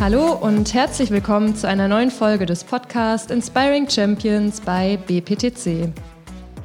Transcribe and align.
Hallo 0.00 0.32
und 0.32 0.72
herzlich 0.72 1.10
willkommen 1.10 1.56
zu 1.56 1.66
einer 1.66 1.88
neuen 1.88 2.12
Folge 2.12 2.46
des 2.46 2.62
Podcasts 2.62 3.30
Inspiring 3.30 3.90
Champions 3.90 4.60
bei 4.60 4.98
BPTC. 4.98 5.92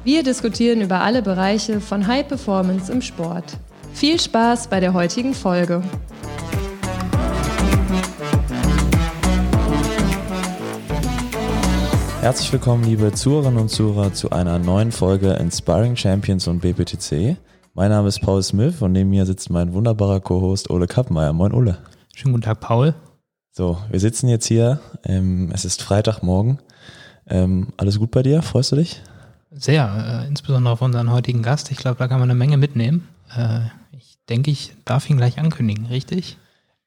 Wir 0.04 0.22
diskutieren 0.22 0.80
über 0.80 1.00
alle 1.00 1.22
Bereiche 1.22 1.80
von 1.80 2.06
High 2.06 2.28
Performance 2.28 2.92
im 2.92 3.02
Sport. 3.02 3.58
Viel 3.94 4.20
Spaß 4.20 4.68
bei 4.68 4.78
der 4.78 4.94
heutigen 4.94 5.34
Folge. 5.34 5.82
Herzlich 12.20 12.52
willkommen, 12.52 12.84
liebe 12.84 13.12
Zuhörerinnen 13.12 13.58
und 13.58 13.70
Zuhörer, 13.70 14.12
zu 14.12 14.30
einer 14.30 14.60
neuen 14.60 14.92
Folge 14.92 15.32
Inspiring 15.32 15.96
Champions 15.96 16.46
und 16.46 16.60
BPTC. 16.60 17.36
Mein 17.74 17.88
Name 17.88 18.08
ist 18.08 18.20
Paul 18.20 18.42
Smith 18.42 18.82
und 18.82 18.92
neben 18.92 19.08
mir 19.08 19.24
sitzt 19.24 19.48
mein 19.48 19.72
wunderbarer 19.72 20.20
Co-Host 20.20 20.68
Ole 20.68 20.86
Kappmeier. 20.86 21.32
Moin, 21.32 21.54
Ole. 21.54 21.78
Schönen 22.14 22.34
guten 22.34 22.44
Tag, 22.44 22.60
Paul. 22.60 22.94
So, 23.50 23.78
wir 23.90 23.98
sitzen 23.98 24.28
jetzt 24.28 24.44
hier. 24.44 24.78
Ähm, 25.04 25.50
es 25.54 25.64
ist 25.64 25.80
Freitagmorgen. 25.80 26.58
Ähm, 27.26 27.68
alles 27.78 27.98
gut 27.98 28.10
bei 28.10 28.22
dir? 28.22 28.42
Freust 28.42 28.72
du 28.72 28.76
dich? 28.76 29.00
Sehr, 29.50 30.22
äh, 30.22 30.28
insbesondere 30.28 30.74
auf 30.74 30.82
unseren 30.82 31.10
heutigen 31.10 31.40
Gast. 31.40 31.70
Ich 31.70 31.78
glaube, 31.78 31.96
da 31.96 32.08
kann 32.08 32.20
man 32.20 32.30
eine 32.30 32.38
Menge 32.38 32.58
mitnehmen. 32.58 33.08
Äh, 33.34 33.60
ich 33.96 34.18
denke, 34.28 34.50
ich 34.50 34.74
darf 34.84 35.08
ihn 35.08 35.16
gleich 35.16 35.38
ankündigen, 35.38 35.86
richtig? 35.86 36.36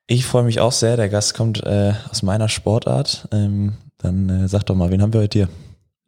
Ich 0.06 0.28
freue 0.28 0.44
mich 0.44 0.60
auch 0.60 0.72
sehr. 0.72 0.98
Der 0.98 1.10
Gast 1.10 1.34
kommt 1.34 1.64
äh, 1.64 1.94
aus 2.12 2.22
meiner 2.22 2.48
Sportart. 2.48 3.28
Ähm, 3.32 3.74
dann 3.98 4.30
äh, 4.30 4.48
sag 4.48 4.68
doch 4.68 4.76
mal, 4.76 4.92
wen 4.92 5.02
haben 5.02 5.14
wir 5.14 5.22
heute 5.22 5.40
hier? 5.40 5.50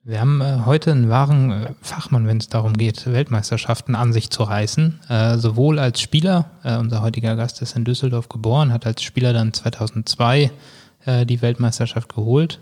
Wir 0.08 0.22
haben 0.22 0.40
äh, 0.40 0.60
heute 0.64 0.94
einen 0.94 1.10
wahren 1.10 1.52
äh, 1.52 1.74
Fachmann, 1.82 2.28
wenn 2.28 2.38
es 2.38 2.48
darum 2.48 2.76
geht, 2.76 3.06
Weltmeisterschaften 3.12 3.94
an 3.94 4.14
sich 4.14 4.30
zu 4.30 4.44
reißen. 4.44 5.02
Äh, 5.10 5.38
sowohl 5.38 5.80
als 5.80 6.00
Spieler, 6.00 6.46
äh, 6.64 6.78
unser 6.78 7.02
heutiger 7.02 7.36
Gast 7.36 7.62
ist 7.62 7.76
in 7.76 7.84
Düsseldorf 7.84 8.30
geboren, 8.30 8.72
hat 8.72 8.86
als 8.86 9.04
Spieler 9.04 9.34
dann 9.34 9.52
2002 9.52 10.50
äh, 11.04 11.26
die 11.26 11.42
Weltmeisterschaft 11.42 12.16
geholt, 12.16 12.62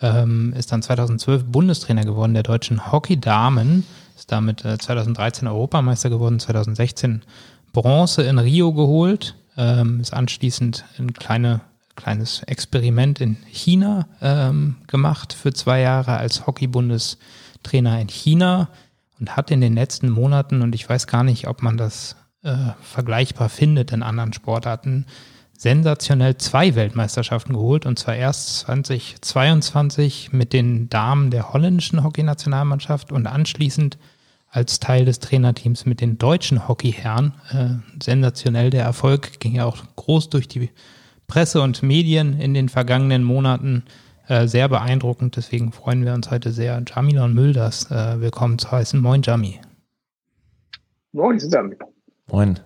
ähm, 0.00 0.54
ist 0.56 0.70
dann 0.70 0.82
2012 0.82 1.46
Bundestrainer 1.46 2.04
geworden 2.04 2.32
der 2.32 2.44
deutschen 2.44 2.92
Hockey-Damen, 2.92 3.84
ist 4.16 4.30
damit 4.30 4.60
2013 4.60 5.48
Europameister 5.48 6.10
geworden, 6.10 6.38
2016 6.38 7.22
Bronze 7.72 8.22
in 8.22 8.38
Rio 8.38 8.72
geholt, 8.72 9.34
ähm, 9.56 9.98
ist 9.98 10.14
anschließend 10.14 10.84
in 10.96 11.12
kleine 11.12 11.60
kleines 11.96 12.42
Experiment 12.42 13.20
in 13.20 13.36
China 13.50 14.08
ähm, 14.20 14.76
gemacht 14.86 15.32
für 15.32 15.52
zwei 15.52 15.80
Jahre 15.80 16.16
als 16.16 16.46
Hockey-Bundestrainer 16.46 18.00
in 18.00 18.08
China 18.08 18.68
und 19.20 19.36
hat 19.36 19.50
in 19.50 19.60
den 19.60 19.74
letzten 19.74 20.10
Monaten, 20.10 20.62
und 20.62 20.74
ich 20.74 20.88
weiß 20.88 21.06
gar 21.06 21.24
nicht, 21.24 21.46
ob 21.46 21.62
man 21.62 21.76
das 21.76 22.16
äh, 22.42 22.56
vergleichbar 22.82 23.48
findet 23.48 23.92
in 23.92 24.02
anderen 24.02 24.32
Sportarten, 24.32 25.06
sensationell 25.56 26.36
zwei 26.36 26.74
Weltmeisterschaften 26.74 27.54
geholt 27.54 27.86
und 27.86 27.98
zwar 27.98 28.16
erst 28.16 28.58
2022 28.58 30.32
mit 30.32 30.52
den 30.52 30.90
Damen 30.90 31.30
der 31.30 31.52
holländischen 31.52 32.02
Hockeynationalmannschaft 32.02 33.12
und 33.12 33.26
anschließend 33.26 33.98
als 34.50 34.78
Teil 34.78 35.04
des 35.04 35.20
Trainerteams 35.20 35.86
mit 35.86 36.00
den 36.00 36.18
deutschen 36.18 36.68
Hockeyherren. 36.68 37.34
Äh, 37.50 38.02
sensationell 38.02 38.70
der 38.70 38.84
Erfolg 38.84 39.40
ging 39.40 39.56
ja 39.56 39.64
auch 39.64 39.78
groß 39.96 40.28
durch 40.28 40.48
die 40.48 40.70
Presse 41.26 41.60
und 41.60 41.82
Medien 41.82 42.38
in 42.38 42.54
den 42.54 42.68
vergangenen 42.68 43.24
Monaten 43.24 43.84
äh, 44.28 44.46
sehr 44.46 44.68
beeindruckend. 44.68 45.36
Deswegen 45.36 45.72
freuen 45.72 46.04
wir 46.04 46.14
uns 46.14 46.30
heute 46.30 46.50
sehr, 46.50 46.82
Jamilon 46.86 47.34
Mülders 47.34 47.90
äh, 47.90 48.20
willkommen 48.20 48.58
zu 48.58 48.70
heißen. 48.70 49.00
Moin, 49.00 49.22
Jami. 49.22 49.60
Moin 51.12 51.38
zusammen. 51.38 51.76
Moin. 52.26 52.60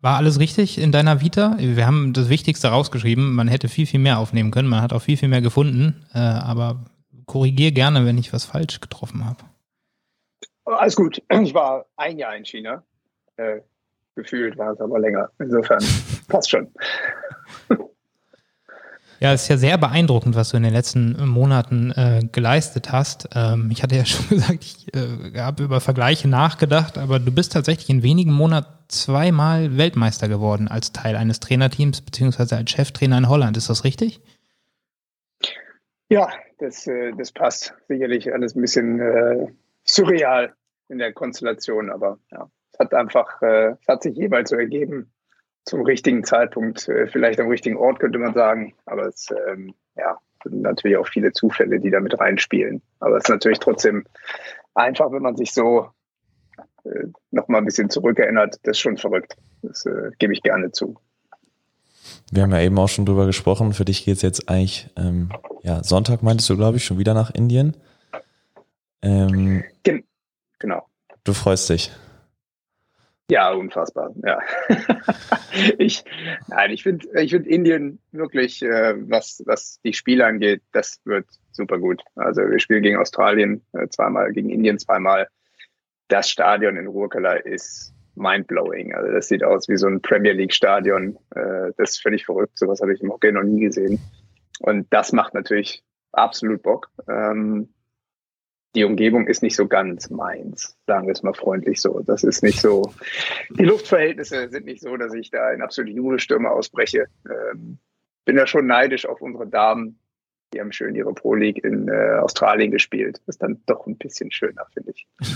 War 0.00 0.16
alles 0.16 0.38
richtig 0.38 0.78
in 0.78 0.92
deiner 0.92 1.20
Vita? 1.22 1.56
Wir 1.58 1.86
haben 1.86 2.12
das 2.12 2.28
Wichtigste 2.28 2.68
rausgeschrieben. 2.68 3.34
Man 3.34 3.48
hätte 3.48 3.68
viel, 3.68 3.86
viel 3.86 4.00
mehr 4.00 4.18
aufnehmen 4.18 4.50
können. 4.50 4.68
Man 4.68 4.82
hat 4.82 4.92
auch 4.92 5.00
viel, 5.00 5.16
viel 5.16 5.28
mehr 5.28 5.40
gefunden. 5.40 6.04
Äh, 6.12 6.18
aber 6.18 6.84
korrigier 7.26 7.72
gerne, 7.72 8.04
wenn 8.04 8.18
ich 8.18 8.32
was 8.32 8.44
falsch 8.44 8.80
getroffen 8.80 9.24
habe. 9.24 9.44
Alles 10.66 10.96
gut. 10.96 11.22
Ich 11.42 11.54
war 11.54 11.86
ein 11.96 12.18
Jahr 12.18 12.36
in 12.36 12.44
China. 12.44 12.82
Äh, 13.36 13.60
gefühlt 14.14 14.58
war 14.58 14.72
es 14.72 14.80
aber 14.80 14.98
länger. 14.98 15.30
Insofern 15.38 15.82
passt 16.28 16.50
schon. 16.50 16.68
Ja, 19.20 19.32
es 19.32 19.42
ist 19.42 19.48
ja 19.48 19.56
sehr 19.56 19.78
beeindruckend, 19.78 20.34
was 20.34 20.50
du 20.50 20.56
in 20.56 20.64
den 20.64 20.72
letzten 20.72 21.26
Monaten 21.26 21.92
äh, 21.92 22.22
geleistet 22.30 22.92
hast. 22.92 23.28
Ähm, 23.34 23.70
ich 23.70 23.82
hatte 23.82 23.96
ja 23.96 24.04
schon 24.04 24.28
gesagt, 24.28 24.64
ich 24.64 24.94
äh, 24.94 25.38
habe 25.38 25.64
über 25.64 25.80
Vergleiche 25.80 26.28
nachgedacht, 26.28 26.98
aber 26.98 27.18
du 27.18 27.32
bist 27.32 27.52
tatsächlich 27.52 27.88
in 27.90 28.02
wenigen 28.02 28.32
Monaten 28.32 28.68
zweimal 28.88 29.76
Weltmeister 29.78 30.28
geworden 30.28 30.68
als 30.68 30.92
Teil 30.92 31.16
eines 31.16 31.40
Trainerteams 31.40 32.02
beziehungsweise 32.02 32.56
als 32.56 32.70
Cheftrainer 32.70 33.18
in 33.18 33.28
Holland. 33.28 33.56
Ist 33.56 33.70
das 33.70 33.84
richtig? 33.84 34.20
Ja, 36.08 36.28
das, 36.58 36.86
äh, 36.86 37.12
das 37.16 37.32
passt. 37.32 37.74
Sicherlich 37.88 38.32
alles 38.32 38.54
ein 38.54 38.60
bisschen 38.60 39.00
äh, 39.00 39.46
surreal 39.84 40.54
in 40.88 40.98
der 40.98 41.12
Konstellation, 41.12 41.90
aber 41.90 42.18
ja, 42.30 42.50
es 42.72 42.78
hat 42.78 42.92
einfach, 42.92 43.40
äh, 43.42 43.74
es 43.80 43.88
hat 43.88 44.02
sich 44.02 44.16
jeweils 44.16 44.50
so 44.50 44.56
ergeben 44.56 45.13
zum 45.64 45.82
richtigen 45.82 46.24
Zeitpunkt, 46.24 46.88
äh, 46.88 47.06
vielleicht 47.06 47.40
am 47.40 47.48
richtigen 47.48 47.76
Ort, 47.76 47.98
könnte 47.98 48.18
man 48.18 48.34
sagen. 48.34 48.74
Aber 48.86 49.06
es 49.06 49.28
ähm, 49.48 49.74
ja, 49.96 50.18
sind 50.42 50.62
natürlich 50.62 50.96
auch 50.96 51.08
viele 51.08 51.32
Zufälle, 51.32 51.80
die 51.80 51.90
da 51.90 52.00
mit 52.00 52.18
reinspielen. 52.18 52.82
Aber 53.00 53.16
es 53.16 53.24
ist 53.24 53.30
natürlich 53.30 53.58
trotzdem 53.58 54.04
einfach, 54.74 55.10
wenn 55.10 55.22
man 55.22 55.36
sich 55.36 55.52
so 55.52 55.88
äh, 56.84 57.06
nochmal 57.30 57.60
ein 57.60 57.64
bisschen 57.64 57.90
zurückerinnert. 57.90 58.58
Das 58.62 58.72
ist 58.76 58.80
schon 58.80 58.98
verrückt. 58.98 59.36
Das 59.62 59.86
äh, 59.86 60.10
gebe 60.18 60.32
ich 60.32 60.42
gerne 60.42 60.70
zu. 60.72 60.96
Wir 62.30 62.42
haben 62.42 62.52
ja 62.52 62.60
eben 62.60 62.78
auch 62.78 62.88
schon 62.88 63.06
drüber 63.06 63.26
gesprochen. 63.26 63.72
Für 63.72 63.84
dich 63.84 64.04
geht 64.04 64.16
es 64.16 64.22
jetzt 64.22 64.48
eigentlich, 64.48 64.90
ähm, 64.96 65.30
ja, 65.62 65.82
Sonntag 65.82 66.22
meintest 66.22 66.50
du, 66.50 66.56
glaube 66.56 66.76
ich, 66.76 66.84
schon 66.84 66.98
wieder 66.98 67.14
nach 67.14 67.30
Indien. 67.30 67.76
Ähm, 69.02 69.64
Gen 69.82 70.04
genau. 70.58 70.86
Du 71.24 71.32
freust 71.32 71.70
dich. 71.70 71.90
Ja, 73.30 73.52
unfassbar. 73.52 74.14
Ja. 74.22 74.38
ich, 75.78 76.04
nein, 76.48 76.70
ich 76.70 76.82
finde, 76.82 77.08
ich 77.20 77.30
finde 77.30 77.48
Indien 77.48 77.98
wirklich, 78.12 78.62
äh, 78.62 78.94
was, 79.08 79.42
was 79.46 79.80
die 79.82 79.94
Spiele 79.94 80.26
angeht, 80.26 80.62
das 80.72 81.00
wird 81.04 81.26
super 81.52 81.78
gut. 81.78 82.02
Also 82.16 82.42
wir 82.42 82.58
spielen 82.58 82.82
gegen 82.82 82.98
Australien 82.98 83.64
äh, 83.72 83.88
zweimal, 83.88 84.32
gegen 84.32 84.50
Indien 84.50 84.78
zweimal. 84.78 85.28
Das 86.08 86.28
Stadion 86.28 86.76
in 86.76 86.86
Ruhrkala 86.86 87.34
ist 87.34 87.94
mindblowing. 88.14 88.94
Also 88.94 89.10
das 89.10 89.28
sieht 89.28 89.42
aus 89.42 89.68
wie 89.68 89.76
so 89.76 89.86
ein 89.86 90.02
Premier 90.02 90.32
League 90.32 90.52
Stadion. 90.52 91.16
Äh, 91.34 91.72
das 91.78 91.92
ist 91.92 92.02
völlig 92.02 92.26
verrückt. 92.26 92.58
Sowas 92.58 92.80
habe 92.82 92.92
ich 92.92 93.00
im 93.00 93.10
Hockey 93.10 93.32
noch 93.32 93.42
nie 93.42 93.60
gesehen. 93.60 94.00
Und 94.60 94.86
das 94.92 95.12
macht 95.12 95.32
natürlich 95.32 95.82
absolut 96.12 96.62
Bock. 96.62 96.90
Ähm, 97.08 97.70
die 98.74 98.84
Umgebung 98.84 99.26
ist 99.26 99.42
nicht 99.42 99.56
so 99.56 99.66
ganz 99.66 100.10
meins, 100.10 100.76
sagen 100.86 101.06
wir 101.06 101.12
es 101.12 101.22
mal 101.22 101.34
freundlich 101.34 101.80
so. 101.80 102.00
Das 102.00 102.24
ist 102.24 102.42
nicht 102.42 102.60
so, 102.60 102.92
die 103.50 103.64
Luftverhältnisse 103.64 104.48
sind 104.50 104.66
nicht 104.66 104.82
so, 104.82 104.96
dass 104.96 105.14
ich 105.14 105.30
da 105.30 105.52
in 105.52 105.62
absolute 105.62 105.94
Jubelstürme 105.94 106.50
ausbreche. 106.50 107.06
Ähm, 107.28 107.78
bin 108.24 108.36
da 108.36 108.46
schon 108.46 108.66
neidisch 108.66 109.06
auf 109.06 109.20
unsere 109.20 109.46
Damen. 109.46 109.98
Die 110.52 110.60
haben 110.60 110.72
schön 110.72 110.94
ihre 110.94 111.12
Pro 111.12 111.34
League 111.34 111.62
in 111.64 111.88
äh, 111.88 112.18
Australien 112.20 112.70
gespielt. 112.70 113.20
Ist 113.26 113.42
dann 113.42 113.60
doch 113.66 113.86
ein 113.86 113.96
bisschen 113.96 114.30
schöner, 114.30 114.66
finde 114.72 114.92
ich. 114.92 115.06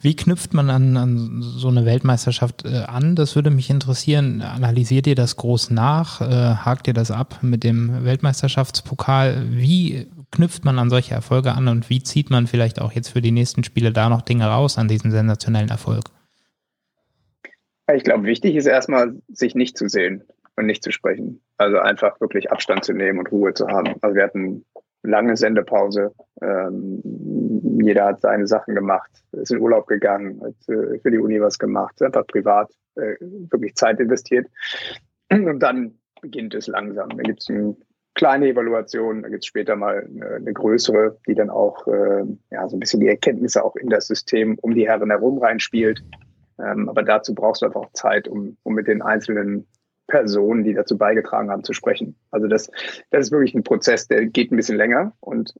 Wie 0.00 0.16
knüpft 0.16 0.52
man 0.52 0.68
an, 0.68 0.96
an 0.96 1.42
so 1.42 1.68
eine 1.68 1.86
Weltmeisterschaft 1.86 2.64
äh, 2.64 2.84
an? 2.86 3.14
Das 3.14 3.36
würde 3.36 3.50
mich 3.50 3.70
interessieren. 3.70 4.42
Analysiert 4.42 5.06
ihr 5.06 5.14
das 5.14 5.36
groß 5.36 5.70
nach? 5.70 6.20
Äh, 6.20 6.56
hakt 6.56 6.88
ihr 6.88 6.94
das 6.94 7.12
ab 7.12 7.38
mit 7.42 7.62
dem 7.62 8.04
Weltmeisterschaftspokal? 8.04 9.46
Wie 9.50 10.08
knüpft 10.32 10.64
man 10.64 10.78
an 10.78 10.90
solche 10.90 11.14
Erfolge 11.14 11.52
an 11.52 11.68
und 11.68 11.88
wie 11.90 12.02
zieht 12.02 12.30
man 12.30 12.46
vielleicht 12.46 12.80
auch 12.80 12.92
jetzt 12.92 13.08
für 13.08 13.22
die 13.22 13.30
nächsten 13.30 13.62
Spiele 13.62 13.92
da 13.92 14.08
noch 14.08 14.22
Dinge 14.22 14.46
raus 14.46 14.78
an 14.78 14.88
diesem 14.88 15.10
sensationellen 15.10 15.68
Erfolg? 15.68 16.04
Ich 17.94 18.04
glaube, 18.04 18.24
wichtig 18.24 18.56
ist 18.56 18.66
erstmal, 18.66 19.14
sich 19.28 19.54
nicht 19.54 19.76
zu 19.76 19.88
sehen 19.88 20.24
und 20.56 20.66
nicht 20.66 20.82
zu 20.82 20.90
sprechen. 20.90 21.40
Also 21.58 21.78
einfach 21.78 22.20
wirklich 22.20 22.50
Abstand 22.50 22.84
zu 22.84 22.92
nehmen 22.92 23.18
und 23.18 23.30
Ruhe 23.30 23.54
zu 23.54 23.68
haben. 23.68 23.94
Also 24.00 24.16
wir 24.16 24.24
hatten 24.24 24.64
lange 25.02 25.36
Sendepause. 25.36 26.14
Ähm, 26.40 27.02
jeder 27.82 28.06
hat 28.06 28.20
seine 28.20 28.46
Sachen 28.46 28.74
gemacht, 28.74 29.10
ist 29.32 29.50
in 29.50 29.60
Urlaub 29.60 29.86
gegangen, 29.86 30.40
hat 30.42 30.74
äh, 30.74 30.98
für 31.00 31.10
die 31.10 31.18
Uni 31.18 31.40
was 31.40 31.58
gemacht, 31.58 32.00
einfach 32.02 32.26
privat 32.26 32.70
äh, 32.94 33.16
wirklich 33.20 33.74
Zeit 33.74 34.00
investiert. 34.00 34.46
Und 35.30 35.60
dann 35.60 35.98
beginnt 36.20 36.54
es 36.54 36.68
langsam. 36.68 37.10
Da 37.10 37.22
gibt 37.22 37.42
es 37.42 37.48
ein 37.48 37.76
kleine 38.14 38.48
Evaluation, 38.48 39.22
da 39.22 39.28
gibt 39.28 39.44
es 39.44 39.46
später 39.46 39.76
mal 39.76 40.06
eine, 40.06 40.36
eine, 40.36 40.52
größere, 40.52 41.18
die 41.26 41.34
dann 41.34 41.50
auch 41.50 41.86
äh, 41.86 42.24
ja, 42.50 42.68
so 42.68 42.76
ein 42.76 42.80
bisschen 42.80 43.00
die 43.00 43.08
Erkenntnisse 43.08 43.64
auch 43.64 43.76
in 43.76 43.88
das 43.88 44.06
System 44.06 44.58
um 44.60 44.74
die 44.74 44.86
Herren 44.86 45.10
herum 45.10 45.38
reinspielt. 45.38 46.04
Ähm, 46.58 46.88
aber 46.88 47.02
dazu 47.02 47.34
brauchst 47.34 47.62
du 47.62 47.66
einfach 47.66 47.82
auch 47.82 47.92
Zeit, 47.92 48.28
um, 48.28 48.56
um 48.62 48.74
mit 48.74 48.86
den 48.86 49.02
einzelnen 49.02 49.66
Personen, 50.06 50.64
die 50.64 50.74
dazu 50.74 50.98
beigetragen 50.98 51.50
haben, 51.50 51.64
zu 51.64 51.72
sprechen. 51.72 52.16
Also 52.30 52.46
das, 52.48 52.70
das 53.10 53.26
ist 53.26 53.32
wirklich 53.32 53.54
ein 53.54 53.62
Prozess, 53.62 54.08
der 54.08 54.26
geht 54.26 54.52
ein 54.52 54.56
bisschen 54.56 54.76
länger 54.76 55.14
und 55.20 55.54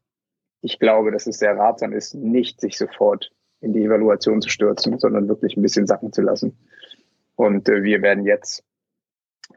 ich 0.61 0.79
glaube, 0.79 1.11
dass 1.11 1.27
es 1.27 1.39
sehr 1.39 1.57
ratsam 1.57 1.93
ist, 1.93 2.15
nicht 2.15 2.61
sich 2.61 2.77
sofort 2.77 3.33
in 3.61 3.73
die 3.73 3.85
Evaluation 3.85 4.43
zu 4.43 4.49
stürzen, 4.49 4.99
sondern 4.99 5.29
wirklich 5.29 5.57
ein 5.57 5.63
bisschen 5.63 5.87
sacken 5.87 6.13
zu 6.13 6.23
lassen. 6.23 6.57
Und 7.35 7.69
äh, 7.69 7.83
wir 7.83 8.03
werden 8.03 8.27
jetzt 8.27 8.65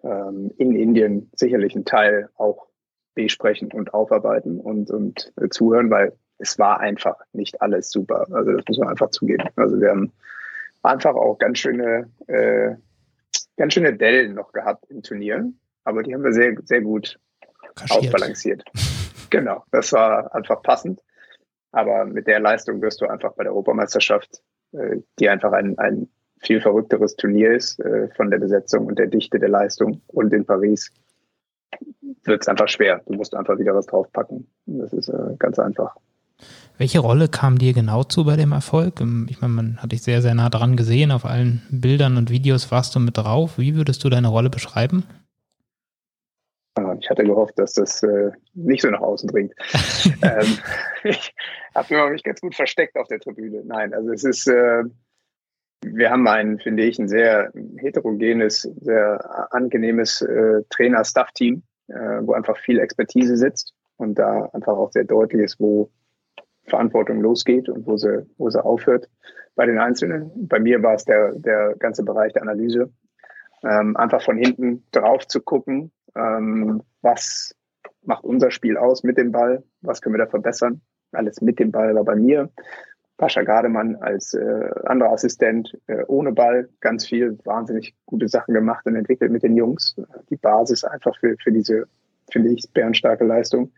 ähm, 0.04 0.52
in 0.58 0.76
Indien 0.76 1.30
sicherlich 1.36 1.76
einen 1.76 1.86
Teil 1.86 2.30
auch 2.36 2.68
besprechen 3.16 3.72
und 3.72 3.94
aufarbeiten 3.94 4.60
und, 4.60 4.92
und 4.92 5.34
äh, 5.42 5.50
zuhören, 5.50 5.90
weil 5.90 6.14
es 6.38 6.60
war 6.60 6.80
einfach 6.80 7.16
nicht 7.34 7.62
alles 7.62 7.90
super. 7.90 8.28
Also 8.32 8.52
das 8.52 8.66
muss 8.68 8.78
man 8.78 8.90
einfach 8.90 9.10
zugeben. 9.10 9.50
Also 9.56 9.80
wir 9.80 9.90
haben 9.90 10.12
einfach 10.84 11.16
auch 11.16 11.38
ganz 11.40 11.60
schöne, 11.60 12.10
äh, 12.28 12.76
ganz 13.58 13.74
schöne 13.74 13.96
Dellen 13.96 14.36
noch 14.36 14.52
gehabt 14.52 14.86
im 14.90 15.02
Turnier, 15.02 15.52
aber 15.84 16.04
die 16.04 16.14
haben 16.14 16.24
wir 16.24 16.34
sehr, 16.34 16.56
sehr 16.66 16.82
gut 16.82 17.20
Kaschiert. 17.76 18.06
ausbalanciert. 18.06 18.64
genau, 19.30 19.64
das 19.72 19.92
war 19.94 20.34
einfach 20.36 20.62
passend. 20.62 21.02
Aber 21.72 22.06
mit 22.06 22.28
der 22.28 22.40
Leistung 22.40 22.82
wirst 22.82 23.02
du 23.02 23.08
einfach 23.08 23.34
bei 23.34 23.44
der 23.44 23.52
Europameisterschaft, 23.52 24.42
äh, 24.74 24.98
die 25.20 25.30
einfach 25.30 25.52
ein, 25.54 25.78
ein 25.78 26.08
viel 26.40 26.62
verrückteres 26.62 27.16
Turnier 27.16 27.54
ist 27.54 27.80
äh, 27.80 28.10
von 28.16 28.30
der 28.30 28.38
Besetzung 28.38 28.86
und 28.86 29.00
der 29.00 29.08
Dichte 29.08 29.40
der 29.40 29.50
Leistung 29.50 30.02
und 30.08 30.34
in 30.34 30.46
Paris 30.46 30.92
wird 32.24 32.42
es 32.42 32.48
einfach 32.48 32.68
schwer. 32.68 33.02
Du 33.06 33.14
musst 33.14 33.36
einfach 33.36 33.58
wieder 33.58 33.76
was 33.76 33.86
draufpacken. 33.86 34.48
Das 34.66 34.94
ist 34.94 35.10
äh, 35.10 35.36
ganz 35.38 35.60
einfach. 35.60 35.96
Welche 36.78 37.00
Rolle 37.00 37.30
kam 37.30 37.58
dir 37.58 37.74
genau 37.74 38.04
zu 38.04 38.26
bei 38.26 38.36
dem 38.36 38.52
Erfolg? 38.52 39.00
Ähm, 39.00 39.28
ich 39.30 39.42
meine, 39.42 39.54
man 39.54 39.78
hat 39.78 39.92
dich 39.92 40.04
sehr, 40.04 40.22
sehr 40.22 40.36
nah 40.36 40.50
dran 40.50 40.76
gesehen. 40.76 41.12
Auf 41.12 41.26
allen 41.26 41.62
Bildern 41.70 42.18
und 42.18 42.30
Videos 42.30 42.72
warst 42.72 42.96
du 42.96 43.00
mit 43.00 43.18
drauf. 43.18 43.58
Wie 43.58 43.76
würdest 43.76 44.04
du 44.04 44.10
deine 44.10 44.28
Rolle 44.28 44.50
beschreiben? 44.50 45.06
Ah, 46.78 46.94
ich 47.00 47.10
hatte 47.10 47.24
gehofft, 47.24 47.58
dass 47.58 47.74
das 47.74 48.04
äh, 48.04 48.32
nicht 48.54 48.82
so 48.82 48.90
nach 48.90 49.00
außen 49.00 49.30
dringt. 49.30 49.54
ähm, 50.22 50.58
ich 51.04 51.34
habe 51.74 52.10
mich 52.10 52.24
ganz 52.24 52.42
gut 52.42 52.54
versteckt 52.54 52.98
auf 52.98 53.08
der 53.08 53.20
Tribüne. 53.22 53.64
Nein, 53.66 53.94
also 53.94 54.12
es 54.12 54.26
ist, 54.26 54.48
äh, 54.48 54.84
wir 55.94 56.10
haben 56.10 56.28
ein, 56.28 56.60
finde 56.60 56.84
ich, 56.84 57.00
ein 57.00 57.08
sehr 57.08 57.52
heterogenes, 57.78 58.62
sehr 58.82 59.54
angenehmes 59.54 60.22
äh, 60.22 60.64
Trainer-Staff-Team, 60.70 61.64
äh, 61.88 61.94
wo 62.22 62.34
einfach 62.34 62.58
viel 62.58 62.80
Expertise 62.80 63.38
sitzt 63.38 63.74
und 63.98 64.18
da 64.20 64.50
einfach 64.54 64.74
auch 64.74 64.92
sehr 64.92 65.04
deutlich 65.06 65.44
ist, 65.44 65.60
wo 65.60 65.90
Verantwortung 66.68 67.22
losgeht 67.22 67.70
und 67.70 67.86
wo 67.86 67.98
sie, 67.98 68.26
wo 68.38 68.50
sie 68.50 68.64
aufhört 68.64 69.10
bei 69.56 69.66
den 69.66 69.80
Einzelnen. 69.80 70.32
Bei 70.48 70.60
mir 70.60 70.82
war 70.84 70.96
es 70.96 71.06
der, 71.06 71.34
der 71.34 71.76
ganze 71.78 72.04
Bereich 72.04 72.34
der 72.34 72.42
Analyse. 72.42 72.92
Ähm, 73.64 73.96
einfach 73.96 74.22
von 74.22 74.38
hinten 74.38 74.86
drauf 74.92 75.28
zu 75.28 75.42
gucken, 75.42 75.92
ähm, 76.16 76.84
was 77.02 77.56
macht 78.02 78.24
unser 78.24 78.52
Spiel 78.52 78.78
aus 78.78 79.04
mit 79.04 79.18
dem 79.18 79.32
Ball, 79.32 79.64
was 79.82 80.02
können 80.02 80.16
wir 80.16 80.26
da 80.26 80.30
verbessern. 80.30 80.82
Alles 81.12 81.42
mit 81.42 81.60
dem 81.60 81.72
Ball 81.72 81.96
war 81.96 82.04
bei 82.04 82.16
mir. 82.16 82.50
Pascha 83.18 83.44
Gardemann 83.44 83.96
als 83.98 84.34
äh, 84.34 84.70
anderer 84.86 85.12
Assistent 85.12 85.78
äh, 85.88 86.04
ohne 86.08 86.34
Ball 86.34 86.70
ganz 86.82 87.08
viel 87.08 87.38
wahnsinnig 87.46 87.96
gute 88.06 88.28
Sachen 88.28 88.54
gemacht 88.54 88.86
und 88.86 88.96
entwickelt 88.96 89.32
mit 89.32 89.44
den 89.44 89.56
Jungs. 89.56 89.96
Die 90.30 90.36
Basis 90.36 90.84
einfach 90.84 91.18
für, 91.20 91.36
für 91.42 91.52
diese, 91.52 91.88
finde 92.30 92.50
ich, 92.52 92.70
bärenstarke 92.74 93.24
Leistung. 93.24 93.72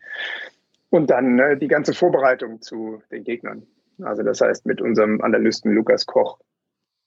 Und 0.89 1.09
dann 1.09 1.37
äh, 1.37 1.57
die 1.57 1.67
ganze 1.67 1.93
Vorbereitung 1.93 2.61
zu 2.61 3.01
den 3.11 3.23
Gegnern. 3.23 3.67
Also 4.01 4.23
das 4.23 4.41
heißt, 4.41 4.65
mit 4.65 4.81
unserem 4.81 5.21
Analysten 5.21 5.71
Lukas 5.71 6.05
Koch 6.05 6.39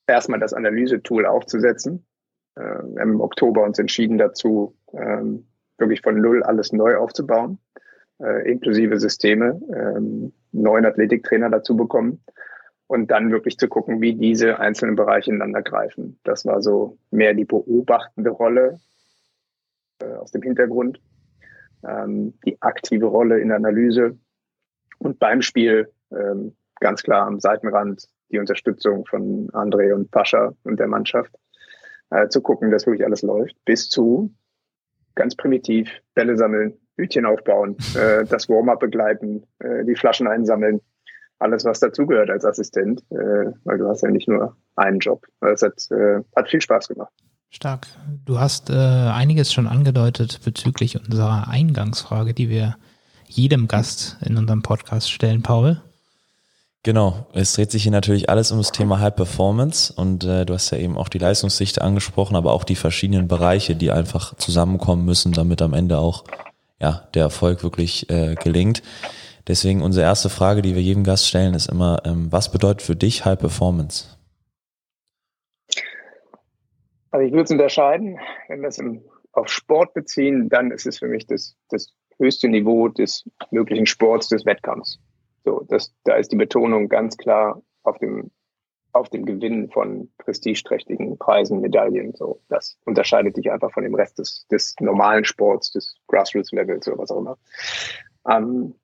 erstmal 0.07 0.41
das 0.41 0.53
Analysetool 0.53 1.27
aufzusetzen. 1.27 2.05
Äh, 2.57 3.03
im 3.03 3.21
Oktober 3.21 3.65
uns 3.65 3.79
entschieden 3.79 4.19
dazu, 4.19 4.77
ähm, 4.93 5.47
wirklich 5.79 6.03
von 6.03 6.21
Null 6.21 6.43
alles 6.43 6.73
neu 6.73 6.97
aufzubauen, 6.97 7.59
äh, 8.21 8.51
inklusive 8.51 8.99
Systeme, 8.99 9.61
ähm, 9.75 10.33
neuen 10.53 10.85
Athletiktrainer 10.85 11.51
dazu 11.51 11.77
bekommen. 11.77 12.23
Und 12.87 13.13
dann 13.13 13.31
wirklich 13.31 13.57
zu 13.57 13.69
gucken, 13.69 14.01
wie 14.01 14.15
diese 14.15 14.59
einzelnen 14.59 14.97
Bereiche 14.97 15.31
ineinander 15.31 15.63
greifen. 15.63 16.19
Das 16.25 16.45
war 16.45 16.61
so 16.61 16.99
mehr 17.13 17.35
die 17.35 17.45
beobachtende 17.45 18.31
Rolle 18.31 18.81
äh, 20.01 20.13
aus 20.15 20.33
dem 20.33 20.43
Hintergrund. 20.43 21.01
Ähm, 21.87 22.35
die 22.45 22.61
aktive 22.61 23.07
Rolle 23.07 23.39
in 23.39 23.49
der 23.49 23.59
Analyse. 23.59 24.19
Und 24.99 25.21
beim 25.21 25.41
Spiel 25.41 25.89
ähm, 26.11 26.57
ganz 26.81 27.03
klar 27.03 27.27
am 27.27 27.39
Seitenrand 27.39 28.09
die 28.31 28.39
Unterstützung 28.39 29.07
von 29.07 29.49
André 29.51 29.95
und 29.95 30.11
Pascha 30.11 30.55
und 30.65 30.81
der 30.81 30.89
Mannschaft, 30.89 31.35
äh, 32.11 32.29
zu 32.29 32.41
gucken, 32.41 32.71
dass 32.71 32.87
wirklich 32.87 33.05
alles 33.05 33.23
läuft, 33.23 33.57
bis 33.65 33.89
zu 33.89 34.33
ganz 35.21 35.37
primitiv 35.37 35.91
Bälle 36.15 36.37
sammeln, 36.37 36.73
Hütchen 36.97 37.27
aufbauen, 37.27 37.77
äh, 37.95 38.25
das 38.25 38.49
Warm-up 38.49 38.81
begleiten, 38.81 39.45
äh, 39.59 39.85
die 39.85 39.95
Flaschen 39.95 40.27
einsammeln, 40.27 40.81
alles, 41.39 41.65
was 41.65 41.81
dazugehört 41.81 42.31
als 42.31 42.45
Assistent, 42.45 43.03
äh, 43.11 43.53
weil 43.65 43.79
du 43.79 43.87
hast 43.87 44.03
ja 44.03 44.11
nicht 44.11 44.29
nur 44.29 44.57
einen 44.77 44.99
Job. 44.99 45.27
Es 45.41 45.63
hat, 45.63 45.75
äh, 45.91 46.21
hat 46.37 46.49
viel 46.49 46.61
Spaß 46.61 46.89
gemacht. 46.89 47.13
Stark. 47.51 47.87
Du 48.25 48.39
hast 48.39 48.71
äh, 48.71 48.75
einiges 48.75 49.53
schon 49.53 49.67
angedeutet 49.67 50.41
bezüglich 50.45 50.99
unserer 50.99 51.49
Eingangsfrage, 51.49 52.33
die 52.33 52.49
wir 52.49 52.77
jedem 53.27 53.69
Gast 53.69 54.17
in 54.25 54.37
unserem 54.37 54.63
Podcast 54.63 55.11
stellen, 55.11 55.43
Paul. 55.43 55.83
Genau, 56.83 57.27
es 57.35 57.53
dreht 57.53 57.71
sich 57.71 57.83
hier 57.83 57.93
natürlich 57.93 58.31
alles 58.31 58.53
um 58.53 58.59
das 58.59 58.73
Thema 58.73 59.01
High 59.01 59.15
Performance 59.15 59.93
und 59.93 60.25
äh, 60.25 60.47
du 60.47 60.55
hast 60.55 60.71
ja 60.71 60.79
eben 60.79 60.97
auch 60.97 61.11
die 61.11 61.19
Leistungsdichte 61.19 61.83
angesprochen, 61.83 62.37
aber 62.37 62.53
auch 62.55 62.65
die 62.65 62.75
verschiedenen 62.75 63.29
Bereiche, 63.29 63.77
die 63.77 63.91
einfach 63.91 64.35
zusammenkommen 64.37 65.05
müssen, 65.05 65.33
damit 65.33 65.61
am 65.61 65.75
Ende 65.75 65.99
auch 65.99 66.25
ja, 66.81 67.07
der 67.13 67.25
Erfolg 67.25 67.63
wirklich 67.63 68.09
äh, 68.09 68.35
gelingt. 68.35 68.83
Deswegen 69.47 69.83
unsere 69.83 70.07
erste 70.07 70.31
Frage, 70.31 70.63
die 70.63 70.75
wir 70.75 70.81
jedem 70.81 71.05
Gast 71.05 71.29
stellen, 71.29 71.53
ist 71.53 71.69
immer, 71.69 72.01
ähm, 72.07 72.33
was 72.33 72.51
bedeutet 72.51 72.81
für 72.81 72.97
dich 72.97 73.27
High 73.27 73.39
Performance? 73.39 74.17
Also 77.11 77.27
ich 77.27 77.33
würde 77.33 77.45
es 77.45 77.51
unterscheiden, 77.51 78.19
wenn 78.49 78.63
wir 78.63 78.69
es 78.69 78.81
auf 79.33 79.49
Sport 79.49 79.93
beziehen, 79.93 80.49
dann 80.49 80.71
ist 80.71 80.87
es 80.87 80.99
für 80.99 81.09
mich 81.09 81.27
das, 81.27 81.57
das 81.69 81.93
höchste 82.19 82.49
Niveau 82.49 82.89
des 82.89 83.29
möglichen 83.51 83.85
Sports, 83.85 84.29
des 84.29 84.47
Wettkampfs. 84.47 84.99
So, 85.45 85.65
das, 85.69 85.95
da 86.05 86.17
ist 86.17 86.33
die 86.33 86.37
Betonung 86.37 86.89
ganz 86.89 87.17
klar 87.17 87.63
auf 87.83 87.99
dem, 87.99 88.31
auf 88.93 89.09
dem 89.09 89.25
Gewinn 89.25 89.71
von 89.71 90.11
prestigeträchtigen 90.19 91.19
Preisen, 91.19 91.61
Medaillen. 91.61 92.15
So, 92.15 92.41
das 92.49 92.79
unterscheidet 92.85 93.37
dich 93.37 93.51
einfach 93.51 93.73
von 93.73 93.85
dem 93.85 93.95
Rest 93.95 94.19
des, 94.19 94.47
des 94.49 94.75
normalen 94.81 95.25
Sports, 95.25 95.71
des 95.73 95.97
Grassroots-Levels 96.09 96.89
oder 96.89 96.99
was 96.99 97.11
auch 97.11 97.19
immer. 97.19 97.39
Ähm, 98.29 98.75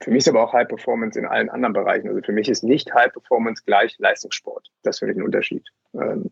für 0.00 0.10
mich 0.10 0.18
ist 0.18 0.28
aber 0.28 0.44
auch 0.44 0.52
High 0.52 0.68
Performance 0.68 1.18
in 1.18 1.26
allen 1.26 1.48
anderen 1.48 1.72
Bereichen. 1.72 2.08
Also 2.08 2.20
für 2.22 2.32
mich 2.32 2.48
ist 2.48 2.62
nicht 2.62 2.92
High 2.94 3.12
Performance 3.12 3.62
gleich 3.66 3.96
Leistungssport. 3.98 4.70
Das 4.82 5.00
finde 5.00 5.14
ich 5.14 5.18
ein 5.18 5.24
Unterschied. 5.24 5.66
Ähm, 5.94 6.30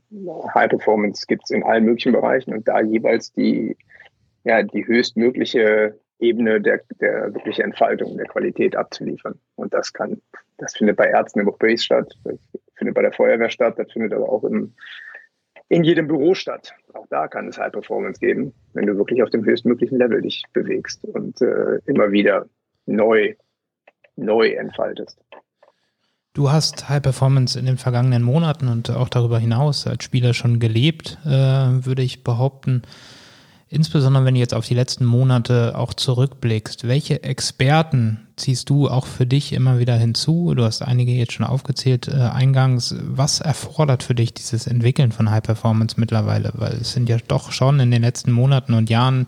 High 0.55 0.69
Performance 0.69 1.27
gibt 1.27 1.43
es 1.45 1.51
in 1.51 1.65
allen 1.65 1.85
möglichen 1.85 2.13
Bereichen 2.13 2.55
und 2.55 2.69
da 2.69 2.81
jeweils 2.81 3.33
die, 3.33 3.77
ja, 4.45 4.63
die 4.63 4.87
höchstmögliche 4.87 5.99
Ebene 6.19 6.61
der, 6.61 6.81
der 7.01 7.35
wirklichen 7.35 7.63
Entfaltung, 7.63 8.17
der 8.17 8.27
Qualität 8.27 8.77
abzuliefern. 8.77 9.39
Und 9.55 9.75
das 9.75 9.93
kann, 9.93 10.21
das 10.59 10.77
findet 10.77 10.97
bei 10.97 11.07
Ärzten 11.07 11.41
im 11.41 11.53
Base 11.59 11.83
statt, 11.83 12.13
das 12.25 12.39
findet 12.75 12.95
bei 12.95 13.03
der 13.03 13.13
Feuerwehr 13.13 13.51
statt, 13.51 13.75
das 13.79 13.93
findet 13.93 14.13
aber 14.13 14.29
auch 14.29 14.45
im, 14.45 14.75
in 15.69 15.85
jedem 15.85 16.07
Büro 16.09 16.35
statt. 16.35 16.75
Auch 16.95 17.07
da 17.11 17.29
kann 17.29 17.49
es 17.49 17.59
High 17.59 17.73
Performance 17.73 18.21
geben, 18.21 18.55
wenn 18.73 18.87
du 18.87 18.97
wirklich 18.97 19.23
auf 19.23 19.31
dem 19.31 19.45
höchstmöglichen 19.45 19.99
Level 19.99 20.23
dich 20.23 20.45
bewegst 20.53 21.05
und 21.05 21.41
äh, 21.43 21.81
immer 21.87 22.13
wieder 22.13 22.47
neu 22.87 23.35
neu 24.17 24.49
entfaltest. 24.51 25.19
Du 26.33 26.51
hast 26.51 26.89
High 26.89 27.03
Performance 27.03 27.59
in 27.59 27.65
den 27.65 27.79
vergangenen 27.79 28.23
Monaten 28.23 28.69
und 28.69 28.91
auch 28.91 29.09
darüber 29.09 29.39
hinaus 29.39 29.87
als 29.87 30.05
Spieler 30.05 30.35
schon 30.35 30.59
gelebt, 30.59 31.19
äh, 31.25 31.31
würde 31.31 32.03
ich 32.03 32.25
behaupten. 32.25 32.83
Insbesondere 33.69 34.25
wenn 34.25 34.35
du 34.35 34.41
jetzt 34.41 34.55
auf 34.55 34.67
die 34.67 34.75
letzten 34.75 35.05
Monate 35.05 35.77
auch 35.77 35.93
zurückblickst, 35.93 36.87
welche 36.87 37.25
Experten 37.25 38.29
ziehst 38.37 38.71
du 38.71 38.89
auch 38.89 39.07
für 39.07 39.27
dich 39.27 39.53
immer 39.53 39.81
wieder 39.81 39.97
hinzu? 39.97 40.55
Du 40.55 40.63
hast 40.63 40.83
einige 40.83 41.11
jetzt 41.11 41.33
schon 41.33 41.47
aufgezählt 41.47 42.07
äh, 42.07 42.13
eingangs. 42.13 42.95
Was 43.03 43.41
erfordert 43.41 44.05
für 44.05 44.15
dich 44.15 44.35
dieses 44.35 44.69
Entwickeln 44.69 45.11
von 45.11 45.31
High 45.31 45.43
Performance 45.43 45.99
mittlerweile? 45.99 46.53
Weil 46.55 46.75
es 46.75 46.93
sind 46.93 47.09
ja 47.09 47.17
doch 47.27 47.51
schon 47.51 47.81
in 47.81 47.91
den 47.91 48.03
letzten 48.03 48.31
Monaten 48.31 48.73
und 48.73 48.89
Jahren 48.89 49.27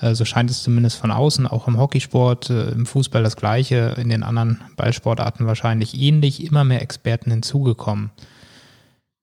äh, 0.00 0.14
so 0.14 0.24
scheint 0.24 0.50
es 0.50 0.62
zumindest 0.62 0.96
von 0.96 1.10
außen, 1.10 1.46
auch 1.46 1.68
im 1.68 1.78
Hockeysport, 1.78 2.50
äh, 2.50 2.70
im 2.70 2.86
Fußball 2.86 3.22
das 3.22 3.36
Gleiche, 3.36 3.94
in 3.98 4.08
den 4.08 4.22
anderen 4.22 4.62
Ballsportarten 4.76 5.46
wahrscheinlich 5.46 6.00
ähnlich, 6.00 6.44
immer 6.44 6.64
mehr 6.64 6.82
Experten 6.82 7.30
hinzugekommen. 7.30 8.10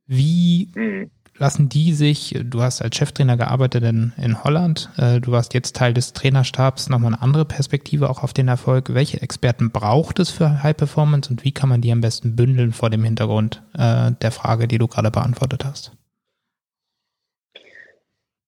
Wie 0.07 0.69
mhm. 0.75 1.09
Lassen 1.41 1.69
die 1.69 1.93
sich, 1.93 2.39
du 2.43 2.62
hast 2.62 2.81
als 2.81 2.95
Cheftrainer 2.95 3.36
gearbeitet 3.36 3.83
in, 3.83 4.13
in 4.15 4.43
Holland, 4.43 4.91
äh, 4.98 5.19
du 5.19 5.31
warst 5.31 5.55
jetzt 5.55 5.75
Teil 5.75 5.91
des 5.91 6.13
Trainerstabs, 6.13 6.88
nochmal 6.88 7.13
eine 7.13 7.21
andere 7.24 7.45
Perspektive 7.45 8.10
auch 8.10 8.24
auf 8.24 8.31
den 8.31 8.48
Erfolg. 8.48 8.93
Welche 8.93 9.21
Experten 9.21 9.71
braucht 9.71 10.19
es 10.19 10.29
für 10.29 10.62
High 10.62 10.77
Performance 10.77 11.31
und 11.31 11.43
wie 11.43 11.51
kann 11.51 11.67
man 11.67 11.81
die 11.81 11.91
am 11.91 12.00
besten 12.00 12.36
bündeln 12.36 12.71
vor 12.71 12.91
dem 12.91 13.03
Hintergrund 13.03 13.63
der 13.75 14.31
Frage, 14.31 14.67
die 14.67 14.77
du 14.77 14.88
gerade 14.88 15.10
beantwortet 15.10 15.65
hast? 15.65 15.98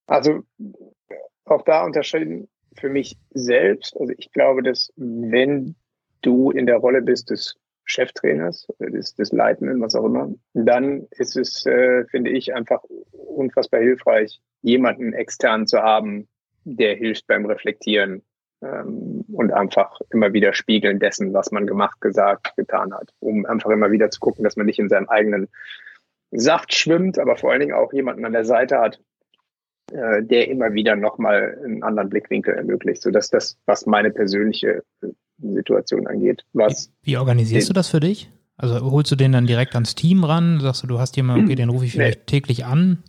Also 0.06 0.44
auch 1.46 1.64
da 1.64 1.84
unterscheiden 1.84 2.48
für 2.78 2.90
mich 2.90 3.18
selbst. 3.32 3.98
Also 4.00 4.14
ich 4.18 4.32
glaube, 4.32 4.62
dass 4.62 4.94
wenn 4.98 5.76
du 6.22 6.52
in 6.52 6.68
der 6.68 6.78
Rolle 6.78 7.02
bist 7.02 7.32
des 7.32 7.56
Cheftrainers, 7.86 8.68
des, 8.80 9.16
des 9.16 9.32
Leitenden, 9.32 9.82
was 9.82 9.96
auch 9.96 10.06
immer, 10.06 10.34
dann 10.54 11.08
ist 11.12 11.36
es, 11.36 11.66
äh, 11.66 12.06
finde 12.06 12.32
ich, 12.32 12.54
einfach 12.54 12.82
unfassbar 13.12 13.82
hilfreich, 13.82 14.42
jemanden 14.62 15.14
extern 15.14 15.68
zu 15.68 15.80
haben, 15.80 16.28
der 16.64 16.96
hilft 16.96 17.28
beim 17.28 17.46
Reflektieren 17.46 18.24
ähm, 18.62 19.26
und 19.32 19.52
einfach 19.52 20.00
immer 20.12 20.34
wieder 20.34 20.54
spiegeln 20.54 21.00
dessen, 21.00 21.34
was 21.34 21.52
man 21.52 21.68
gemacht, 21.68 22.00
gesagt, 22.02 22.56
getan 22.56 22.94
hat, 22.94 23.12
um 23.20 23.46
einfach 23.46 23.70
immer 23.70 23.92
wieder 23.92 24.10
zu 24.10 24.20
gucken, 24.20 24.44
dass 24.44 24.56
man 24.56 24.66
nicht 24.66 24.80
in 24.80 24.90
seinem 24.90 25.10
eigenen 25.10 25.50
Saft 26.32 26.74
schwimmt, 26.74 27.20
aber 27.20 27.36
vor 27.36 27.52
allen 27.52 27.60
Dingen 27.60 27.74
auch 27.74 27.94
jemanden 27.94 28.26
an 28.26 28.34
der 28.34 28.46
Seite 28.46 28.80
hat, 28.80 29.00
äh, 29.92 30.24
der 30.24 30.48
immer 30.48 30.74
wieder 30.74 30.96
nochmal 30.96 31.60
einen 31.64 31.84
anderen 31.84 32.10
Blickwinkel 32.10 32.56
ermöglicht, 32.56 33.02
sodass 33.02 33.30
das, 33.30 33.60
was 33.66 33.86
meine 33.86 34.12
persönliche 34.12 34.84
äh, 35.02 35.08
Situation 35.40 36.08
angeht, 36.08 36.46
was. 36.54 36.92
Wie, 37.02 37.12
wie 37.12 37.18
organisierst 37.18 37.70
du 37.70 37.74
das 37.74 37.90
für 37.90 38.00
dich? 38.00 38.32
Also 38.58 38.92
holst 38.92 39.12
du 39.12 39.16
den 39.16 39.32
dann 39.32 39.48
direkt 39.48 39.74
ans 39.74 39.96
Team 39.96 40.24
ran? 40.24 40.60
Sagst 40.60 40.84
du, 40.84 40.88
du 40.88 41.00
hast 41.00 41.18
jemanden, 41.18 41.46
okay, 41.46 41.56
den 41.56 41.70
rufe 41.70 41.86
ich 41.86 41.92
vielleicht 41.92 42.20
nee. 42.20 42.26
täglich 42.26 42.66
an? 42.66 43.04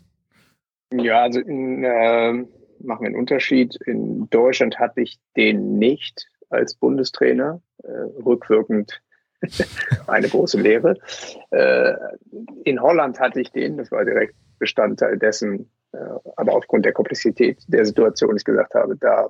Ja, 0.92 1.22
also 1.22 1.40
in, 1.40 1.84
äh, 1.84 2.32
machen 2.32 3.02
wir 3.02 3.06
einen 3.06 3.16
Unterschied. 3.16 3.76
In 3.86 4.28
Deutschland 4.30 4.78
hatte 4.78 5.02
ich 5.02 5.18
den 5.36 5.78
nicht 5.78 6.26
als 6.50 6.74
Bundestrainer, 6.74 7.60
äh, 7.82 7.88
rückwirkend 8.24 9.02
eine 10.06 10.28
große 10.28 10.60
Lehre. 10.60 10.96
Äh, 11.50 11.94
in 12.64 12.80
Holland 12.80 13.20
hatte 13.20 13.40
ich 13.40 13.50
den, 13.50 13.76
das 13.76 13.90
war 13.90 14.04
direkt 14.04 14.34
Bestandteil 14.58 15.18
dessen, 15.18 15.70
äh, 15.92 15.98
aber 16.36 16.54
aufgrund 16.54 16.84
der 16.84 16.92
Komplexität 16.92 17.62
der 17.66 17.84
Situation, 17.84 18.36
ich 18.36 18.44
gesagt 18.44 18.74
habe, 18.74 18.96
da 18.96 19.28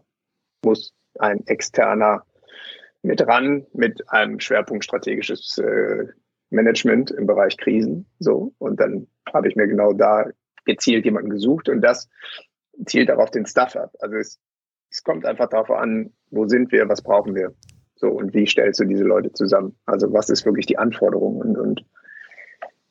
muss 0.64 0.94
ein 1.18 1.46
externer 1.46 2.24
mit 3.04 3.26
ran, 3.26 3.66
mit 3.72 4.10
einem 4.10 4.40
Schwerpunkt 4.40 4.84
strategisches 4.84 5.58
äh, 5.58 6.06
Management 6.50 7.10
im 7.10 7.26
Bereich 7.26 7.56
Krisen. 7.56 8.06
So. 8.18 8.54
Und 8.58 8.80
dann 8.80 9.06
habe 9.32 9.48
ich 9.48 9.56
mir 9.56 9.66
genau 9.66 9.92
da 9.92 10.26
gezielt 10.64 11.04
jemanden 11.04 11.30
gesucht 11.30 11.68
und 11.68 11.82
das 11.82 12.08
zielt 12.86 13.10
darauf 13.10 13.30
den 13.30 13.46
Stuff 13.46 13.76
ab. 13.76 13.92
Also 14.00 14.16
es, 14.16 14.40
es 14.90 15.02
kommt 15.02 15.26
einfach 15.26 15.48
darauf 15.48 15.70
an, 15.70 16.12
wo 16.30 16.48
sind 16.48 16.72
wir, 16.72 16.88
was 16.88 17.02
brauchen 17.02 17.34
wir. 17.34 17.54
So, 17.96 18.08
und 18.08 18.34
wie 18.34 18.46
stellst 18.46 18.80
du 18.80 18.84
diese 18.84 19.04
Leute 19.04 19.32
zusammen? 19.32 19.76
Also 19.86 20.12
was 20.12 20.30
ist 20.30 20.46
wirklich 20.46 20.66
die 20.66 20.78
Anforderung? 20.78 21.36
Und, 21.36 21.58
und 21.58 21.84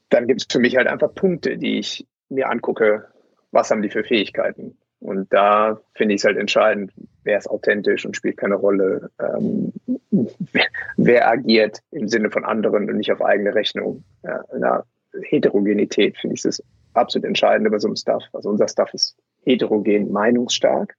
dann 0.09 0.27
gibt 0.27 0.41
es 0.41 0.47
für 0.49 0.59
mich 0.59 0.77
halt 0.77 0.87
einfach 0.87 1.13
Punkte, 1.13 1.57
die 1.57 1.79
ich 1.79 2.07
mir 2.29 2.49
angucke, 2.49 3.07
was 3.51 3.71
haben 3.71 3.81
die 3.81 3.89
für 3.89 4.03
Fähigkeiten? 4.03 4.77
Und 5.03 5.33
da 5.33 5.81
finde 5.95 6.15
ich 6.15 6.21
es 6.21 6.25
halt 6.25 6.37
entscheidend, 6.37 6.93
wer 7.25 7.37
ist 7.37 7.49
authentisch 7.49 8.05
und 8.05 8.15
spielt 8.15 8.37
keine 8.37 8.55
Rolle, 8.55 9.11
ähm, 9.19 9.73
wer, 10.95 11.27
agiert 11.27 11.79
im 11.91 12.07
Sinne 12.07 12.31
von 12.31 12.45
anderen 12.45 12.89
und 12.89 12.95
nicht 12.95 13.11
auf 13.11 13.21
eigene 13.21 13.53
Rechnung. 13.53 14.05
Ja, 14.23 14.41
in 14.53 14.63
Heterogenität 15.25 16.17
finde 16.17 16.35
ich 16.35 16.43
das 16.43 16.63
absolut 16.93 17.27
entscheidend 17.27 17.69
bei 17.69 17.79
so 17.79 17.89
einem 17.89 17.97
Stuff. 17.97 18.23
Also 18.31 18.49
unser 18.49 18.69
Stuff 18.69 18.93
ist 18.93 19.17
heterogen 19.43 20.09
meinungsstark. 20.09 20.95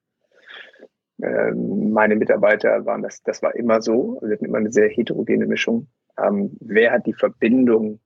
Ähm, 1.23 1.91
meine 1.91 2.17
Mitarbeiter 2.17 2.85
waren 2.85 3.01
das, 3.01 3.23
das 3.23 3.41
war 3.41 3.55
immer 3.55 3.81
so. 3.81 4.19
Wir 4.23 4.35
hatten 4.35 4.45
immer 4.45 4.59
eine 4.59 4.73
sehr 4.73 4.91
heterogene 4.91 5.47
Mischung. 5.47 5.87
Ähm, 6.23 6.59
wer 6.61 6.93
hat 6.93 7.07
die 7.07 7.15
Verbindung, 7.15 8.01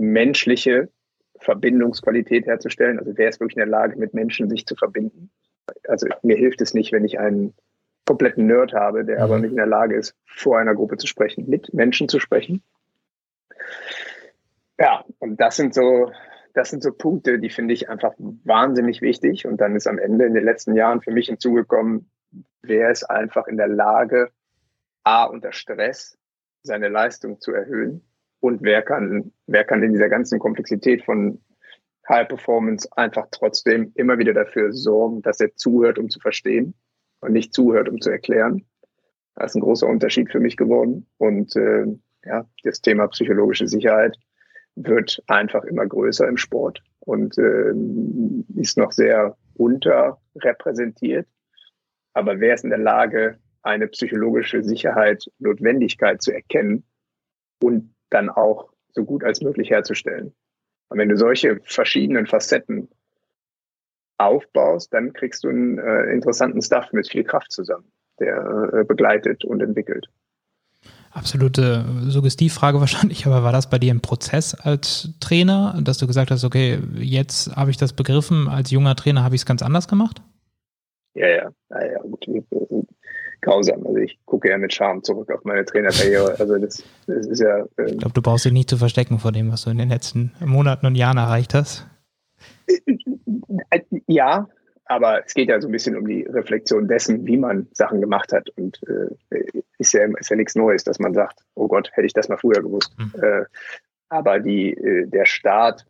menschliche 0.00 0.88
Verbindungsqualität 1.38 2.46
herzustellen? 2.46 2.98
Also 2.98 3.12
wer 3.14 3.28
ist 3.28 3.38
wirklich 3.38 3.56
in 3.56 3.60
der 3.60 3.68
Lage, 3.68 3.96
mit 3.96 4.14
Menschen 4.14 4.50
sich 4.50 4.66
zu 4.66 4.74
verbinden? 4.74 5.30
Also 5.88 6.06
mir 6.22 6.36
hilft 6.36 6.60
es 6.60 6.74
nicht, 6.74 6.92
wenn 6.92 7.04
ich 7.04 7.18
einen 7.18 7.54
kompletten 8.06 8.46
Nerd 8.46 8.72
habe, 8.72 9.04
der 9.04 9.22
aber 9.22 9.36
mhm. 9.36 9.42
nicht 9.42 9.50
in 9.52 9.56
der 9.56 9.66
Lage 9.66 9.96
ist, 9.96 10.14
vor 10.26 10.58
einer 10.58 10.74
Gruppe 10.74 10.96
zu 10.96 11.06
sprechen, 11.06 11.48
mit 11.48 11.72
Menschen 11.72 12.08
zu 12.08 12.18
sprechen. 12.18 12.62
Ja, 14.78 15.04
und 15.18 15.40
das 15.40 15.56
sind 15.56 15.74
so, 15.74 16.10
das 16.52 16.70
sind 16.70 16.82
so 16.82 16.92
Punkte, 16.92 17.38
die 17.38 17.50
finde 17.50 17.74
ich 17.74 17.88
einfach 17.88 18.12
wahnsinnig 18.18 19.00
wichtig. 19.00 19.46
Und 19.46 19.60
dann 19.60 19.76
ist 19.76 19.86
am 19.86 19.98
Ende 19.98 20.26
in 20.26 20.34
den 20.34 20.44
letzten 20.44 20.74
Jahren 20.74 21.00
für 21.00 21.12
mich 21.12 21.26
hinzugekommen, 21.26 22.10
wer 22.62 22.90
ist 22.90 23.04
einfach 23.04 23.46
in 23.46 23.56
der 23.56 23.68
Lage, 23.68 24.30
A, 25.04 25.24
unter 25.24 25.52
Stress 25.52 26.18
seine 26.62 26.88
Leistung 26.88 27.40
zu 27.40 27.52
erhöhen 27.52 28.02
und 28.40 28.62
wer 28.62 28.82
kann, 28.82 29.32
wer 29.46 29.64
kann 29.64 29.82
in 29.82 29.92
dieser 29.92 30.08
ganzen 30.08 30.38
Komplexität 30.38 31.04
von 31.04 31.40
High 32.08 32.28
Performance 32.28 32.88
einfach 32.96 33.26
trotzdem 33.30 33.92
immer 33.94 34.18
wieder 34.18 34.34
dafür 34.34 34.72
sorgen, 34.72 35.22
dass 35.22 35.40
er 35.40 35.54
zuhört, 35.54 35.98
um 35.98 36.10
zu 36.10 36.20
verstehen 36.20 36.74
und 37.20 37.32
nicht 37.32 37.54
zuhört, 37.54 37.88
um 37.88 38.00
zu 38.00 38.10
erklären. 38.10 38.66
Das 39.34 39.52
ist 39.52 39.56
ein 39.56 39.62
großer 39.62 39.86
Unterschied 39.86 40.30
für 40.30 40.40
mich 40.40 40.56
geworden. 40.56 41.06
Und 41.18 41.56
äh, 41.56 41.86
ja, 42.24 42.46
das 42.62 42.80
Thema 42.80 43.08
psychologische 43.08 43.68
Sicherheit 43.68 44.16
wird 44.76 45.22
einfach 45.26 45.64
immer 45.64 45.86
größer 45.86 46.28
im 46.28 46.36
Sport 46.36 46.82
und 47.00 47.36
äh, 47.38 47.72
ist 48.60 48.76
noch 48.76 48.92
sehr 48.92 49.36
unterrepräsentiert. 49.54 51.26
Aber 52.12 52.40
wer 52.40 52.54
ist 52.54 52.64
in 52.64 52.70
der 52.70 52.78
Lage, 52.78 53.38
eine 53.62 53.88
psychologische 53.88 54.62
Sicherheit, 54.62 55.24
Notwendigkeit 55.38 56.22
zu 56.22 56.32
erkennen 56.32 56.84
und 57.62 57.94
dann 58.10 58.28
auch 58.28 58.70
so 58.92 59.04
gut 59.04 59.24
als 59.24 59.40
möglich 59.40 59.70
herzustellen? 59.70 60.34
Und 60.94 61.00
wenn 61.00 61.08
du 61.08 61.16
solche 61.16 61.58
verschiedenen 61.64 62.24
Facetten 62.24 62.86
aufbaust, 64.16 64.94
dann 64.94 65.12
kriegst 65.12 65.42
du 65.42 65.48
einen 65.48 65.76
äh, 65.76 66.12
interessanten 66.12 66.62
Stuff 66.62 66.92
mit 66.92 67.08
viel 67.08 67.24
Kraft 67.24 67.50
zusammen, 67.50 67.90
der 68.20 68.70
äh, 68.72 68.84
begleitet 68.84 69.44
und 69.44 69.60
entwickelt. 69.60 70.06
Absolute 71.10 71.84
Suggestivfrage 72.02 72.78
wahrscheinlich, 72.80 73.26
aber 73.26 73.42
war 73.42 73.50
das 73.50 73.68
bei 73.68 73.80
dir 73.80 73.92
ein 73.92 74.02
Prozess 74.02 74.54
als 74.54 75.08
Trainer, 75.18 75.76
dass 75.82 75.98
du 75.98 76.06
gesagt 76.06 76.30
hast, 76.30 76.44
okay, 76.44 76.78
jetzt 76.94 77.56
habe 77.56 77.72
ich 77.72 77.76
das 77.76 77.92
begriffen, 77.92 78.46
als 78.46 78.70
junger 78.70 78.94
Trainer 78.94 79.24
habe 79.24 79.34
ich 79.34 79.40
es 79.40 79.46
ganz 79.46 79.62
anders 79.62 79.88
gemacht? 79.88 80.22
Ja, 81.14 81.26
ja, 81.26 81.50
ja, 81.70 81.84
ja 81.86 81.98
gut, 82.02 82.24
grausam. 83.44 83.86
Also 83.86 83.98
ich 83.98 84.18
gucke 84.24 84.48
ja 84.48 84.58
mit 84.58 84.74
Charme 84.74 85.02
zurück 85.02 85.30
auf 85.30 85.44
meine 85.44 85.64
Trainerkarriere. 85.64 86.36
Also 86.44 86.58
das, 86.58 86.82
das 87.06 87.26
ist 87.26 87.40
ja. 87.40 87.58
Ähm, 87.78 87.86
ich 87.86 87.98
glaube, 87.98 88.14
du 88.14 88.22
brauchst 88.22 88.44
dich 88.44 88.52
nicht 88.52 88.68
zu 88.68 88.76
verstecken 88.76 89.18
vor 89.18 89.32
dem, 89.32 89.52
was 89.52 89.64
du 89.64 89.70
in 89.70 89.78
den 89.78 89.88
letzten 89.88 90.32
Monaten 90.40 90.86
und 90.86 90.94
Jahren 90.94 91.16
erreicht 91.16 91.54
hast. 91.54 91.86
Ja, 94.06 94.48
aber 94.86 95.24
es 95.24 95.34
geht 95.34 95.48
ja 95.48 95.60
so 95.60 95.68
ein 95.68 95.72
bisschen 95.72 95.96
um 95.96 96.06
die 96.06 96.22
Reflexion 96.24 96.88
dessen, 96.88 97.26
wie 97.26 97.36
man 97.36 97.66
Sachen 97.72 98.00
gemacht 98.00 98.32
hat. 98.32 98.50
Und 98.50 98.80
äh, 98.88 99.44
ist, 99.78 99.92
ja, 99.94 100.04
ist 100.18 100.30
ja 100.30 100.36
nichts 100.36 100.54
Neues, 100.54 100.84
dass 100.84 100.98
man 100.98 101.14
sagt, 101.14 101.40
oh 101.54 101.68
Gott, 101.68 101.90
hätte 101.92 102.06
ich 102.06 102.12
das 102.12 102.28
mal 102.28 102.36
früher 102.36 102.62
gewusst. 102.62 102.94
Mhm. 102.98 103.12
Äh, 103.22 103.44
aber 104.08 104.40
die, 104.40 104.72
äh, 104.72 105.06
der 105.06 105.24
Start, 105.24 105.86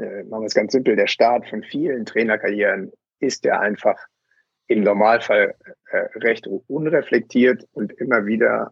äh, 0.00 0.22
machen 0.24 0.42
wir 0.42 0.46
es 0.46 0.54
ganz 0.54 0.72
simpel, 0.72 0.96
der 0.96 1.08
Start 1.08 1.48
von 1.48 1.62
vielen 1.62 2.04
Trainerkarrieren 2.04 2.92
ist 3.18 3.44
ja 3.44 3.58
einfach 3.58 3.98
im 4.70 4.84
Normalfall 4.84 5.56
äh, 5.90 5.96
recht 6.20 6.46
unreflektiert 6.46 7.66
und 7.72 7.92
immer 7.94 8.24
wieder 8.26 8.70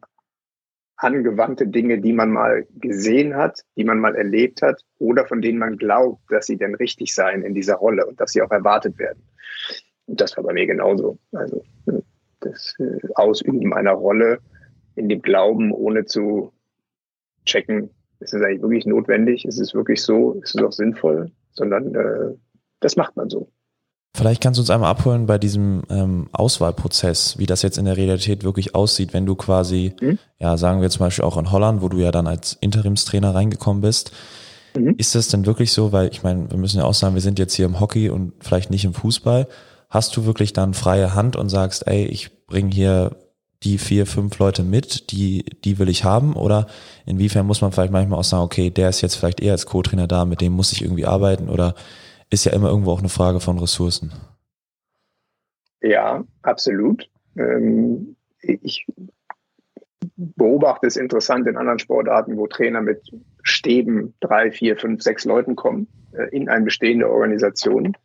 angewandte 0.96 1.66
Dinge, 1.66 2.00
die 2.00 2.12
man 2.12 2.30
mal 2.30 2.66
gesehen 2.76 3.34
hat, 3.34 3.62
die 3.76 3.82
man 3.82 3.98
mal 3.98 4.14
erlebt 4.14 4.62
hat 4.62 4.80
oder 4.98 5.26
von 5.26 5.42
denen 5.42 5.58
man 5.58 5.76
glaubt, 5.76 6.22
dass 6.30 6.46
sie 6.46 6.56
denn 6.56 6.76
richtig 6.76 7.12
seien 7.14 7.42
in 7.42 7.52
dieser 7.52 7.74
Rolle 7.74 8.06
und 8.06 8.20
dass 8.20 8.30
sie 8.30 8.42
auch 8.42 8.50
erwartet 8.52 8.96
werden. 9.00 9.24
Und 10.06 10.20
das 10.20 10.36
war 10.36 10.44
bei 10.44 10.52
mir 10.52 10.66
genauso. 10.66 11.18
Also 11.32 11.64
das 12.40 12.76
äh, 12.78 13.00
Ausüben 13.16 13.74
einer 13.74 13.92
Rolle 13.92 14.38
in 14.94 15.08
dem 15.08 15.20
Glauben, 15.20 15.72
ohne 15.72 16.04
zu 16.04 16.52
checken, 17.44 17.90
ist 18.20 18.34
es 18.34 18.42
eigentlich 18.42 18.62
wirklich 18.62 18.86
notwendig, 18.86 19.44
ist 19.46 19.58
es 19.58 19.74
wirklich 19.74 20.00
so, 20.00 20.34
ist 20.44 20.54
es 20.54 20.62
auch 20.62 20.72
sinnvoll, 20.72 21.32
sondern 21.50 21.92
äh, 21.96 22.36
das 22.78 22.94
macht 22.94 23.16
man 23.16 23.28
so. 23.28 23.50
Vielleicht 24.14 24.42
kannst 24.42 24.58
du 24.58 24.62
uns 24.62 24.70
einmal 24.70 24.90
abholen 24.90 25.26
bei 25.26 25.38
diesem 25.38 25.82
ähm, 25.90 26.28
Auswahlprozess, 26.32 27.38
wie 27.38 27.46
das 27.46 27.62
jetzt 27.62 27.78
in 27.78 27.84
der 27.84 27.96
Realität 27.96 28.42
wirklich 28.42 28.74
aussieht, 28.74 29.12
wenn 29.12 29.26
du 29.26 29.34
quasi, 29.36 29.94
mhm. 30.00 30.18
ja, 30.38 30.56
sagen 30.56 30.80
wir 30.80 30.90
zum 30.90 31.00
Beispiel 31.00 31.24
auch 31.24 31.36
in 31.36 31.52
Holland, 31.52 31.82
wo 31.82 31.88
du 31.88 31.98
ja 31.98 32.10
dann 32.10 32.26
als 32.26 32.56
Interimstrainer 32.60 33.34
reingekommen 33.34 33.80
bist. 33.80 34.12
Mhm. 34.74 34.94
Ist 34.98 35.14
das 35.14 35.28
denn 35.28 35.46
wirklich 35.46 35.72
so? 35.72 35.92
Weil 35.92 36.08
ich 36.08 36.22
meine, 36.22 36.50
wir 36.50 36.58
müssen 36.58 36.78
ja 36.78 36.84
auch 36.84 36.94
sagen, 36.94 37.14
wir 37.14 37.22
sind 37.22 37.38
jetzt 37.38 37.54
hier 37.54 37.66
im 37.66 37.80
Hockey 37.80 38.10
und 38.10 38.32
vielleicht 38.40 38.70
nicht 38.70 38.84
im 38.84 38.94
Fußball. 38.94 39.46
Hast 39.90 40.16
du 40.16 40.24
wirklich 40.24 40.52
dann 40.52 40.74
freie 40.74 41.14
Hand 41.14 41.36
und 41.36 41.48
sagst, 41.48 41.86
ey, 41.86 42.04
ich 42.06 42.46
bringe 42.46 42.74
hier 42.74 43.16
die 43.62 43.78
vier, 43.78 44.06
fünf 44.06 44.38
Leute 44.38 44.62
mit, 44.62 45.10
die, 45.10 45.44
die 45.64 45.78
will 45.78 45.88
ich 45.88 46.04
haben? 46.04 46.34
Oder 46.34 46.66
inwiefern 47.06 47.46
muss 47.46 47.60
man 47.60 47.72
vielleicht 47.72 47.92
manchmal 47.92 48.18
auch 48.18 48.24
sagen, 48.24 48.44
okay, 48.44 48.70
der 48.70 48.88
ist 48.88 49.00
jetzt 49.00 49.16
vielleicht 49.16 49.40
eher 49.40 49.52
als 49.52 49.66
Co-Trainer 49.66 50.06
da, 50.06 50.24
mit 50.24 50.40
dem 50.40 50.52
muss 50.52 50.72
ich 50.72 50.82
irgendwie 50.82 51.06
arbeiten? 51.06 51.48
Oder 51.48 51.74
ist 52.30 52.44
ja 52.44 52.52
immer 52.52 52.68
irgendwo 52.68 52.92
auch 52.92 52.98
eine 52.98 53.08
Frage 53.08 53.40
von 53.40 53.58
Ressourcen. 53.58 54.12
Ja, 55.80 56.24
absolut. 56.42 57.08
Ähm, 57.36 58.16
ich 58.40 58.86
beobachte 60.16 60.86
es 60.86 60.96
interessant 60.96 61.46
in 61.46 61.56
anderen 61.56 61.78
Sportarten, 61.78 62.36
wo 62.36 62.46
Trainer 62.46 62.80
mit 62.80 63.10
Stäben 63.42 64.14
drei, 64.20 64.50
vier, 64.50 64.76
fünf, 64.76 65.02
sechs 65.02 65.24
Leuten 65.24 65.56
kommen 65.56 65.86
äh, 66.12 66.28
in 66.34 66.48
eine 66.48 66.64
bestehende 66.64 67.08
Organisation. 67.08 67.96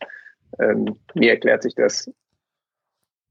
Ähm, 0.60 0.96
mir 1.14 1.32
erklärt 1.32 1.64
sich 1.64 1.76
das 1.76 2.12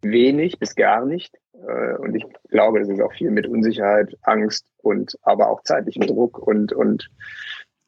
wenig 0.02 0.58
bis 0.58 0.74
gar 0.74 1.06
nicht, 1.06 1.38
Äh, 1.66 1.96
und 1.98 2.14
ich 2.14 2.24
glaube, 2.48 2.80
dass 2.80 2.88
es 2.88 3.00
auch 3.00 3.12
viel 3.12 3.30
mit 3.30 3.46
Unsicherheit, 3.46 4.16
Angst 4.22 4.66
und 4.78 5.16
aber 5.22 5.48
auch 5.48 5.62
zeitlichem 5.62 6.06
Druck 6.06 6.38
und, 6.38 6.72
und 6.72 7.08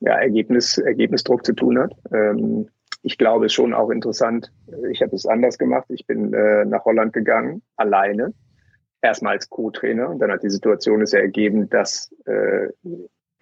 ja, 0.01 0.13
Ergebnis, 0.19 0.79
Ergebnisdruck 0.79 1.45
zu 1.45 1.55
tun 1.55 1.79
hat. 1.79 1.93
Ähm, 2.13 2.69
ich 3.05 3.19
glaube, 3.19 3.45
es 3.45 3.53
ist 3.53 3.57
schon 3.57 3.75
auch 3.75 3.91
interessant. 3.91 4.51
Ich 4.91 5.03
habe 5.03 5.15
es 5.15 5.27
anders 5.27 5.59
gemacht. 5.59 5.85
Ich 5.91 6.07
bin 6.07 6.33
äh, 6.33 6.65
nach 6.65 6.87
Holland 6.87 7.13
gegangen, 7.13 7.63
alleine. 7.77 8.33
Erstmal 9.03 9.35
als 9.35 9.51
Co-Trainer. 9.51 10.09
Und 10.09 10.21
dann 10.21 10.33
hat 10.33 10.43
die 10.43 10.49
Situation 10.49 11.03
es 11.03 11.13
ja 11.13 11.19
ergeben, 11.19 11.69
dass 11.69 12.11
äh, 12.25 12.69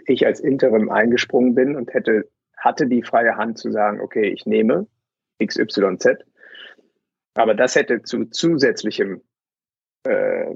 ich 0.05 0.27
als 0.27 0.41
Interim 0.41 0.91
eingesprungen 0.91 1.55
bin 1.55 1.77
und 1.77 1.95
hätte, 1.95 2.29
hatte 2.57 2.89
die 2.89 3.05
freie 3.05 3.37
Hand 3.37 3.57
zu 3.57 3.71
sagen, 3.71 4.01
okay, 4.01 4.31
ich 4.31 4.47
nehme 4.47 4.89
XYZ. 5.41 6.25
Aber 7.35 7.55
das 7.55 7.77
hätte 7.77 8.03
zu 8.03 8.25
zusätzlichem 8.25 9.23
äh, 10.03 10.55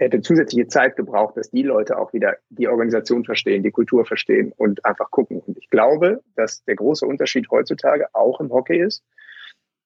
hätte 0.00 0.22
zusätzliche 0.22 0.66
Zeit 0.66 0.96
gebraucht, 0.96 1.36
dass 1.36 1.50
die 1.50 1.62
Leute 1.62 1.98
auch 1.98 2.12
wieder 2.12 2.36
die 2.48 2.68
Organisation 2.68 3.24
verstehen, 3.24 3.62
die 3.62 3.70
Kultur 3.70 4.04
verstehen 4.06 4.52
und 4.56 4.84
einfach 4.84 5.10
gucken. 5.10 5.40
Und 5.40 5.58
ich 5.58 5.68
glaube, 5.68 6.22
dass 6.36 6.64
der 6.64 6.76
große 6.76 7.06
Unterschied 7.06 7.50
heutzutage 7.50 8.06
auch 8.14 8.40
im 8.40 8.50
Hockey 8.50 8.80
ist, 8.80 9.04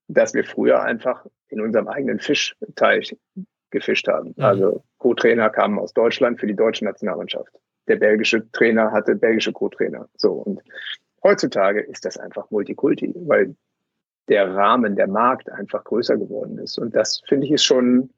dass 0.06 0.32
wir 0.32 0.44
früher 0.44 0.82
einfach 0.82 1.26
in 1.48 1.60
unserem 1.60 1.88
eigenen 1.88 2.20
Fischteich 2.20 3.16
gefischt 3.70 4.06
haben. 4.06 4.34
Mhm. 4.36 4.44
Also 4.44 4.84
Co-Trainer 4.98 5.50
kamen 5.50 5.78
aus 5.78 5.92
Deutschland 5.92 6.38
für 6.38 6.46
die 6.46 6.56
deutsche 6.56 6.84
Nationalmannschaft. 6.84 7.52
Der 7.88 7.96
belgische 7.96 8.50
Trainer 8.52 8.92
hatte 8.92 9.16
belgische 9.16 9.52
Co-Trainer. 9.52 10.08
So 10.16 10.32
und 10.32 10.62
heutzutage 11.22 11.80
ist 11.80 12.04
das 12.04 12.18
einfach 12.18 12.50
Multikulti, 12.50 13.12
weil 13.16 13.56
der 14.28 14.54
Rahmen, 14.54 14.96
der 14.96 15.08
Markt 15.08 15.50
einfach 15.50 15.84
größer 15.84 16.16
geworden 16.16 16.58
ist. 16.58 16.78
Und 16.78 16.94
das 16.94 17.20
finde 17.26 17.46
ich 17.46 17.52
ist 17.52 17.64
schon 17.64 18.10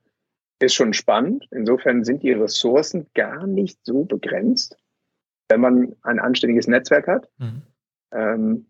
ist 0.60 0.74
schon 0.74 0.92
spannend. 0.92 1.46
Insofern 1.50 2.04
sind 2.04 2.22
die 2.22 2.32
Ressourcen 2.32 3.06
gar 3.14 3.46
nicht 3.46 3.78
so 3.84 4.04
begrenzt, 4.04 4.76
wenn 5.48 5.60
man 5.60 5.96
ein 6.02 6.18
anständiges 6.18 6.66
Netzwerk 6.66 7.06
hat. 7.06 7.28
Mhm. 7.38 7.62
Ähm, 8.12 8.66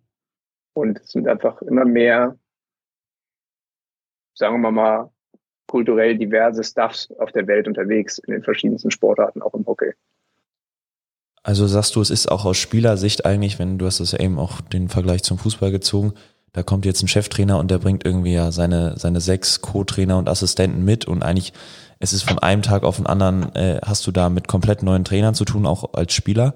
und 0.75 1.01
es 1.01 1.13
sind 1.13 1.29
einfach 1.29 1.63
immer 1.63 1.85
mehr, 1.85 2.39
sagen 4.35 4.61
wir 4.61 4.71
mal, 4.71 5.11
kulturell 5.67 6.17
diverse 6.17 6.63
Stuffs 6.63 7.11
auf 7.19 7.33
der 7.33 7.47
Welt 7.47 7.67
unterwegs, 7.67 8.19
in 8.19 8.33
den 8.33 8.43
verschiedensten 8.43 8.91
Sportarten, 8.91 9.43
auch 9.43 9.55
im 9.55 9.67
Hockey. 9.67 9.93
Also 11.43 11.67
sagst 11.67 11.95
du, 11.95 12.01
es 12.01 12.11
ist 12.11 12.31
auch 12.31 12.45
aus 12.45 12.57
Spielersicht 12.57 13.25
eigentlich, 13.25 13.59
wenn 13.59 13.79
du 13.79 13.87
hast 13.87 14.01
das 14.01 14.13
ja 14.13 14.21
eben 14.21 14.39
auch 14.39 14.61
den 14.61 14.89
Vergleich 14.89 15.23
zum 15.23 15.39
Fußball 15.39 15.71
gezogen, 15.71 16.15
da 16.57 16.63
kommt 16.63 16.87
jetzt 16.87 17.03
ein 17.03 17.09
Cheftrainer 17.09 17.59
und 17.59 17.71
der 17.71 17.77
bringt 17.77 18.07
irgendwie 18.07 18.33
ja 18.33 18.51
seine, 18.51 18.99
seine 18.99 19.21
sechs 19.21 19.61
Co-Trainer 19.61 20.17
und 20.17 20.27
Assistenten 20.27 20.87
mit 20.87 21.05
und 21.05 21.23
eigentlich 21.23 21.53
es 21.99 22.15
ist 22.15 22.23
von 22.23 22.39
einem 22.39 22.63
Tag 22.63 22.83
auf 22.83 22.97
den 22.97 23.07
anderen, 23.07 23.55
äh, 23.55 23.79
hast 23.85 24.07
du 24.07 24.11
da 24.11 24.31
mit 24.31 24.49
komplett 24.49 24.83
neuen 24.83 25.05
Trainern 25.05 25.35
zu 25.35 25.45
tun, 25.45 25.67
auch 25.67 25.93
als 25.93 26.15
Spieler. 26.15 26.55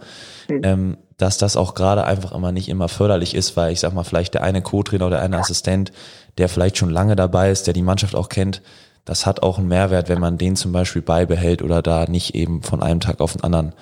Mhm. 0.48 0.60
Ähm, 0.64 0.96
dass 1.18 1.36
das 1.36 1.56
auch 1.56 1.74
gerade 1.74 2.04
einfach 2.04 2.32
immer 2.32 2.50
nicht 2.50 2.70
immer 2.70 2.88
förderlich 2.88 3.34
ist, 3.34 3.54
weil 3.58 3.74
ich 3.74 3.80
sag 3.80 3.92
mal, 3.92 4.04
vielleicht 4.04 4.32
der 4.32 4.42
eine 4.42 4.62
Co-Trainer 4.62 5.06
oder 5.06 5.20
eine 5.20 5.36
Assistent, 5.36 5.92
der 6.38 6.48
vielleicht 6.48 6.78
schon 6.78 6.88
lange 6.88 7.14
dabei 7.14 7.50
ist, 7.50 7.66
der 7.66 7.74
die 7.74 7.82
Mannschaft 7.82 8.14
auch 8.14 8.30
kennt, 8.30 8.62
das 9.04 9.26
hat 9.26 9.42
auch 9.42 9.58
einen 9.58 9.68
Mehrwert, 9.68 10.08
wenn 10.08 10.20
man 10.20 10.38
den 10.38 10.56
zum 10.56 10.72
Beispiel 10.72 11.02
beibehält 11.02 11.60
oder 11.60 11.82
da 11.82 12.06
nicht 12.06 12.34
eben 12.34 12.62
von 12.62 12.82
einem 12.82 13.00
Tag 13.00 13.20
auf 13.20 13.34
den 13.34 13.44
anderen 13.44 13.74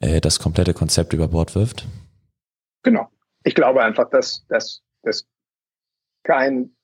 äh, 0.00 0.22
das 0.22 0.38
komplette 0.38 0.72
Konzept 0.72 1.12
über 1.12 1.28
Bord 1.28 1.54
wirft. 1.54 1.84
Genau. 2.82 3.08
Ich 3.44 3.54
glaube 3.54 3.82
einfach, 3.82 4.08
dass, 4.08 4.46
dass, 4.48 4.80
dass 5.02 5.26
kein 6.26 6.74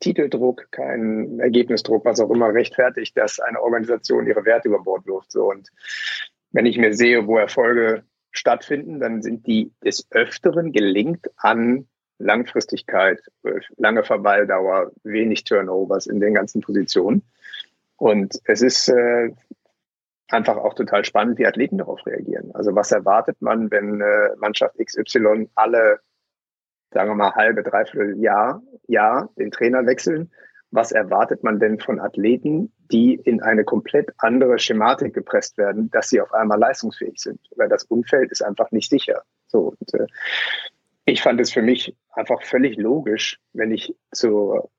Titeldruck, 0.00 0.66
kein 0.72 1.38
Ergebnisdruck, 1.38 2.04
was 2.04 2.18
auch 2.18 2.30
immer 2.30 2.52
rechtfertigt, 2.52 3.16
dass 3.16 3.38
eine 3.38 3.62
Organisation 3.62 4.26
ihre 4.26 4.44
Werte 4.44 4.66
über 4.66 4.82
Bord 4.82 5.06
wirft. 5.06 5.30
So 5.30 5.48
und 5.48 5.68
wenn 6.50 6.66
ich 6.66 6.76
mir 6.76 6.92
sehe, 6.92 7.28
wo 7.28 7.38
Erfolge 7.38 8.02
stattfinden, 8.32 8.98
dann 8.98 9.22
sind 9.22 9.46
die 9.46 9.72
des 9.84 10.08
Öfteren 10.10 10.72
gelingt 10.72 11.30
an 11.36 11.86
Langfristigkeit, 12.18 13.20
lange 13.76 14.02
Verweildauer, 14.02 14.90
wenig 15.04 15.44
Turnovers 15.44 16.08
in 16.08 16.18
den 16.18 16.34
ganzen 16.34 16.62
Positionen. 16.62 17.22
Und 17.96 18.40
es 18.44 18.60
ist 18.60 18.88
äh, 18.88 19.30
einfach 20.28 20.56
auch 20.56 20.74
total 20.74 21.04
spannend, 21.04 21.38
wie 21.38 21.46
Athleten 21.46 21.78
darauf 21.78 22.04
reagieren. 22.06 22.50
Also 22.54 22.74
was 22.74 22.90
erwartet 22.90 23.40
man, 23.40 23.70
wenn 23.70 24.00
äh, 24.00 24.30
Mannschaft 24.38 24.76
XY 24.78 25.48
alle 25.54 26.00
sagen 26.92 27.10
wir 27.10 27.14
mal, 27.14 27.34
halbe, 27.34 27.62
dreiviertel 27.62 28.18
Jahr, 28.20 28.62
Jahr 28.86 29.30
den 29.36 29.50
Trainer 29.50 29.86
wechseln. 29.86 30.30
Was 30.70 30.90
erwartet 30.90 31.44
man 31.44 31.58
denn 31.58 31.78
von 31.78 32.00
Athleten, 32.00 32.72
die 32.90 33.14
in 33.14 33.42
eine 33.42 33.64
komplett 33.64 34.10
andere 34.18 34.58
Schematik 34.58 35.12
gepresst 35.12 35.58
werden, 35.58 35.90
dass 35.90 36.08
sie 36.08 36.20
auf 36.20 36.32
einmal 36.32 36.58
leistungsfähig 36.58 37.20
sind? 37.20 37.40
Weil 37.56 37.68
das 37.68 37.84
Umfeld 37.84 38.30
ist 38.30 38.42
einfach 38.42 38.70
nicht 38.70 38.88
sicher. 38.88 39.22
So, 39.48 39.74
und, 39.78 39.94
äh, 39.94 40.06
ich 41.04 41.20
fand 41.20 41.40
es 41.40 41.52
für 41.52 41.62
mich 41.62 41.94
einfach 42.12 42.42
völlig 42.42 42.78
logisch, 42.78 43.38
wenn 43.52 43.70
ich 43.70 43.94
zur, 44.12 44.70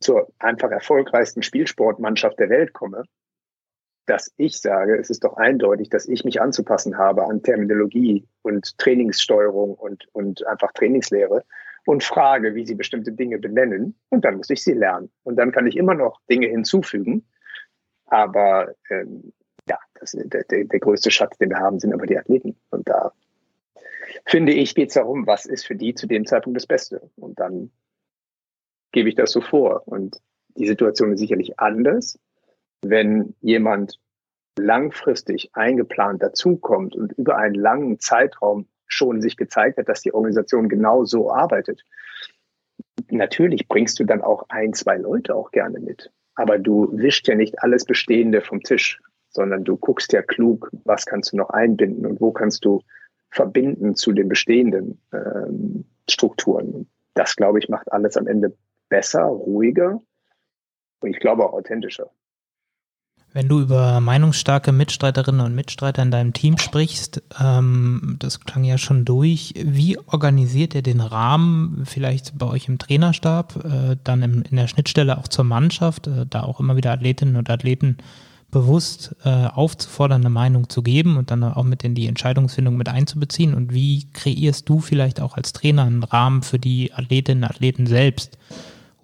zur 0.00 0.28
einfach 0.38 0.70
erfolgreichsten 0.70 1.42
Spielsportmannschaft 1.42 2.38
der 2.38 2.50
Welt 2.50 2.72
komme, 2.72 3.02
dass 4.06 4.32
ich 4.36 4.60
sage, 4.60 4.96
es 4.98 5.10
ist 5.10 5.24
doch 5.24 5.36
eindeutig, 5.36 5.88
dass 5.88 6.06
ich 6.06 6.24
mich 6.24 6.40
anzupassen 6.40 6.98
habe 6.98 7.24
an 7.24 7.42
Terminologie 7.42 8.28
und 8.44 8.78
Trainingssteuerung 8.78 9.74
und, 9.74 10.06
und 10.12 10.46
einfach 10.46 10.72
Trainingslehre 10.72 11.44
und 11.86 12.04
frage, 12.04 12.54
wie 12.54 12.66
sie 12.66 12.74
bestimmte 12.74 13.12
Dinge 13.12 13.38
benennen 13.38 13.98
und 14.10 14.24
dann 14.24 14.36
muss 14.36 14.50
ich 14.50 14.62
sie 14.62 14.72
lernen. 14.72 15.10
Und 15.22 15.36
dann 15.36 15.52
kann 15.52 15.66
ich 15.66 15.76
immer 15.76 15.94
noch 15.94 16.20
Dinge 16.30 16.46
hinzufügen. 16.48 17.26
Aber 18.06 18.74
ähm, 18.90 19.32
ja, 19.68 19.78
das, 19.98 20.12
der, 20.12 20.44
der, 20.44 20.64
der 20.64 20.80
größte 20.80 21.10
Schatz, 21.10 21.36
den 21.38 21.50
wir 21.50 21.58
haben, 21.58 21.78
sind 21.80 21.92
aber 21.92 22.06
die 22.06 22.18
Athleten. 22.18 22.56
Und 22.70 22.88
da 22.88 23.12
finde 24.26 24.52
ich, 24.52 24.74
geht 24.74 24.88
es 24.88 24.94
darum, 24.94 25.26
was 25.26 25.46
ist 25.46 25.66
für 25.66 25.74
die 25.74 25.94
zu 25.94 26.06
dem 26.06 26.26
Zeitpunkt 26.26 26.56
das 26.56 26.66
Beste. 26.66 27.10
Und 27.16 27.38
dann 27.40 27.70
gebe 28.92 29.08
ich 29.08 29.14
das 29.14 29.32
so 29.32 29.40
vor. 29.40 29.86
Und 29.86 30.20
die 30.56 30.66
Situation 30.66 31.12
ist 31.12 31.20
sicherlich 31.20 31.58
anders, 31.58 32.18
wenn 32.82 33.34
jemand 33.40 33.98
langfristig 34.58 35.50
eingeplant 35.54 36.22
dazukommt 36.22 36.94
und 36.94 37.12
über 37.12 37.36
einen 37.36 37.54
langen 37.54 37.98
Zeitraum 37.98 38.68
schon 38.86 39.20
sich 39.20 39.36
gezeigt 39.36 39.78
hat, 39.78 39.88
dass 39.88 40.02
die 40.02 40.14
Organisation 40.14 40.68
genau 40.68 41.04
so 41.04 41.32
arbeitet, 41.32 41.84
natürlich 43.10 43.68
bringst 43.68 43.98
du 43.98 44.04
dann 44.04 44.22
auch 44.22 44.44
ein, 44.48 44.72
zwei 44.72 44.96
Leute 44.96 45.34
auch 45.34 45.50
gerne 45.50 45.80
mit. 45.80 46.12
Aber 46.34 46.58
du 46.58 46.88
wischst 46.92 47.26
ja 47.28 47.34
nicht 47.34 47.62
alles 47.62 47.84
Bestehende 47.84 48.40
vom 48.40 48.62
Tisch, 48.62 49.00
sondern 49.30 49.64
du 49.64 49.76
guckst 49.76 50.12
ja 50.12 50.22
klug, 50.22 50.70
was 50.84 51.06
kannst 51.06 51.32
du 51.32 51.36
noch 51.36 51.50
einbinden 51.50 52.06
und 52.06 52.20
wo 52.20 52.32
kannst 52.32 52.64
du 52.64 52.82
verbinden 53.30 53.96
zu 53.96 54.12
den 54.12 54.28
bestehenden 54.28 55.00
ähm, 55.12 55.84
Strukturen. 56.08 56.88
Das, 57.14 57.34
glaube 57.34 57.58
ich, 57.58 57.68
macht 57.68 57.90
alles 57.92 58.16
am 58.16 58.28
Ende 58.28 58.56
besser, 58.88 59.24
ruhiger 59.24 60.00
und 61.00 61.10
ich 61.10 61.18
glaube 61.18 61.44
auch 61.44 61.52
authentischer. 61.52 62.10
Wenn 63.34 63.48
du 63.48 63.60
über 63.60 64.00
meinungsstarke 64.00 64.70
Mitstreiterinnen 64.70 65.44
und 65.44 65.56
Mitstreiter 65.56 66.04
in 66.04 66.12
deinem 66.12 66.32
Team 66.32 66.56
sprichst, 66.56 67.20
ähm, 67.42 68.14
das 68.20 68.38
klang 68.38 68.62
ja 68.62 68.78
schon 68.78 69.04
durch, 69.04 69.52
wie 69.56 69.98
organisiert 69.98 70.76
ihr 70.76 70.82
den 70.82 71.00
Rahmen 71.00 71.82
vielleicht 71.84 72.38
bei 72.38 72.46
euch 72.46 72.68
im 72.68 72.78
Trainerstab, 72.78 73.64
äh, 73.64 73.96
dann 74.04 74.22
im, 74.22 74.42
in 74.48 74.56
der 74.56 74.68
Schnittstelle 74.68 75.18
auch 75.18 75.26
zur 75.26 75.44
Mannschaft, 75.44 76.06
äh, 76.06 76.26
da 76.30 76.44
auch 76.44 76.60
immer 76.60 76.76
wieder 76.76 76.92
Athletinnen 76.92 77.34
und 77.34 77.50
Athleten 77.50 77.96
bewusst 78.52 79.16
äh, 79.24 79.48
aufzufordern, 79.48 80.20
eine 80.20 80.30
Meinung 80.30 80.68
zu 80.68 80.84
geben 80.84 81.16
und 81.16 81.32
dann 81.32 81.42
auch 81.42 81.64
mit 81.64 81.82
in 81.82 81.96
die 81.96 82.06
Entscheidungsfindung 82.06 82.76
mit 82.76 82.88
einzubeziehen? 82.88 83.52
Und 83.52 83.74
wie 83.74 84.06
kreierst 84.12 84.68
du 84.68 84.78
vielleicht 84.78 85.20
auch 85.20 85.36
als 85.36 85.52
Trainer 85.52 85.82
einen 85.82 86.04
Rahmen 86.04 86.42
für 86.42 86.60
die 86.60 86.92
Athletinnen 86.94 87.42
und 87.42 87.50
Athleten 87.50 87.88
selbst? 87.88 88.38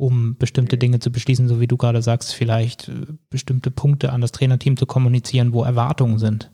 Um 0.00 0.36
bestimmte 0.38 0.78
Dinge 0.78 0.98
zu 0.98 1.12
beschließen, 1.12 1.46
so 1.46 1.60
wie 1.60 1.66
du 1.66 1.76
gerade 1.76 2.00
sagst, 2.00 2.34
vielleicht 2.34 2.88
äh, 2.88 3.06
bestimmte 3.28 3.70
Punkte 3.70 4.12
an 4.12 4.22
das 4.22 4.32
Trainerteam 4.32 4.76
zu 4.76 4.86
kommunizieren, 4.86 5.52
wo 5.52 5.62
Erwartungen 5.62 6.18
sind? 6.18 6.50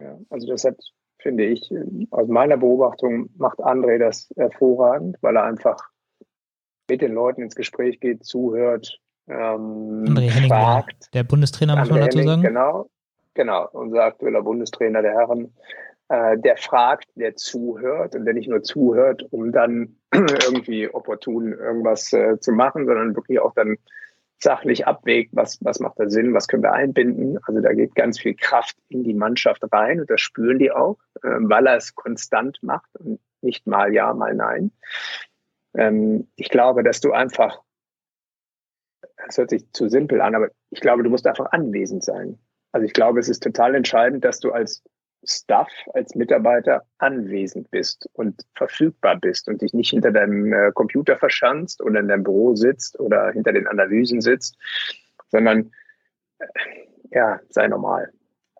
Ja, 0.00 0.18
also 0.28 0.46
das 0.46 0.64
hat, 0.64 0.76
finde 1.18 1.46
ich, 1.46 1.72
aus 2.10 2.28
meiner 2.28 2.58
Beobachtung 2.58 3.30
macht 3.36 3.58
André 3.58 3.98
das 3.98 4.28
hervorragend, 4.36 5.16
weil 5.22 5.36
er 5.36 5.44
einfach 5.44 5.78
mit 6.90 7.00
den 7.00 7.12
Leuten 7.12 7.42
ins 7.42 7.54
Gespräch 7.54 8.00
geht, 8.00 8.24
zuhört, 8.24 9.00
ähm, 9.26 10.04
André 10.06 10.30
Henning, 10.30 10.50
fragt. 10.50 11.08
Der, 11.14 11.22
der 11.22 11.28
Bundestrainer, 11.28 11.76
muss 11.76 11.88
man 11.88 12.00
dazu 12.00 12.22
sagen? 12.22 12.42
Genau, 12.42 12.90
genau, 13.32 13.68
unser 13.72 14.04
aktueller 14.04 14.42
Bundestrainer 14.42 15.00
der 15.00 15.12
Herren, 15.12 15.54
äh, 16.08 16.38
der 16.38 16.56
fragt, 16.56 17.08
der 17.14 17.36
zuhört 17.36 18.14
und 18.14 18.24
der 18.24 18.34
nicht 18.34 18.48
nur 18.48 18.62
zuhört, 18.62 19.26
um 19.30 19.52
dann 19.52 19.96
irgendwie 20.12 20.88
opportun 20.88 21.52
irgendwas 21.52 22.12
äh, 22.12 22.38
zu 22.40 22.52
machen, 22.52 22.86
sondern 22.86 23.16
wirklich 23.16 23.40
auch 23.40 23.54
dann 23.54 23.76
sachlich 24.38 24.86
abwägt, 24.86 25.30
was, 25.34 25.58
was 25.62 25.80
macht 25.80 25.98
da 25.98 26.08
Sinn, 26.08 26.34
was 26.34 26.48
können 26.48 26.62
wir 26.62 26.72
einbinden. 26.72 27.38
Also 27.44 27.60
da 27.60 27.72
geht 27.72 27.94
ganz 27.94 28.18
viel 28.18 28.34
Kraft 28.34 28.76
in 28.88 29.02
die 29.02 29.14
Mannschaft 29.14 29.62
rein 29.72 30.00
und 30.00 30.10
das 30.10 30.20
spüren 30.20 30.58
die 30.58 30.70
auch, 30.70 30.98
äh, 31.22 31.28
weil 31.40 31.66
er 31.66 31.76
es 31.76 31.94
konstant 31.94 32.62
macht 32.62 32.90
und 32.98 33.20
nicht 33.40 33.66
mal 33.66 33.92
ja, 33.92 34.12
mal 34.12 34.34
nein. 34.34 34.72
Ähm, 35.74 36.28
ich 36.36 36.50
glaube, 36.50 36.82
dass 36.82 37.00
du 37.00 37.12
einfach 37.12 37.62
das 39.26 39.38
hört 39.38 39.50
sich 39.50 39.70
zu 39.72 39.88
simpel 39.88 40.20
an, 40.20 40.34
aber 40.34 40.50
ich 40.70 40.80
glaube, 40.80 41.02
du 41.02 41.10
musst 41.10 41.26
einfach 41.26 41.52
anwesend 41.52 42.04
sein. 42.04 42.38
Also 42.72 42.86
ich 42.86 42.92
glaube, 42.92 43.20
es 43.20 43.28
ist 43.28 43.42
total 43.42 43.74
entscheidend, 43.74 44.24
dass 44.24 44.40
du 44.40 44.52
als 44.52 44.82
Staff, 45.26 45.70
als 45.92 46.14
Mitarbeiter 46.14 46.84
anwesend 46.98 47.70
bist 47.70 48.08
und 48.12 48.44
verfügbar 48.54 49.16
bist 49.16 49.48
und 49.48 49.62
dich 49.62 49.72
nicht 49.74 49.90
hinter 49.90 50.10
deinem 50.10 50.52
äh, 50.52 50.72
Computer 50.72 51.16
verschanzt 51.16 51.82
oder 51.82 52.00
in 52.00 52.08
deinem 52.08 52.24
Büro 52.24 52.54
sitzt 52.54 52.98
oder 53.00 53.30
hinter 53.32 53.52
den 53.52 53.66
Analysen 53.66 54.20
sitzt, 54.20 54.56
sondern 55.28 55.70
äh, 56.38 56.46
ja, 57.10 57.40
sei 57.48 57.68
normal. 57.68 58.12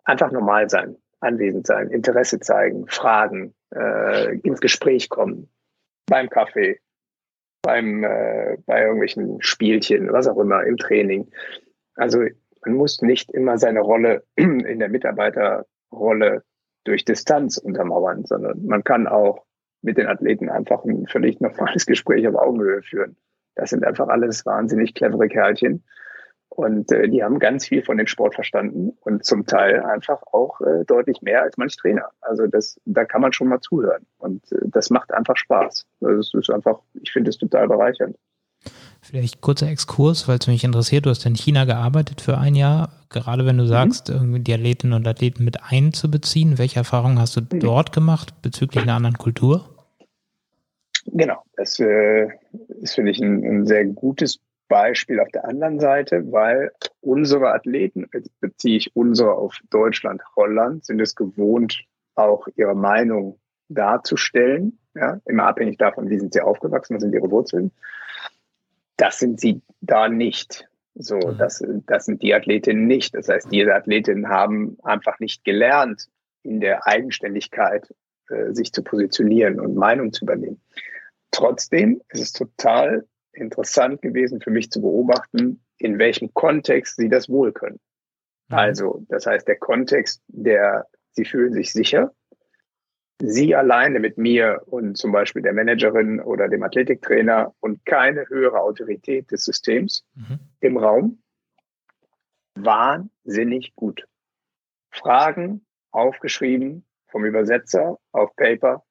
Einfach 0.05 0.31
normal 0.31 0.69
sein, 0.69 0.95
anwesend 1.19 1.67
sein, 1.67 1.89
Interesse 1.89 2.39
zeigen, 2.39 2.87
fragen, 2.87 3.53
äh, 3.73 4.37
ins 4.39 4.61
Gespräch 4.61 5.09
kommen, 5.09 5.49
beim 6.07 6.29
Kaffee, 6.29 6.79
beim, 7.61 8.03
äh, 8.03 8.57
bei 8.65 8.81
irgendwelchen 8.83 9.41
Spielchen, 9.41 10.11
was 10.13 10.27
auch 10.27 10.37
immer, 10.37 10.63
im 10.63 10.77
Training. 10.77 11.29
Also 11.95 12.25
man 12.65 12.75
muss 12.75 13.01
nicht 13.01 13.31
immer 13.31 13.57
seine 13.57 13.81
Rolle 13.81 14.23
in 14.35 14.79
der 14.79 14.89
Mitarbeiterrolle 14.89 16.43
durch 16.85 17.05
Distanz 17.05 17.57
untermauern, 17.57 18.25
sondern 18.25 18.65
man 18.65 18.83
kann 18.83 19.07
auch 19.07 19.43
mit 19.81 19.97
den 19.97 20.07
Athleten 20.07 20.49
einfach 20.49 20.83
ein 20.85 21.05
völlig 21.07 21.39
normales 21.41 21.85
Gespräch 21.85 22.27
auf 22.27 22.35
Augenhöhe 22.35 22.81
führen. 22.81 23.17
Das 23.55 23.69
sind 23.69 23.85
einfach 23.85 24.07
alles 24.07 24.45
wahnsinnig 24.45 24.93
clevere 24.93 25.27
Kerlchen. 25.27 25.83
Und 26.49 26.91
äh, 26.91 27.09
die 27.09 27.23
haben 27.23 27.39
ganz 27.39 27.67
viel 27.67 27.83
von 27.83 27.97
dem 27.97 28.07
Sport 28.07 28.35
verstanden 28.35 28.97
und 29.01 29.25
zum 29.25 29.45
Teil 29.45 29.81
einfach 29.81 30.21
auch 30.31 30.61
äh, 30.61 30.85
deutlich 30.85 31.21
mehr 31.21 31.41
als 31.41 31.57
manch 31.57 31.75
Trainer. 31.75 32.09
Also 32.21 32.47
das, 32.47 32.79
da 32.85 33.03
kann 33.03 33.21
man 33.21 33.33
schon 33.33 33.49
mal 33.49 33.59
zuhören. 33.59 34.05
Und 34.17 34.49
äh, 34.51 34.59
das 34.63 34.89
macht 34.89 35.13
einfach 35.13 35.35
Spaß. 35.35 35.85
Also 36.01 36.19
es 36.19 36.33
ist 36.33 36.49
einfach, 36.49 36.79
ich 36.93 37.11
finde 37.11 37.29
es 37.29 37.37
total 37.37 37.67
bereichernd. 37.67 38.15
Vielleicht 39.07 39.39
kurzer 39.39 39.67
Exkurs, 39.67 40.27
weil 40.27 40.39
es 40.39 40.47
mich 40.47 40.63
interessiert. 40.63 41.05
Du 41.05 41.11
hast 41.11 41.27
in 41.27 41.35
China 41.35 41.65
gearbeitet 41.65 42.21
für 42.21 42.39
ein 42.39 42.55
Jahr. 42.55 42.89
Gerade 43.09 43.45
wenn 43.45 43.55
du 43.55 43.65
mhm. 43.65 43.67
sagst, 43.67 44.09
mhm. 44.09 44.43
die 44.43 44.51
Athletinnen 44.51 44.93
und 44.93 45.07
Athleten 45.07 45.45
mit 45.45 45.57
einzubeziehen, 45.61 46.57
welche 46.57 46.77
Erfahrungen 46.79 47.19
hast 47.19 47.35
du 47.35 47.41
mhm. 47.41 47.59
dort 47.59 47.91
gemacht 47.91 48.33
bezüglich 48.41 48.81
einer 48.81 48.95
anderen 48.95 49.19
Kultur? 49.19 49.69
Genau, 51.05 51.43
das 51.55 51.79
äh, 51.79 52.29
ist, 52.81 52.95
finde 52.95 53.11
ich, 53.11 53.19
ein, 53.19 53.43
ein 53.43 53.67
sehr 53.67 53.85
gutes 53.85 54.39
Beispiel 54.69 55.19
auf 55.19 55.29
der 55.29 55.45
anderen 55.45 55.79
Seite, 55.79 56.31
weil 56.31 56.71
unsere 57.01 57.53
Athleten, 57.53 58.07
jetzt 58.11 58.31
beziehe 58.39 58.77
ich 58.77 58.95
unsere 58.95 59.33
auf 59.33 59.59
Deutschland, 59.69 60.23
Holland, 60.35 60.83
sind 60.83 60.99
es 60.99 61.15
gewohnt, 61.15 61.83
auch 62.15 62.47
ihre 62.55 62.73
Meinung 62.73 63.37
darzustellen, 63.69 64.79
ja, 64.95 65.19
immer 65.25 65.45
abhängig 65.45 65.77
davon, 65.77 66.09
wie 66.09 66.17
sind 66.17 66.33
sie 66.33 66.41
aufgewachsen, 66.41 66.95
was 66.95 67.03
sind 67.03 67.13
ihre 67.13 67.29
Wurzeln 67.29 67.71
das 68.97 69.19
sind 69.19 69.39
sie 69.39 69.61
da 69.81 70.07
nicht. 70.07 70.67
So, 70.95 71.17
mhm. 71.17 71.37
das, 71.37 71.63
das 71.87 72.05
sind 72.05 72.21
die 72.21 72.33
Athletinnen 72.33 72.87
nicht. 72.87 73.15
Das 73.15 73.27
heißt, 73.27 73.51
diese 73.51 73.75
Athletinnen 73.75 74.29
haben 74.29 74.77
einfach 74.83 75.19
nicht 75.19 75.43
gelernt, 75.43 76.07
in 76.43 76.61
der 76.61 76.87
Eigenständigkeit 76.87 77.93
äh, 78.29 78.53
sich 78.53 78.71
zu 78.71 78.83
positionieren 78.83 79.59
und 79.59 79.75
Meinung 79.75 80.13
zu 80.13 80.25
übernehmen. 80.25 80.61
Trotzdem 81.31 82.01
ist 82.09 82.21
es 82.21 82.31
total 82.31 83.05
interessant 83.33 84.01
gewesen 84.01 84.39
für 84.39 84.51
mich 84.51 84.71
zu 84.71 84.81
beobachten, 84.81 85.61
in 85.77 85.99
welchem 85.99 86.33
Kontext 86.33 86.95
sie 86.95 87.09
das 87.09 87.27
wohl 87.27 87.51
können. 87.51 87.79
Mhm. 88.47 88.55
Also, 88.55 89.05
das 89.09 89.25
heißt, 89.25 89.47
der 89.47 89.57
Kontext, 89.57 90.21
der, 90.27 90.87
sie 91.11 91.25
fühlen 91.25 91.53
sich 91.53 91.73
sicher, 91.73 92.13
Sie 93.21 93.55
alleine 93.55 93.99
mit 93.99 94.17
mir 94.17 94.61
und 94.65 94.97
zum 94.97 95.11
Beispiel 95.11 95.41
der 95.41 95.53
Managerin 95.53 96.19
oder 96.19 96.49
dem 96.49 96.63
Athletiktrainer 96.63 97.53
und 97.61 97.85
keine 97.85 98.27
höhere 98.27 98.59
Autorität 98.59 99.31
des 99.31 99.45
Systems 99.45 100.05
mhm. 100.15 100.39
im 100.59 100.77
Raum. 100.77 101.23
Wahnsinnig 102.55 103.73
gut. 103.75 104.05
Fragen 104.91 105.65
aufgeschrieben 105.91 106.85
vom 107.07 107.25
Übersetzer 107.25 107.97
auf 108.11 108.35
Paper 108.35 108.83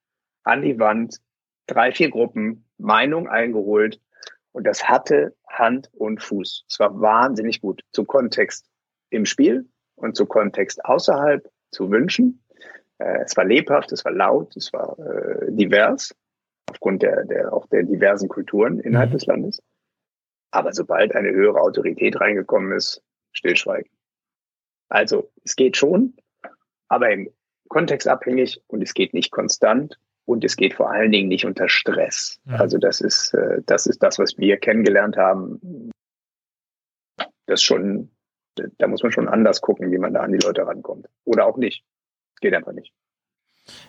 an 0.43 0.63
die 0.63 0.79
Wand, 0.79 1.19
drei, 1.67 1.93
vier 1.93 2.11
Gruppen, 2.11 2.67
Meinung 2.79 3.29
eingeholt 3.29 4.01
und 4.53 4.67
das 4.67 4.89
hatte 4.89 5.35
Hand 5.49 5.91
und 5.93 6.23
Fuß. 6.23 6.65
Es 6.69 6.79
war 6.79 7.01
wahnsinnig 7.01 7.61
gut 7.61 7.83
zu 7.93 8.05
Kontext 8.05 8.71
im 9.11 9.27
Spiel 9.27 9.69
und 9.97 10.17
zu 10.17 10.27
Kontext 10.27 10.85
außerhalb, 10.85 11.47
zu 11.71 11.91
Wünschen 11.91 12.44
es 12.99 13.37
war 13.37 13.45
lebhaft, 13.45 13.93
es 13.93 14.05
war 14.05 14.13
laut, 14.13 14.57
es 14.57 14.73
war 14.73 14.99
äh, 14.99 15.51
divers, 15.51 16.15
aufgrund 16.71 17.03
der, 17.03 17.25
der, 17.25 17.53
auch 17.53 17.67
der 17.67 17.83
diversen 17.83 18.29
Kulturen 18.29 18.81
innerhalb 18.81 19.11
mhm. 19.11 19.15
des 19.15 19.27
Landes. 19.27 19.63
Aber 20.51 20.73
sobald 20.73 21.15
eine 21.15 21.33
höhere 21.33 21.61
Autorität 21.61 22.21
reingekommen 22.21 22.73
ist, 22.73 23.03
stillschweigen. 23.33 23.91
Also 24.89 25.31
es 25.45 25.57
geht 25.57 25.77
schon, 25.77 26.15
aber 26.89 27.11
im 27.11 27.31
Kontext 27.69 28.07
abhängig 28.07 28.63
und 28.69 28.83
es 28.83 28.95
geht 28.95 29.15
nicht 29.15 29.33
konstant 29.33 29.99
und 30.27 30.45
es 30.45 30.57
geht 30.57 30.75
vor 30.75 30.91
allen 30.91 31.11
Dingen 31.11 31.29
nicht 31.29 31.45
unter 31.45 31.69
Stress. 31.69 32.39
Mhm. 32.45 32.55
Also 32.55 32.79
das 32.79 33.01
ist, 33.01 33.35
äh, 33.35 33.63
das 33.67 33.87
ist 33.87 34.03
das, 34.03 34.19
was 34.19 34.39
wir 34.39 34.57
kennengelernt 34.59 35.17
haben. 35.17 35.91
Das 37.47 37.63
schon, 37.63 38.11
da 38.55 38.87
muss 38.87 39.03
man 39.03 39.13
schon 39.13 39.29
anders 39.29 39.61
gucken, 39.61 39.91
wie 39.91 39.99
man 39.99 40.15
da 40.15 40.21
an 40.21 40.33
die 40.33 40.39
Leute 40.39 40.67
rankommt. 40.67 41.09
Oder 41.25 41.47
auch 41.47 41.57
nicht 41.57 41.85
geht 42.45 42.55
einfach 42.55 42.73
nicht. 42.73 42.93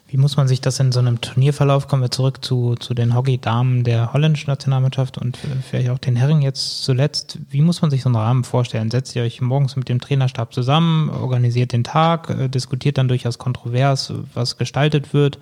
Wie 0.08 0.18
muss 0.18 0.38
man 0.38 0.48
sich 0.48 0.62
das 0.62 0.80
in 0.80 0.94
so 0.94 1.00
einem 1.00 1.20
Turnierverlauf, 1.20 1.88
kommen 1.88 2.02
wir 2.02 2.12
zurück 2.12 2.46
zu, 2.46 2.76
zu 2.76 2.94
den 2.94 3.13
Hockey-Damen 3.13 3.84
der 3.84 4.13
holländischen 4.13 4.50
Nationalmannschaft 4.50 5.18
und 5.18 5.38
vielleicht 5.38 5.89
auch 5.89 6.00
den 6.00 6.15
Herren 6.15 6.41
jetzt 6.41 6.84
zuletzt, 6.84 7.39
wie 7.50 7.62
muss 7.62 7.82
man 7.82 7.91
sich 7.91 8.04
so 8.04 8.10
einen 8.10 8.15
Rahmen 8.15 8.44
vorstellen? 8.46 8.89
Setzt 8.89 9.15
ihr 9.15 9.24
euch 9.24 9.41
morgens 9.41 9.76
mit 9.76 9.89
dem 9.89 10.00
Trainerstab 10.00 10.54
zusammen, 10.54 11.10
organisiert 11.10 11.74
den 11.74 11.84
Tag, 11.84 12.30
äh, 12.30 12.48
diskutiert 12.48 12.98
dann 12.98 13.10
durchaus 13.10 13.38
kontrovers, 13.38 14.13
was 14.34 14.58
gestaltet 14.58 15.13
wird, 15.13 15.39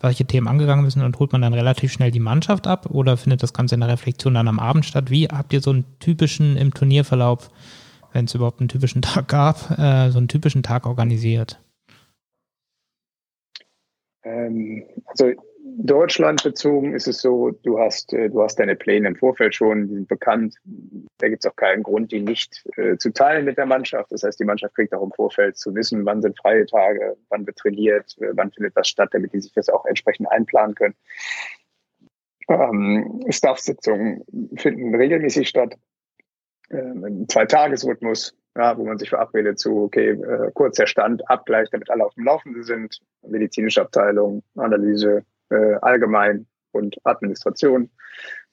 welche 0.00 0.24
Themen 0.24 0.48
angegangen 0.48 0.84
müssen 0.84 1.02
und 1.02 1.18
holt 1.20 1.32
man 1.32 1.42
dann 1.42 1.54
relativ 1.54 1.92
schnell 1.92 2.10
die 2.10 2.20
Mannschaft 2.20 2.66
ab 2.66 2.86
oder 2.90 3.16
findet 3.16 3.42
das 3.42 3.52
Ganze 3.52 3.76
in 3.76 3.80
der 3.80 3.90
Reflexion 3.90 4.34
dann 4.34 4.48
am 4.48 4.58
Abend 4.58 4.84
statt? 4.84 5.10
Wie 5.10 5.28
habt 5.28 5.52
ihr 5.52 5.60
so 5.60 5.70
einen 5.70 5.84
typischen 6.00 6.56
im 6.56 6.74
Turnierverlauf, 6.74 7.50
wenn 8.12 8.24
es 8.24 8.34
überhaupt 8.34 8.60
einen 8.60 8.68
typischen 8.68 9.02
Tag 9.02 9.28
gab, 9.28 9.78
äh, 9.78 10.10
so 10.10 10.18
einen 10.18 10.28
typischen 10.28 10.64
Tag 10.64 10.86
organisiert? 10.86 11.60
Ähm, 14.26 14.84
also 15.06 15.32
Deutschland 15.78 16.42
bezogen 16.42 16.94
ist 16.94 17.06
es 17.06 17.20
so, 17.20 17.50
du 17.50 17.78
hast, 17.78 18.12
äh, 18.12 18.28
du 18.28 18.42
hast 18.42 18.58
deine 18.58 18.76
Pläne 18.76 19.08
im 19.08 19.16
Vorfeld 19.16 19.54
schon, 19.54 19.88
die 19.88 19.94
sind 19.94 20.08
bekannt. 20.08 20.56
Da 21.18 21.28
gibt 21.28 21.44
es 21.44 21.50
auch 21.50 21.56
keinen 21.56 21.82
Grund, 21.82 22.12
die 22.12 22.20
nicht 22.20 22.64
äh, 22.76 22.96
zu 22.96 23.12
teilen 23.12 23.44
mit 23.44 23.56
der 23.56 23.66
Mannschaft. 23.66 24.10
Das 24.10 24.22
heißt, 24.22 24.40
die 24.40 24.44
Mannschaft 24.44 24.74
kriegt 24.74 24.94
auch 24.94 25.02
im 25.02 25.12
Vorfeld 25.12 25.56
zu 25.56 25.74
wissen, 25.74 26.04
wann 26.04 26.22
sind 26.22 26.38
freie 26.38 26.66
Tage, 26.66 27.16
wann 27.28 27.46
wird 27.46 27.56
trainiert, 27.56 28.16
äh, 28.20 28.30
wann 28.32 28.50
findet 28.50 28.74
was 28.74 28.88
statt, 28.88 29.10
damit 29.12 29.32
die 29.32 29.40
sich 29.40 29.52
das 29.52 29.68
auch 29.68 29.84
entsprechend 29.86 30.30
einplanen 30.30 30.74
können. 30.74 30.94
Ähm, 32.48 33.24
Staff-Sitzungen 33.28 34.24
finden 34.56 34.94
regelmäßig 34.94 35.48
statt. 35.48 35.76
Ähm, 36.70 37.26
Zwei-Tages-Rhythmus 37.28 38.34
ja, 38.56 38.76
wo 38.78 38.84
man 38.84 38.98
sich 38.98 39.10
verabredet 39.10 39.58
zu, 39.58 39.82
okay, 39.82 40.10
äh, 40.10 40.50
kurzer 40.52 40.86
Stand, 40.86 41.28
Abgleich, 41.28 41.68
damit 41.70 41.90
alle 41.90 42.04
auf 42.04 42.14
dem 42.14 42.24
Laufenden 42.24 42.62
sind, 42.62 42.98
medizinische 43.26 43.82
Abteilung, 43.82 44.42
Analyse, 44.56 45.24
äh, 45.50 45.74
allgemein 45.82 46.46
und 46.72 46.96
Administration. 47.04 47.90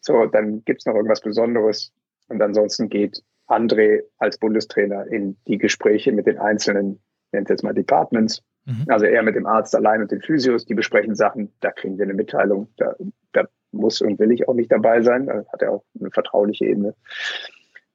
So, 0.02 0.26
dann 0.26 0.64
gibt's 0.66 0.86
noch 0.86 0.96
irgendwas 0.96 1.22
Besonderes. 1.22 1.94
Und 2.28 2.42
ansonsten 2.42 2.90
geht 2.90 3.24
André 3.48 4.02
als 4.18 4.38
Bundestrainer 4.38 5.08
in 5.08 5.38
die 5.48 5.58
Gespräche 5.58 6.12
mit 6.12 6.28
den 6.28 6.38
einzelnen, 6.38 7.02
nennt 7.32 7.50
jetzt 7.50 7.64
mal 7.64 7.74
Departments. 7.74 8.42
Mhm. 8.66 8.86
Also 8.88 9.06
er 9.06 9.24
mit 9.24 9.36
dem 9.36 9.46
Arzt 9.46 9.76
allein 9.76 10.02
und 10.02 10.12
den 10.12 10.22
Physios, 10.22 10.66
die 10.66 10.74
besprechen 10.74 11.16
Sachen, 11.16 11.54
da 11.62 11.72
kriegen 11.72 11.98
wir 11.98 12.04
eine 12.04 12.14
Mitteilung. 12.14 12.68
Da, 12.78 12.96
da 13.32 13.46
muss 13.72 14.02
und 14.02 14.20
will 14.20 14.32
ich 14.32 14.48
auch 14.48 14.54
nicht 14.54 14.72
dabei 14.72 15.02
sein. 15.02 15.28
Da 15.28 15.46
hat 15.52 15.62
er 15.62 15.72
auch 15.72 15.84
eine 16.00 16.12
vertrauliche 16.12 16.66
Ebene. 16.66 16.96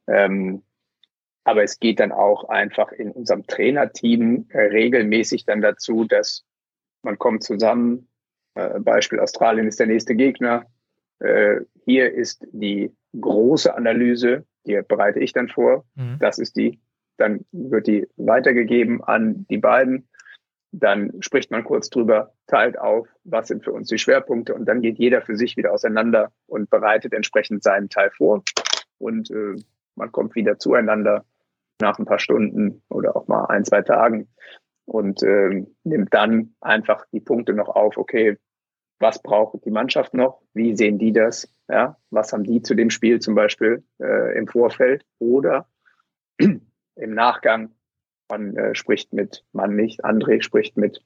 Ähm, 0.07 0.63
aber 1.49 1.63
es 1.63 1.81
geht 1.81 1.99
dann 1.99 2.13
auch 2.13 2.51
einfach 2.51 2.93
in 2.93 3.11
unserem 3.11 3.47
Trainerteam 3.47 4.45
äh, 4.51 4.59
regelmäßig 4.65 5.47
dann 5.47 5.63
dazu, 5.63 6.05
dass 6.05 6.45
man 7.03 7.17
kommt 7.17 7.43
zusammen. 7.43 8.07
Äh, 8.55 8.79
Beispiel 8.81 9.19
Australien 9.19 9.67
ist 9.67 9.81
der 9.81 9.87
nächste 9.87 10.15
Gegner. 10.15 10.67
Äh, 11.21 11.61
hier 11.87 12.13
ist 12.13 12.47
die 12.53 12.95
große 13.19 13.75
Analyse, 13.75 14.45
die 14.67 14.79
bereite 14.87 15.21
ich 15.21 15.33
dann 15.33 15.49
vor. 15.49 15.87
Mhm. 15.95 16.19
Das 16.21 16.39
ist 16.39 16.55
die. 16.55 16.81
Dann 17.17 17.47
wird 17.51 17.87
die 17.87 18.07
weitergegeben 18.19 19.03
an 19.03 19.47
die 19.49 19.57
beiden. 19.57 20.07
Dann 20.71 21.15
spricht 21.23 21.51
man 21.51 21.65
kurz 21.65 21.89
drüber, 21.89 22.35
teilt 22.47 22.79
auf, 22.79 23.09
was 23.25 23.49
sind 23.49 23.65
für 23.65 23.73
uns 23.73 23.89
die 23.89 23.97
Schwerpunkte 23.97 24.55
und 24.55 24.67
dann 24.67 24.83
geht 24.83 24.99
jeder 24.99 25.23
für 25.23 25.39
sich 25.39 25.57
wieder 25.57 25.73
auseinander 25.73 26.31
und 26.47 26.69
bereitet 26.69 27.15
entsprechend 27.15 27.63
seinen 27.63 27.89
Teil 27.89 28.11
vor. 28.11 28.43
Und 28.99 29.31
äh, 29.31 29.57
man 29.95 30.13
kommt 30.13 30.35
wieder 30.35 30.59
zueinander 30.59 31.25
nach 31.81 31.99
ein 31.99 32.05
paar 32.05 32.19
Stunden 32.19 32.83
oder 32.89 33.17
auch 33.17 33.29
mal 33.29 33.47
ein, 33.47 33.65
zwei 33.65 33.83
Tagen 33.83 34.29
und 34.85 35.23
äh, 35.23 35.65
nimmt 35.85 36.15
dann 36.15 36.55
einfach 36.61 37.05
die 37.13 37.21
Punkte 37.21 37.53
noch 37.53 37.69
auf, 37.69 37.97
okay, 37.99 38.39
was 39.01 39.23
braucht 39.23 39.65
die 39.65 39.71
Mannschaft 39.71 40.15
noch, 40.15 40.43
wie 40.55 40.77
sehen 40.77 40.99
die 40.99 41.13
das 41.13 41.49
Ja, 41.69 41.97
was 42.11 42.33
haben 42.33 42.45
die 42.45 42.63
zu 42.63 42.75
dem 42.75 42.91
Spiel 42.91 43.21
zum 43.21 43.35
Beispiel 43.35 43.85
äh, 44.01 44.37
im 44.37 44.49
Vorfeld 44.49 45.05
oder 45.19 45.69
im 46.39 46.61
Nachgang? 46.97 47.71
Man 48.31 48.57
äh, 48.57 48.75
spricht 48.75 49.13
mit, 49.13 49.45
man 49.53 49.77
nicht, 49.77 50.05
André 50.05 50.43
spricht 50.43 50.77
mit 50.77 51.03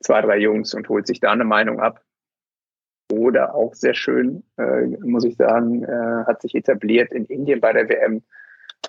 zwei, 0.00 0.20
drei 0.20 0.38
Jungs 0.38 0.74
und 0.74 0.88
holt 0.88 1.06
sich 1.06 1.20
da 1.20 1.32
eine 1.32 1.44
Meinung 1.44 1.80
ab. 1.80 2.02
Oder 3.12 3.54
auch 3.56 3.74
sehr 3.74 3.94
schön, 3.94 4.44
äh, 4.56 4.86
muss 4.86 5.24
ich 5.24 5.36
sagen, 5.36 5.82
äh, 5.82 6.24
hat 6.26 6.42
sich 6.42 6.54
etabliert 6.54 7.12
in 7.12 7.24
Indien 7.26 7.60
bei 7.60 7.72
der 7.72 7.88
WM. 7.88 8.22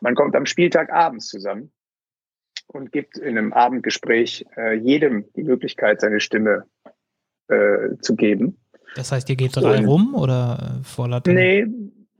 Man 0.02 0.16
kommt 0.16 0.36
am 0.36 0.46
Spieltag 0.46 0.92
abends 0.92 1.28
zusammen 1.28 1.72
und 2.68 2.92
gibt 2.92 3.18
in 3.18 3.38
einem 3.38 3.54
Abendgespräch 3.54 4.46
äh, 4.58 4.74
jedem 4.74 5.26
die 5.36 5.44
Möglichkeit, 5.44 6.02
seine 6.02 6.20
Stimme 6.20 6.66
äh, 7.48 7.96
zu 8.02 8.16
geben. 8.16 8.58
Das 8.96 9.12
heißt, 9.12 9.30
ihr 9.30 9.36
geht 9.36 9.56
drei 9.56 9.78
und, 9.78 9.86
rum 9.86 10.16
oder 10.16 10.80
äh, 10.80 10.84
vor 10.84 11.08
Latein? 11.08 11.36
Nee, 11.36 11.68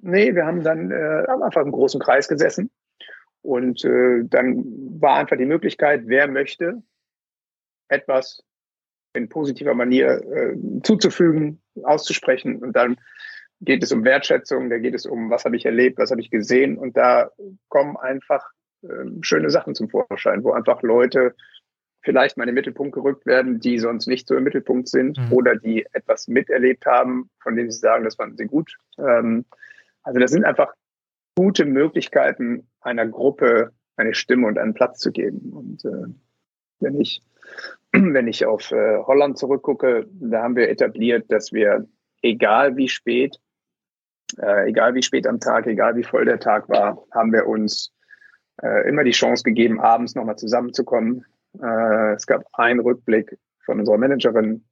nee, 0.02 0.36
wir 0.36 0.46
haben 0.46 0.64
dann 0.64 0.92
äh, 0.92 1.26
haben 1.28 1.44
einfach 1.44 1.62
im 1.62 1.72
großen 1.72 2.00
Kreis 2.00 2.28
gesessen 2.28 2.70
und 3.42 3.84
äh, 3.84 4.24
dann 4.24 4.64
war 5.02 5.16
einfach 5.16 5.38
die 5.38 5.46
Möglichkeit, 5.46 6.04
wer 6.06 6.28
möchte, 6.28 6.82
etwas 7.90 8.44
in 9.14 9.28
positiver 9.28 9.74
Manier 9.74 10.22
äh, 10.32 10.56
zuzufügen, 10.84 11.62
auszusprechen. 11.84 12.58
Und 12.58 12.76
dann 12.76 12.98
geht 13.62 13.84
es 13.84 13.92
um 13.92 14.04
Wertschätzung, 14.04 14.70
da 14.70 14.78
geht 14.78 14.96
es 14.96 15.06
um, 15.06 15.30
was 15.30 15.46
habe 15.46 15.56
ich 15.56 15.66
erlebt, 15.66 15.98
was 15.98 16.12
habe 16.12 16.22
ich 16.22 16.30
gesehen. 16.30 16.78
Und 16.78 16.98
da 16.98 17.32
kommen 17.70 17.98
einfach 17.98 18.50
äh, 18.84 18.88
schöne 19.22 19.50
Sachen 19.50 19.76
zum 19.76 19.90
Vorschein, 19.90 20.44
wo 20.44 20.52
einfach 20.52 20.82
Leute 20.82 21.36
vielleicht 22.04 22.38
mal 22.38 22.44
in 22.44 22.48
den 22.48 22.56
Mittelpunkt 22.56 22.94
gerückt 22.94 23.26
werden, 23.28 23.60
die 23.60 23.78
sonst 23.78 24.08
nicht 24.08 24.28
so 24.28 24.36
im 24.36 24.44
Mittelpunkt 24.44 24.88
sind 24.88 25.18
mhm. 25.18 25.32
oder 25.32 25.56
die 25.56 25.86
etwas 25.94 26.28
miterlebt 26.28 26.86
haben, 26.88 27.30
von 27.42 27.56
denen 27.56 27.70
sie 27.70 27.78
sagen, 27.78 28.04
das 28.04 28.16
fanden 28.16 28.38
sie 28.38 28.46
gut. 28.46 28.76
Ähm, 28.98 29.46
also 30.02 30.20
das 30.20 30.32
sind 30.32 30.44
einfach 30.44 30.74
gute 31.36 31.66
Möglichkeiten, 31.66 32.68
einer 32.82 33.06
Gruppe 33.08 33.72
eine 33.96 34.16
Stimme 34.16 34.48
und 34.48 34.58
einen 34.58 34.74
Platz 34.74 35.00
zu 35.00 35.12
geben. 35.12 35.54
Und 35.54 35.86
äh, 35.86 36.08
wenn 36.80 37.00
ich 37.00 37.22
wenn 37.92 38.28
ich 38.28 38.46
auf 38.46 38.72
äh, 38.72 38.98
Holland 38.98 39.38
zurückgucke, 39.38 40.08
da 40.12 40.44
haben 40.44 40.56
wir 40.56 40.70
etabliert, 40.70 41.32
dass 41.32 41.52
wir, 41.52 41.88
egal 42.22 42.78
wie 42.78 42.90
spät, 42.90 43.38
äh, 44.40 44.70
egal 44.70 44.96
wie 44.96 45.04
spät 45.04 45.28
am 45.28 45.40
Tag, 45.40 45.68
egal 45.68 45.96
wie 45.96 46.04
voll 46.04 46.26
der 46.26 46.40
Tag 46.40 46.70
war, 46.70 47.04
haben 47.12 47.32
wir 47.32 47.48
uns 47.48 47.94
äh, 48.62 48.88
immer 48.88 49.04
die 49.04 49.12
Chance 49.12 49.44
gegeben, 49.44 49.80
abends 49.80 50.16
nochmal 50.16 50.38
zusammenzukommen. 50.38 51.26
Äh, 51.62 52.14
es 52.14 52.26
gab 52.26 52.44
einen 52.54 52.80
Rückblick 52.80 53.38
von 53.66 53.80
unserer 53.80 53.98
Managerin. 53.98 54.66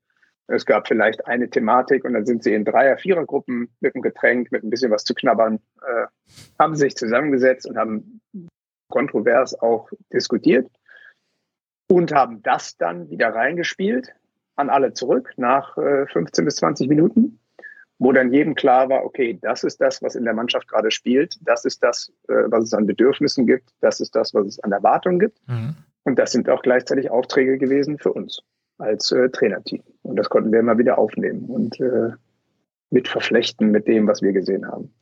Es 0.48 0.66
gab 0.66 0.88
vielleicht 0.88 1.28
eine 1.28 1.50
Thematik 1.50 2.04
und 2.06 2.14
dann 2.14 2.26
sind 2.26 2.44
sie 2.44 2.54
in 2.54 2.66
Dreier-, 2.66 2.98
Vierer-Gruppen 2.98 3.70
mit 3.82 3.94
einem 3.94 4.02
Getränk, 4.02 4.52
mit 4.52 4.64
ein 4.64 4.70
bisschen 4.70 4.92
was 4.92 5.04
zu 5.04 5.14
knabbern, 5.14 5.60
äh, 5.82 6.08
haben 6.58 6.76
sich 6.76 6.96
zusammengesetzt 6.96 7.68
und 7.68 7.78
haben 7.78 8.22
kontrovers 8.90 9.60
auch 9.60 9.90
diskutiert 10.12 10.68
und 11.88 12.14
haben 12.14 12.42
das 12.42 12.78
dann 12.78 13.10
wieder 13.10 13.30
reingespielt 13.30 14.16
an 14.56 14.70
alle 14.70 14.94
zurück 14.94 15.32
nach 15.38 15.78
äh, 15.78 16.06
15 16.08 16.46
bis 16.46 16.58
20 16.58 16.90
Minuten, 16.90 17.40
wo 18.00 18.14
dann 18.14 18.34
jedem 18.34 18.56
klar 18.56 18.90
war, 18.90 19.04
okay, 19.04 19.38
das 19.42 19.64
ist 19.64 19.80
das, 19.82 20.02
was 20.02 20.16
in 20.16 20.24
der 20.24 20.34
Mannschaft 20.34 20.68
gerade 20.68 20.90
spielt, 20.90 21.38
das 21.42 21.66
ist 21.66 21.84
das, 21.84 22.12
äh, 22.30 22.34
was 22.48 22.64
es 22.64 22.74
an 22.74 22.88
Bedürfnissen 22.88 23.46
gibt, 23.46 23.70
das 23.82 24.00
ist 24.00 24.16
das, 24.16 24.34
was 24.34 24.48
es 24.48 24.60
an 24.62 24.72
Erwartungen 24.72 25.20
gibt. 25.20 25.40
Mhm. 25.48 25.76
Und 26.04 26.18
das 26.18 26.32
sind 26.32 26.50
auch 26.50 26.62
gleichzeitig 26.62 27.12
Aufträge 27.12 27.58
gewesen 27.58 28.00
für 28.00 28.14
uns 28.14 28.42
als 28.78 29.12
äh, 29.12 29.30
Trainerteam. 29.30 29.84
Und 30.02 30.16
das 30.16 30.30
konnten 30.30 30.52
wir 30.52 30.60
immer 30.60 30.78
wieder 30.78 30.98
aufnehmen 30.98 31.46
und 31.46 31.80
äh, 31.82 32.14
mit 32.90 33.10
verflechten 33.10 33.70
mit 33.70 33.88
dem, 33.88 34.08
was 34.08 34.22
wir 34.22 34.32
gesehen 34.32 34.66
haben. 34.66 34.94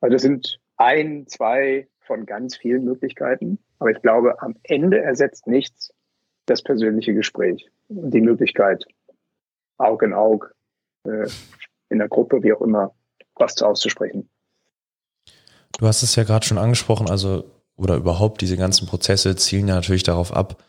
Also 0.00 0.14
das 0.14 0.22
sind 0.22 0.58
ein, 0.78 1.26
zwei 1.28 1.86
von 2.00 2.26
ganz 2.26 2.56
vielen 2.56 2.84
Möglichkeiten. 2.84 3.58
Aber 3.78 3.90
ich 3.90 4.00
glaube, 4.00 4.40
am 4.42 4.56
Ende 4.64 5.00
ersetzt 5.00 5.46
nichts 5.46 5.92
das 6.46 6.62
persönliche 6.62 7.14
Gespräch 7.14 7.70
und 7.88 8.12
die 8.12 8.20
Möglichkeit, 8.20 8.84
Aug 9.78 10.02
in 10.02 10.12
Aug, 10.12 10.54
äh, 11.04 11.28
in 11.92 11.98
der 11.98 12.08
Gruppe, 12.08 12.42
wie 12.42 12.52
auch 12.52 12.60
immer, 12.60 12.92
was 13.36 13.60
auszusprechen. 13.62 14.28
Du 15.78 15.86
hast 15.86 16.02
es 16.02 16.16
ja 16.16 16.24
gerade 16.24 16.44
schon 16.44 16.58
angesprochen, 16.58 17.08
also 17.08 17.44
oder 17.76 17.96
überhaupt 17.96 18.40
diese 18.40 18.56
ganzen 18.56 18.86
Prozesse 18.86 19.34
zielen 19.36 19.68
ja 19.68 19.74
natürlich 19.74 20.02
darauf 20.02 20.32
ab, 20.32 20.62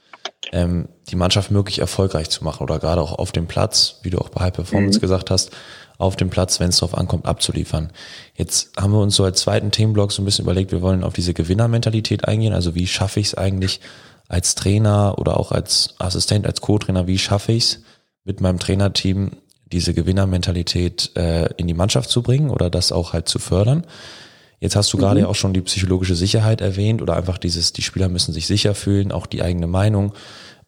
ähm, 0.52 0.88
die 1.10 1.16
Mannschaft 1.16 1.52
möglich 1.52 1.80
erfolgreich 1.80 2.30
zu 2.30 2.44
machen 2.44 2.64
oder 2.64 2.80
gerade 2.80 3.02
auch 3.02 3.18
auf 3.18 3.32
dem 3.32 3.48
Platz, 3.48 4.00
wie 4.04 4.10
du 4.10 4.20
auch 4.20 4.30
bei 4.30 4.42
High 4.42 4.54
Performance 4.54 5.00
mhm. 5.00 5.02
gesagt 5.02 5.30
hast, 5.32 5.52
auf 5.98 6.16
dem 6.16 6.30
Platz, 6.30 6.60
wenn 6.60 6.70
es 6.70 6.78
darauf 6.78 6.98
ankommt, 6.98 7.26
abzuliefern. 7.26 7.92
Jetzt 8.36 8.76
haben 8.78 8.94
wir 8.94 9.00
uns 9.00 9.16
so 9.16 9.24
als 9.24 9.42
zweiten 9.42 9.72
Themenblock 9.72 10.12
so 10.12 10.22
ein 10.22 10.26
bisschen 10.26 10.46
überlegt, 10.46 10.72
wir 10.72 10.82
wollen 10.82 11.04
auf 11.04 11.14
diese 11.14 11.34
Gewinnermentalität 11.34 12.28
eingehen. 12.28 12.54
Also 12.54 12.76
wie 12.76 12.88
schaffe 12.88 13.20
ich 13.20 13.28
es 13.28 13.36
eigentlich, 13.36 13.80
als 14.28 14.56
Trainer 14.56 15.16
oder 15.18 15.38
auch 15.38 15.52
als 15.52 15.96
Assistent, 16.00 16.48
als 16.48 16.62
Co-Trainer, 16.62 17.08
wie 17.08 17.20
schaffe 17.20 17.52
ich 17.52 17.64
es 17.64 17.84
mit 18.24 18.42
meinem 18.42 18.58
Trainerteam 18.58 19.32
diese 19.74 19.94
Gewinnermentalität 19.94 21.12
äh, 21.16 21.50
in 21.58 21.68
die 21.68 21.74
Mannschaft 21.74 22.10
zu 22.10 22.22
bringen 22.22 22.50
oder 22.50 22.70
das 22.70 22.92
auch 22.92 23.14
halt 23.14 23.28
zu 23.28 23.40
fördern. 23.40 23.86
Jetzt 24.60 24.76
hast 24.78 24.94
du 24.94 24.98
mhm. 24.98 25.02
gerade 25.02 25.28
auch 25.28 25.36
schon 25.36 25.54
die 25.54 25.62
psychologische 25.62 26.16
Sicherheit 26.16 26.62
erwähnt 26.62 27.02
oder 27.02 27.18
einfach 27.18 27.38
dieses, 27.38 27.74
die 27.74 27.82
Spieler 27.82 28.08
müssen 28.08 28.34
sich 28.34 28.48
sicher 28.48 28.76
fühlen, 28.76 29.12
auch 29.12 29.26
die 29.26 29.42
eigene 29.42 29.68
Meinung, 29.68 30.14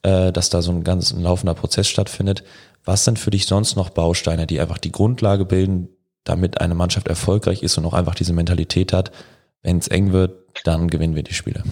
äh, 0.04 0.34
dass 0.34 0.50
da 0.50 0.62
so 0.62 0.72
ein 0.72 0.84
ganz 0.84 1.14
ein 1.14 1.22
laufender 1.22 1.54
Prozess 1.54 1.88
stattfindet. 1.88 2.44
Was 2.84 3.06
sind 3.06 3.18
für 3.18 3.32
dich 3.32 3.46
sonst 3.46 3.76
noch 3.76 3.90
Bausteine, 3.90 4.48
die 4.48 4.60
einfach 4.60 4.80
die 4.80 4.92
Grundlage 4.92 5.46
bilden, 5.46 5.90
damit 6.24 6.60
eine 6.60 6.76
Mannschaft 6.76 7.08
erfolgreich 7.08 7.64
ist 7.64 7.78
und 7.78 7.86
auch 7.86 7.94
einfach 7.94 8.16
diese 8.16 8.34
Mentalität 8.34 8.92
hat, 8.92 9.12
wenn 9.62 9.78
es 9.78 9.88
eng 9.88 10.12
wird, 10.12 10.46
dann 10.66 10.90
gewinnen 10.90 11.16
wir 11.16 11.24
die 11.24 11.34
Spiele? 11.34 11.64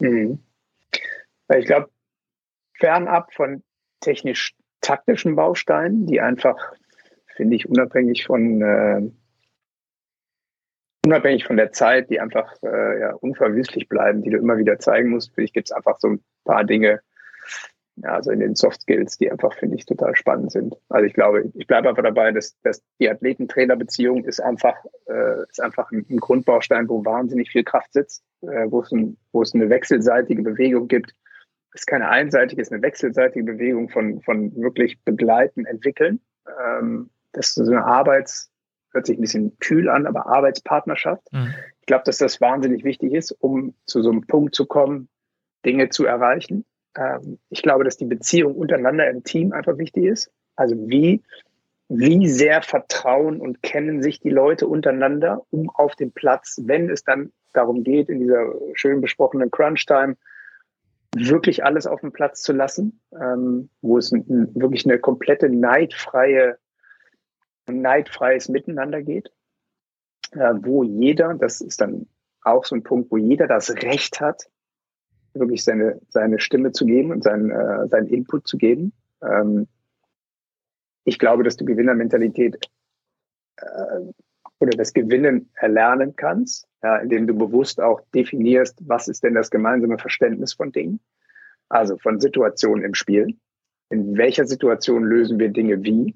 Mhm. 0.00 0.40
Ich 1.56 1.66
glaube, 1.66 1.90
fernab 2.78 3.32
von 3.32 3.62
technisch-taktischen 4.86 5.36
Bausteinen, 5.36 6.06
die 6.06 6.20
einfach, 6.20 6.56
finde 7.36 7.56
ich, 7.56 7.68
unabhängig 7.68 8.24
von 8.24 8.62
äh, 8.62 9.02
unabhängig 11.04 11.44
von 11.44 11.56
der 11.56 11.72
Zeit, 11.72 12.10
die 12.10 12.20
einfach 12.20 12.52
äh, 12.62 13.00
ja, 13.00 13.14
unverwüstlich 13.14 13.88
bleiben, 13.88 14.22
die 14.22 14.30
du 14.30 14.38
immer 14.38 14.58
wieder 14.58 14.78
zeigen 14.78 15.10
musst. 15.10 15.34
Für 15.34 15.42
dich 15.42 15.52
gibt 15.52 15.68
es 15.68 15.72
einfach 15.72 15.98
so 15.98 16.08
ein 16.08 16.24
paar 16.44 16.64
Dinge, 16.64 17.00
ja, 17.96 18.10
also 18.10 18.30
in 18.30 18.40
den 18.40 18.56
Soft 18.56 18.82
Skills, 18.82 19.16
die 19.16 19.30
einfach, 19.30 19.54
finde 19.54 19.76
ich, 19.76 19.86
total 19.86 20.16
spannend 20.16 20.50
sind. 20.52 20.74
Also 20.88 21.06
ich 21.06 21.14
glaube, 21.14 21.50
ich 21.54 21.66
bleibe 21.66 21.88
einfach 21.88 22.02
dabei, 22.02 22.32
dass, 22.32 22.60
dass 22.62 22.82
die 22.98 23.08
Athleten-Trainer-Beziehung 23.08 24.24
ist 24.24 24.40
einfach, 24.40 24.76
äh, 25.06 25.42
ist 25.48 25.60
einfach 25.60 25.90
ein, 25.92 26.04
ein, 26.10 26.18
Grundbaustein, 26.18 26.88
wo 26.88 27.04
wahnsinnig 27.04 27.50
viel 27.50 27.64
Kraft 27.64 27.92
sitzt, 27.92 28.24
äh, 28.42 28.66
wo, 28.68 28.80
es 28.80 28.90
ein, 28.92 29.16
wo 29.32 29.42
es 29.42 29.54
eine 29.54 29.70
wechselseitige 29.70 30.42
Bewegung 30.42 30.88
gibt. 30.88 31.14
Es 31.76 31.82
ist 31.82 31.86
keine 31.86 32.08
einseitige, 32.08 32.60
es 32.60 32.68
ist 32.68 32.72
eine 32.72 32.82
wechselseitige 32.82 33.44
Bewegung 33.44 33.88
von, 33.88 34.20
von 34.22 34.54
wirklich 34.56 34.98
begleiten, 35.04 35.64
entwickeln. 35.66 36.20
Ähm, 36.60 37.10
das 37.32 37.48
ist 37.48 37.54
so 37.54 37.70
eine 37.70 37.84
Arbeits, 37.84 38.50
hört 38.92 39.06
sich 39.06 39.18
ein 39.18 39.20
bisschen 39.20 39.58
kühl 39.58 39.88
an, 39.88 40.06
aber 40.06 40.26
Arbeitspartnerschaft. 40.26 41.22
Mhm. 41.32 41.54
Ich 41.80 41.86
glaube, 41.86 42.04
dass 42.04 42.18
das 42.18 42.40
wahnsinnig 42.40 42.82
wichtig 42.84 43.12
ist, 43.12 43.32
um 43.32 43.74
zu 43.84 44.02
so 44.02 44.10
einem 44.10 44.26
Punkt 44.26 44.54
zu 44.54 44.66
kommen, 44.66 45.08
Dinge 45.64 45.90
zu 45.90 46.06
erreichen 46.06 46.64
ähm, 46.96 47.38
ich 47.50 47.62
glaube, 47.62 47.84
dass 47.84 47.96
die 47.96 48.04
Beziehung 48.04 48.54
untereinander 48.54 49.08
im 49.08 49.24
Team 49.24 49.52
einfach 49.52 49.78
wichtig 49.78 50.04
ist. 50.04 50.30
Also 50.56 50.76
wie, 50.88 51.22
wie 51.88 52.28
sehr 52.28 52.62
vertrauen 52.62 53.40
und 53.40 53.62
kennen 53.62 54.02
sich 54.02 54.20
die 54.20 54.30
Leute 54.30 54.66
untereinander, 54.66 55.42
um 55.50 55.70
auf 55.70 55.94
dem 55.96 56.12
Platz, 56.12 56.60
wenn 56.64 56.90
es 56.90 57.04
dann 57.04 57.32
darum 57.52 57.84
geht, 57.84 58.08
in 58.08 58.20
dieser 58.20 58.52
schön 58.74 59.00
besprochenen 59.00 59.50
Crunch-Time, 59.50 60.16
wirklich 61.18 61.64
alles 61.64 61.86
auf 61.86 62.00
dem 62.00 62.12
Platz 62.12 62.42
zu 62.42 62.52
lassen, 62.52 63.00
ähm, 63.12 63.70
wo 63.80 63.98
es 63.98 64.12
wirklich 64.12 64.84
eine 64.86 64.98
komplette 64.98 65.48
neidfreie, 65.48 66.58
neidfreies 67.68 68.48
Miteinander 68.48 69.02
geht, 69.02 69.30
äh, 70.32 70.54
wo 70.60 70.82
jeder, 70.82 71.34
das 71.34 71.60
ist 71.60 71.80
dann 71.80 72.06
auch 72.42 72.64
so 72.64 72.74
ein 72.74 72.82
Punkt, 72.82 73.10
wo 73.10 73.16
jeder 73.16 73.46
das 73.46 73.70
Recht 73.70 74.20
hat, 74.20 74.48
wirklich 75.34 75.64
seine, 75.64 76.00
seine 76.08 76.38
Stimme 76.38 76.72
zu 76.72 76.86
geben 76.86 77.12
und 77.12 77.24
seinen, 77.24 77.50
äh, 77.50 77.88
seinen 77.88 78.08
Input 78.08 78.46
zu 78.46 78.56
geben. 78.56 78.92
Ähm, 79.22 79.68
ich 81.04 81.18
glaube, 81.18 81.42
dass 81.42 81.56
du 81.56 81.64
Gewinnermentalität 81.64 82.70
äh, 83.56 84.00
oder 84.58 84.70
das 84.76 84.92
Gewinnen 84.92 85.50
erlernen 85.54 86.16
kannst, 86.16 86.66
ja, 86.86 86.98
indem 86.98 87.26
du 87.26 87.34
bewusst 87.34 87.80
auch 87.80 88.00
definierst, 88.14 88.78
was 88.86 89.08
ist 89.08 89.24
denn 89.24 89.34
das 89.34 89.50
gemeinsame 89.50 89.98
Verständnis 89.98 90.52
von 90.52 90.70
Dingen, 90.70 91.00
also 91.68 91.96
von 91.96 92.20
Situationen 92.20 92.84
im 92.84 92.94
Spiel. 92.94 93.36
In 93.90 94.16
welcher 94.16 94.46
Situation 94.46 95.02
lösen 95.02 95.40
wir 95.40 95.48
Dinge 95.48 95.82
wie? 95.82 96.14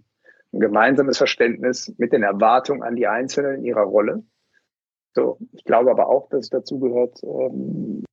Ein 0.53 0.61
gemeinsames 0.61 1.19
Verständnis 1.19 1.93
mit 1.99 2.13
den 2.13 2.23
Erwartungen 2.23 2.85
an 2.85 2.95
die 2.95 3.09
Einzelnen 3.09 3.57
in 3.57 3.65
ihrer 3.65 3.83
Rolle. 3.83 4.23
So, 5.13 5.39
ich 5.51 5.65
glaube 5.65 5.91
aber 5.91 6.09
auch, 6.09 6.29
dass 6.29 6.51
dazu 6.51 6.79
gehört, 6.79 7.21
ähm, 7.25 8.05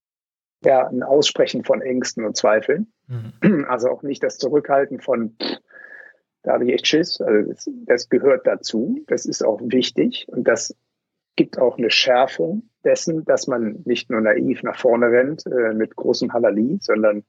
ja, 0.64 0.88
ein 0.88 1.04
Aussprechen 1.04 1.64
von 1.64 1.82
Ängsten 1.82 2.26
und 2.26 2.36
Zweifeln. 2.36 2.92
Mhm. 3.08 3.68
Also 3.70 3.90
auch 3.90 4.02
nicht 4.02 4.24
das 4.24 4.40
Zurückhalten 4.40 5.00
von, 5.00 5.36
Da 6.42 6.54
habe 6.54 6.66
ich 6.66 6.74
echt 6.74 6.88
Schiss. 6.88 7.22
Also 7.22 7.52
das, 7.52 7.70
das 7.86 8.10
gehört 8.10 8.48
dazu. 8.48 9.04
Das 9.08 9.28
ist 9.28 9.46
auch 9.46 9.62
wichtig. 9.62 10.26
Und 10.30 10.48
das 10.48 10.76
gibt 11.38 11.58
auch 11.58 11.78
eine 11.78 11.90
Schärfung 11.90 12.70
dessen, 12.84 13.24
dass 13.24 13.48
man 13.48 13.82
nicht 13.86 14.10
nur 14.10 14.20
naiv 14.20 14.64
nach 14.64 14.78
vorne 14.78 15.08
rennt 15.08 15.46
äh, 15.46 15.74
mit 15.74 15.96
großem 15.96 16.34
Halali, 16.34 16.80
sondern 16.82 17.24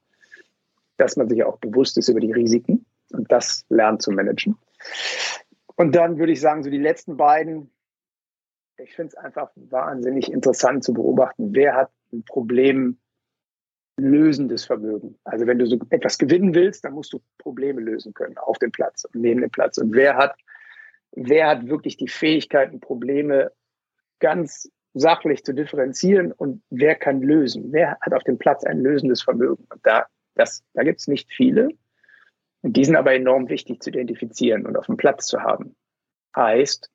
dass 0.97 1.15
man 1.15 1.29
sich 1.29 1.43
auch 1.45 1.57
bewusst 1.59 1.97
ist 1.97 2.09
über 2.09 2.19
die 2.19 2.33
Risiken 2.33 2.85
und 3.13 3.31
das 3.31 3.65
lernt 3.69 4.01
zu 4.01 4.11
managen. 4.11 4.57
Und 5.75 5.95
dann 5.95 6.17
würde 6.17 6.33
ich 6.33 6.41
sagen, 6.41 6.63
so 6.63 6.69
die 6.69 6.77
letzten 6.77 7.15
beiden, 7.15 7.71
ich 8.77 8.95
finde 8.95 9.09
es 9.09 9.15
einfach 9.15 9.51
wahnsinnig 9.55 10.31
interessant 10.31 10.83
zu 10.83 10.93
beobachten, 10.93 11.53
wer 11.53 11.75
hat 11.75 11.91
ein 12.11 12.23
Problem 12.23 12.97
lösendes 13.97 14.65
Vermögen. 14.65 15.19
Also 15.23 15.45
wenn 15.45 15.59
du 15.59 15.65
so 15.65 15.77
etwas 15.89 16.17
gewinnen 16.17 16.53
willst, 16.53 16.83
dann 16.83 16.93
musst 16.93 17.13
du 17.13 17.21
Probleme 17.37 17.81
lösen 17.81 18.13
können 18.13 18.37
auf 18.37 18.57
dem 18.57 18.71
Platz 18.71 19.05
und 19.05 19.15
neben 19.21 19.41
dem 19.41 19.51
Platz. 19.51 19.77
Und 19.77 19.93
wer 19.93 20.15
hat, 20.15 20.35
wer 21.11 21.47
hat 21.47 21.67
wirklich 21.67 21.97
die 21.97 22.07
Fähigkeiten, 22.07 22.79
Probleme 22.79 23.51
ganz 24.19 24.69
sachlich 24.93 25.43
zu 25.43 25.53
differenzieren 25.53 26.31
und 26.31 26.61
wer 26.69 26.95
kann 26.95 27.21
lösen? 27.21 27.71
Wer 27.71 27.97
hat 28.01 28.13
auf 28.13 28.23
dem 28.23 28.37
Platz 28.37 28.63
ein 28.63 28.81
lösendes 28.81 29.21
Vermögen? 29.21 29.65
Und 29.69 29.85
da, 29.85 30.07
das, 30.35 30.63
da 30.73 30.83
gibt 30.83 30.99
es 30.99 31.07
nicht 31.07 31.31
viele. 31.31 31.69
Und 32.61 32.75
die 32.75 32.83
sind 32.83 32.95
aber 32.95 33.13
enorm 33.13 33.49
wichtig 33.49 33.81
zu 33.81 33.89
identifizieren 33.89 34.65
und 34.65 34.75
auf 34.75 34.87
dem 34.87 34.97
Platz 34.97 35.27
zu 35.27 35.41
haben. 35.41 35.75
Heißt, 36.35 36.89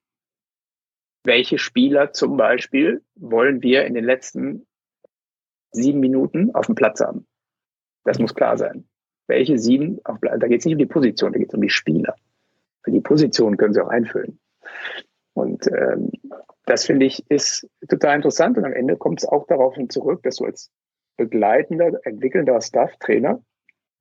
welche 1.24 1.58
Spieler 1.58 2.12
zum 2.12 2.36
Beispiel 2.36 3.02
wollen 3.14 3.62
wir 3.62 3.86
in 3.86 3.94
den 3.94 4.04
letzten 4.04 4.66
sieben 5.72 6.00
Minuten 6.00 6.54
auf 6.54 6.66
dem 6.66 6.74
Platz 6.74 7.00
haben? 7.00 7.26
Das 8.04 8.18
muss 8.18 8.34
klar 8.34 8.58
sein. 8.58 8.86
Welche 9.26 9.58
sieben, 9.58 10.00
auf, 10.04 10.18
da 10.20 10.36
geht 10.36 10.60
es 10.60 10.66
nicht 10.66 10.74
um 10.74 10.78
die 10.78 10.86
Position, 10.86 11.32
da 11.32 11.38
geht 11.38 11.48
es 11.48 11.54
um 11.54 11.62
die 11.62 11.70
Spieler. 11.70 12.14
Für 12.82 12.90
die 12.90 13.00
Position 13.00 13.56
können 13.56 13.72
sie 13.72 13.82
auch 13.82 13.88
einfüllen. 13.88 14.38
Und 15.32 15.66
ähm, 15.68 16.10
das 16.66 16.86
finde 16.86 17.06
ich 17.06 17.24
ist 17.30 17.68
total 17.88 18.16
interessant. 18.16 18.56
Und 18.56 18.64
am 18.64 18.72
Ende 18.72 18.96
kommt 18.96 19.20
es 19.20 19.28
auch 19.28 19.46
darauf 19.46 19.74
hin 19.74 19.90
zurück, 19.90 20.22
dass 20.22 20.36
du 20.36 20.44
als 20.44 20.70
begleitender, 21.16 22.00
entwickelnder 22.04 22.60
Staff-Trainer 22.60 23.42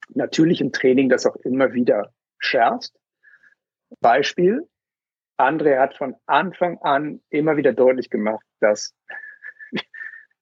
natürlich 0.10 0.62
im 0.62 0.72
Training 0.72 1.10
das 1.10 1.26
auch 1.26 1.36
immer 1.38 1.74
wieder 1.74 2.14
schärfst. 2.40 2.98
Beispiel, 4.00 4.68
André 5.38 5.80
hat 5.80 5.96
von 5.96 6.16
Anfang 6.26 6.78
an 6.80 7.22
immer 7.30 7.58
wieder 7.58 7.74
deutlich 7.74 8.10
gemacht, 8.10 8.46
dass 8.60 8.96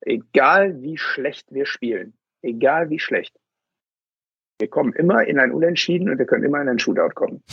egal 0.01 0.81
wie 0.81 0.97
schlecht 0.97 1.51
wir 1.51 1.65
spielen, 1.65 2.17
egal 2.41 2.89
wie 2.89 2.99
schlecht, 2.99 3.35
wir 4.59 4.69
kommen 4.69 4.93
immer 4.93 5.25
in 5.25 5.39
ein 5.39 5.51
Unentschieden 5.51 6.09
und 6.09 6.19
wir 6.19 6.25
können 6.25 6.43
immer 6.43 6.61
in 6.61 6.69
ein 6.69 6.79
Shootout 6.79 7.15
kommen. 7.15 7.43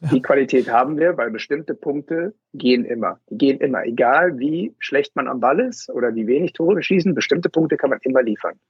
Die 0.12 0.22
Qualität 0.22 0.70
haben 0.70 0.96
wir, 0.96 1.16
weil 1.16 1.30
bestimmte 1.30 1.74
Punkte 1.74 2.34
gehen 2.54 2.84
immer. 2.84 3.18
Die 3.30 3.38
gehen 3.38 3.58
immer. 3.58 3.84
Egal 3.84 4.38
wie 4.38 4.74
schlecht 4.78 5.16
man 5.16 5.26
am 5.26 5.40
Ball 5.40 5.58
ist 5.60 5.90
oder 5.90 6.14
wie 6.14 6.26
wenig 6.26 6.52
Tore 6.52 6.82
schießen, 6.82 7.14
bestimmte 7.14 7.48
Punkte 7.48 7.76
kann 7.76 7.90
man 7.90 7.98
immer 8.02 8.22
liefern. 8.22 8.60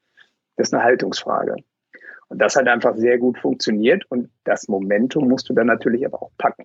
Das 0.56 0.68
ist 0.68 0.74
eine 0.74 0.84
Haltungsfrage. 0.84 1.56
Und 2.28 2.38
das 2.38 2.56
hat 2.56 2.66
einfach 2.66 2.96
sehr 2.96 3.18
gut 3.18 3.38
funktioniert 3.38 4.04
und 4.10 4.30
das 4.44 4.68
Momentum 4.68 5.28
musst 5.28 5.48
du 5.48 5.54
dann 5.54 5.66
natürlich 5.66 6.04
aber 6.06 6.22
auch 6.22 6.30
packen. 6.38 6.64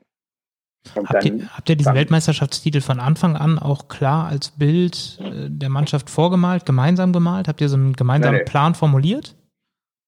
Habt 0.96 1.26
ihr, 1.26 1.50
habt, 1.50 1.70
ihr, 1.70 1.76
diesen 1.78 1.96
Weltmeisterschaftstitel 1.96 2.82
von 2.82 3.00
Anfang 3.00 3.38
an 3.38 3.58
auch 3.58 3.88
klar 3.88 4.28
als 4.28 4.52
Bild 4.52 5.18
äh, 5.22 5.50
der 5.50 5.70
Mannschaft 5.70 6.10
vorgemalt, 6.10 6.66
gemeinsam 6.66 7.14
gemalt? 7.14 7.48
Habt 7.48 7.62
ihr 7.62 7.70
so 7.70 7.78
einen 7.78 7.94
gemeinsamen 7.94 8.40
nee. 8.40 8.44
Plan 8.44 8.76
formuliert? 8.76 9.36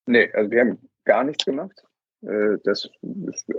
Nee, 0.06 0.30
also 0.34 0.52
wir 0.52 0.62
haben 0.62 0.78
gar 1.06 1.24
nichts 1.24 1.46
gemacht. 1.46 1.82
Äh, 2.21 2.58
das 2.63 2.89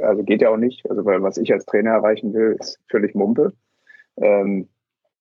also 0.01 0.23
geht 0.23 0.43
ja 0.43 0.51
auch 0.51 0.57
nicht. 0.57 0.89
Also 0.89 1.05
weil 1.05 1.23
was 1.23 1.39
ich 1.39 1.53
als 1.53 1.67
Trainer 1.67 1.91
erreichen 1.93 2.33
will, 2.35 2.57
ist 2.59 2.79
völlig 2.89 3.15
Mumpe. 3.15 3.53
Ähm, 4.17 4.69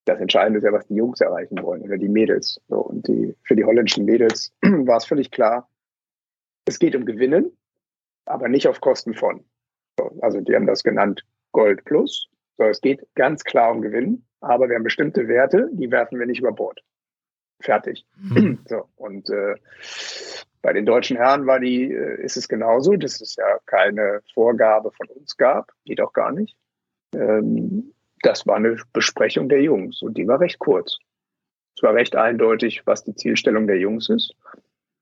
das 0.06 0.20
Entscheidende 0.20 0.60
ist 0.60 0.66
ja, 0.66 0.72
was 0.72 0.88
die 0.88 0.96
Jungs 0.96 1.20
erreichen 1.20 1.62
wollen 1.64 1.82
oder 1.82 1.98
die 1.98 2.10
Mädels. 2.10 2.62
und 2.68 3.08
die, 3.08 3.36
für 3.44 3.56
die 3.56 3.66
holländischen 3.66 4.06
Mädels 4.06 4.54
war 4.62 4.98
es 4.98 5.06
völlig 5.06 5.32
klar, 5.32 5.68
es 6.66 6.80
geht 6.80 6.96
um 6.96 7.06
Gewinnen, 7.06 7.52
aber 8.26 8.48
nicht 8.48 8.68
auf 8.68 8.82
Kosten 8.82 9.14
von. 9.14 9.44
also 10.22 10.42
die 10.42 10.56
haben 10.56 10.68
das 10.68 10.84
genannt 10.84 11.24
Gold 11.52 11.86
Plus. 11.86 12.30
So, 12.58 12.64
es 12.66 12.82
geht 12.82 13.06
ganz 13.16 13.44
klar 13.44 13.72
um 13.72 13.82
Gewinnen, 13.82 14.26
aber 14.42 14.70
wir 14.70 14.76
haben 14.76 14.84
bestimmte 14.84 15.28
Werte, 15.28 15.70
die 15.74 15.92
werfen 15.92 16.20
wir 16.20 16.26
nicht 16.26 16.40
über 16.40 16.52
Bord. 16.52 16.82
Fertig. 17.62 18.06
Mhm. 18.16 18.60
So, 18.68 18.86
und 18.96 19.30
äh, 19.30 19.56
bei 20.66 20.74
den 20.74 20.88
deutschen 20.88 21.18
Herren 21.18 21.46
war 21.46 21.60
die, 21.60 21.92
äh, 21.92 22.24
ist 22.24 22.38
es 22.38 22.48
genauso, 22.48 22.96
dass 22.96 23.22
es 23.22 23.36
ja 23.36 23.60
keine 23.68 24.22
Vorgabe 24.34 24.92
von 24.94 25.08
uns 25.10 25.38
gab, 25.38 25.72
geht 25.86 26.02
auch 26.02 26.12
gar 26.12 26.32
nicht. 26.32 26.58
Ähm, 27.14 27.94
das 28.24 28.48
war 28.48 28.56
eine 28.56 28.76
Besprechung 28.92 29.48
der 29.48 29.62
Jungs 29.62 30.02
und 30.02 30.18
die 30.18 30.28
war 30.28 30.40
recht 30.40 30.58
kurz. 30.58 30.98
Es 31.76 31.84
war 31.84 31.94
recht 31.94 32.16
eindeutig, 32.16 32.82
was 32.86 33.04
die 33.04 33.14
Zielstellung 33.14 33.68
der 33.68 33.78
Jungs 33.78 34.10
ist. 34.10 34.34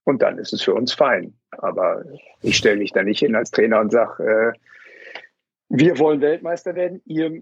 Und 0.04 0.22
dann 0.22 0.38
ist 0.38 0.52
es 0.52 0.64
für 0.64 0.74
uns 0.74 0.92
fein. 0.92 1.34
Aber 1.52 2.04
ich 2.42 2.58
stelle 2.58 2.76
mich 2.76 2.92
da 2.92 3.02
nicht 3.02 3.20
hin 3.20 3.34
als 3.34 3.50
Trainer 3.50 3.80
und 3.80 3.94
sage, 3.94 4.22
äh, 4.22 4.60
wir 5.70 5.98
wollen 5.98 6.20
Weltmeister 6.20 6.76
werden. 6.76 7.02
Ihr, 7.06 7.42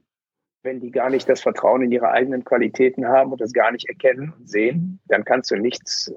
wenn 0.62 0.79
die 0.79 0.91
gar 0.91 1.10
nicht 1.10 1.27
das 1.27 1.41
Vertrauen 1.41 1.81
in 1.81 1.91
ihre 1.91 2.12
eigenen 2.12 2.43
Qualitäten 2.43 3.07
haben 3.07 3.31
und 3.31 3.41
das 3.41 3.51
gar 3.51 3.71
nicht 3.71 3.89
erkennen 3.89 4.31
und 4.38 4.47
sehen, 4.47 4.99
dann 5.07 5.25
kannst 5.25 5.49
du 5.49 5.55
nichts, 5.55 6.07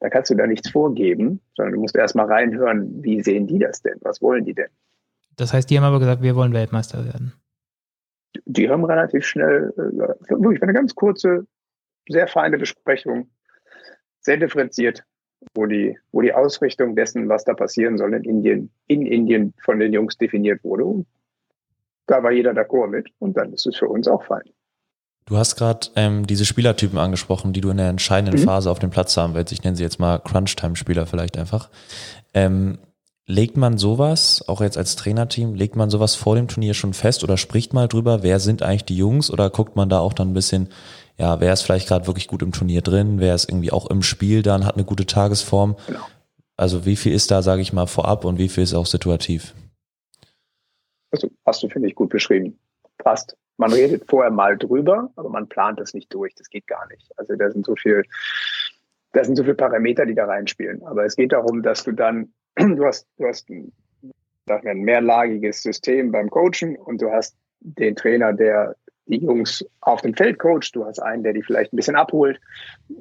dann 0.00 0.10
kannst 0.10 0.30
du 0.30 0.34
da 0.34 0.46
nichts 0.46 0.70
vorgeben, 0.70 1.40
sondern 1.56 1.74
du 1.74 1.80
musst 1.80 1.96
erstmal 1.96 2.26
reinhören, 2.26 3.02
wie 3.02 3.20
sehen 3.22 3.46
die 3.46 3.58
das 3.58 3.82
denn? 3.82 3.98
Was 4.02 4.22
wollen 4.22 4.44
die 4.44 4.54
denn? 4.54 4.70
Das 5.36 5.52
heißt, 5.52 5.68
die 5.70 5.76
haben 5.76 5.84
aber 5.84 5.98
gesagt, 5.98 6.22
wir 6.22 6.36
wollen 6.36 6.52
Weltmeister 6.52 7.04
werden. 7.04 7.32
Die 8.44 8.68
haben 8.68 8.84
relativ 8.84 9.24
schnell, 9.24 9.72
äh, 9.76 10.30
wirklich 10.30 10.62
eine 10.62 10.72
ganz 10.72 10.94
kurze, 10.94 11.46
sehr 12.08 12.28
feine 12.28 12.58
Besprechung, 12.58 13.28
sehr 14.20 14.36
differenziert 14.36 15.04
wo 15.54 15.66
die, 15.66 15.98
wo 16.12 16.20
die 16.20 16.32
Ausrichtung 16.32 16.96
dessen, 16.96 17.28
was 17.28 17.44
da 17.44 17.54
passieren 17.54 17.98
soll 17.98 18.14
in 18.14 18.24
Indien, 18.24 18.70
in 18.86 19.06
Indien 19.06 19.54
von 19.62 19.78
den 19.78 19.92
Jungs 19.92 20.16
definiert 20.16 20.62
wurde. 20.64 20.84
Und 20.84 21.06
da 22.06 22.22
war 22.22 22.32
jeder 22.32 22.52
d'accord 22.52 22.88
mit 22.88 23.10
und 23.18 23.36
dann 23.36 23.52
ist 23.52 23.66
es 23.66 23.76
für 23.76 23.88
uns 23.88 24.08
auch 24.08 24.24
fein. 24.24 24.42
Du 25.28 25.36
hast 25.36 25.56
gerade 25.56 25.88
ähm, 25.94 26.26
diese 26.26 26.46
Spielertypen 26.46 26.96
angesprochen, 26.96 27.52
die 27.52 27.60
du 27.60 27.68
in 27.68 27.76
der 27.76 27.90
entscheidenden 27.90 28.40
mhm. 28.40 28.44
Phase 28.46 28.70
auf 28.70 28.78
dem 28.78 28.88
Platz 28.88 29.14
haben 29.18 29.34
willst. 29.34 29.52
Ich 29.52 29.62
nenne 29.62 29.76
sie 29.76 29.82
jetzt 29.82 30.00
mal 30.00 30.18
Crunch-Time-Spieler 30.20 31.04
vielleicht 31.04 31.36
einfach. 31.36 31.68
Ähm, 32.32 32.78
legt 33.26 33.58
man 33.58 33.76
sowas, 33.76 34.42
auch 34.48 34.62
jetzt 34.62 34.78
als 34.78 34.96
Trainerteam, 34.96 35.54
legt 35.54 35.76
man 35.76 35.90
sowas 35.90 36.14
vor 36.14 36.34
dem 36.34 36.48
Turnier 36.48 36.72
schon 36.72 36.94
fest 36.94 37.24
oder 37.24 37.36
spricht 37.36 37.74
mal 37.74 37.88
drüber, 37.88 38.22
wer 38.22 38.40
sind 38.40 38.62
eigentlich 38.62 38.86
die 38.86 38.96
Jungs 38.96 39.30
oder 39.30 39.50
guckt 39.50 39.76
man 39.76 39.90
da 39.90 39.98
auch 39.98 40.14
dann 40.14 40.30
ein 40.30 40.34
bisschen, 40.34 40.70
ja, 41.18 41.38
wer 41.40 41.52
ist 41.52 41.60
vielleicht 41.60 41.88
gerade 41.88 42.06
wirklich 42.06 42.26
gut 42.26 42.40
im 42.40 42.52
Turnier 42.52 42.80
drin, 42.80 43.20
wer 43.20 43.34
ist 43.34 43.50
irgendwie 43.50 43.70
auch 43.70 43.84
im 43.90 44.02
Spiel 44.02 44.40
dann, 44.40 44.64
hat 44.64 44.76
eine 44.76 44.86
gute 44.86 45.04
Tagesform. 45.04 45.76
Genau. 45.88 46.06
Also 46.56 46.86
wie 46.86 46.96
viel 46.96 47.12
ist 47.12 47.30
da, 47.30 47.42
sage 47.42 47.60
ich 47.60 47.74
mal, 47.74 47.86
vorab 47.86 48.24
und 48.24 48.38
wie 48.38 48.48
viel 48.48 48.64
ist 48.64 48.72
auch 48.72 48.86
situativ? 48.86 49.54
Also 51.10 51.28
hast 51.44 51.62
du, 51.62 51.68
finde 51.68 51.88
ich, 51.88 51.94
gut 51.94 52.08
beschrieben. 52.08 52.58
Passt. 52.96 53.36
Man 53.58 53.72
redet 53.72 54.04
vorher 54.08 54.30
mal 54.30 54.56
drüber, 54.56 55.10
aber 55.16 55.28
man 55.28 55.48
plant 55.48 55.80
das 55.80 55.92
nicht 55.92 56.14
durch. 56.14 56.34
Das 56.36 56.48
geht 56.48 56.66
gar 56.66 56.86
nicht. 56.88 57.10
Also 57.16 57.34
da 57.34 57.50
sind 57.50 57.66
so 57.66 57.74
viel, 57.74 58.04
da 59.12 59.24
sind 59.24 59.36
so 59.36 59.42
viele 59.42 59.56
Parameter, 59.56 60.06
die 60.06 60.14
da 60.14 60.26
reinspielen. 60.26 60.82
Aber 60.84 61.04
es 61.04 61.16
geht 61.16 61.32
darum, 61.32 61.62
dass 61.62 61.82
du 61.82 61.92
dann, 61.92 62.32
du 62.56 62.84
hast, 62.84 63.06
du 63.18 63.26
hast 63.26 63.50
ein, 63.50 63.72
ein 64.46 64.80
mehrlagiges 64.80 65.62
System 65.62 66.12
beim 66.12 66.30
Coachen 66.30 66.76
und 66.76 67.02
du 67.02 67.10
hast 67.10 67.36
den 67.60 67.96
Trainer, 67.96 68.32
der 68.32 68.76
die 69.06 69.18
Jungs 69.18 69.64
auf 69.80 70.02
dem 70.02 70.14
Feld 70.14 70.38
coacht. 70.38 70.74
Du 70.74 70.84
hast 70.84 71.00
einen, 71.00 71.24
der 71.24 71.32
die 71.32 71.42
vielleicht 71.42 71.72
ein 71.72 71.76
bisschen 71.76 71.96
abholt 71.96 72.40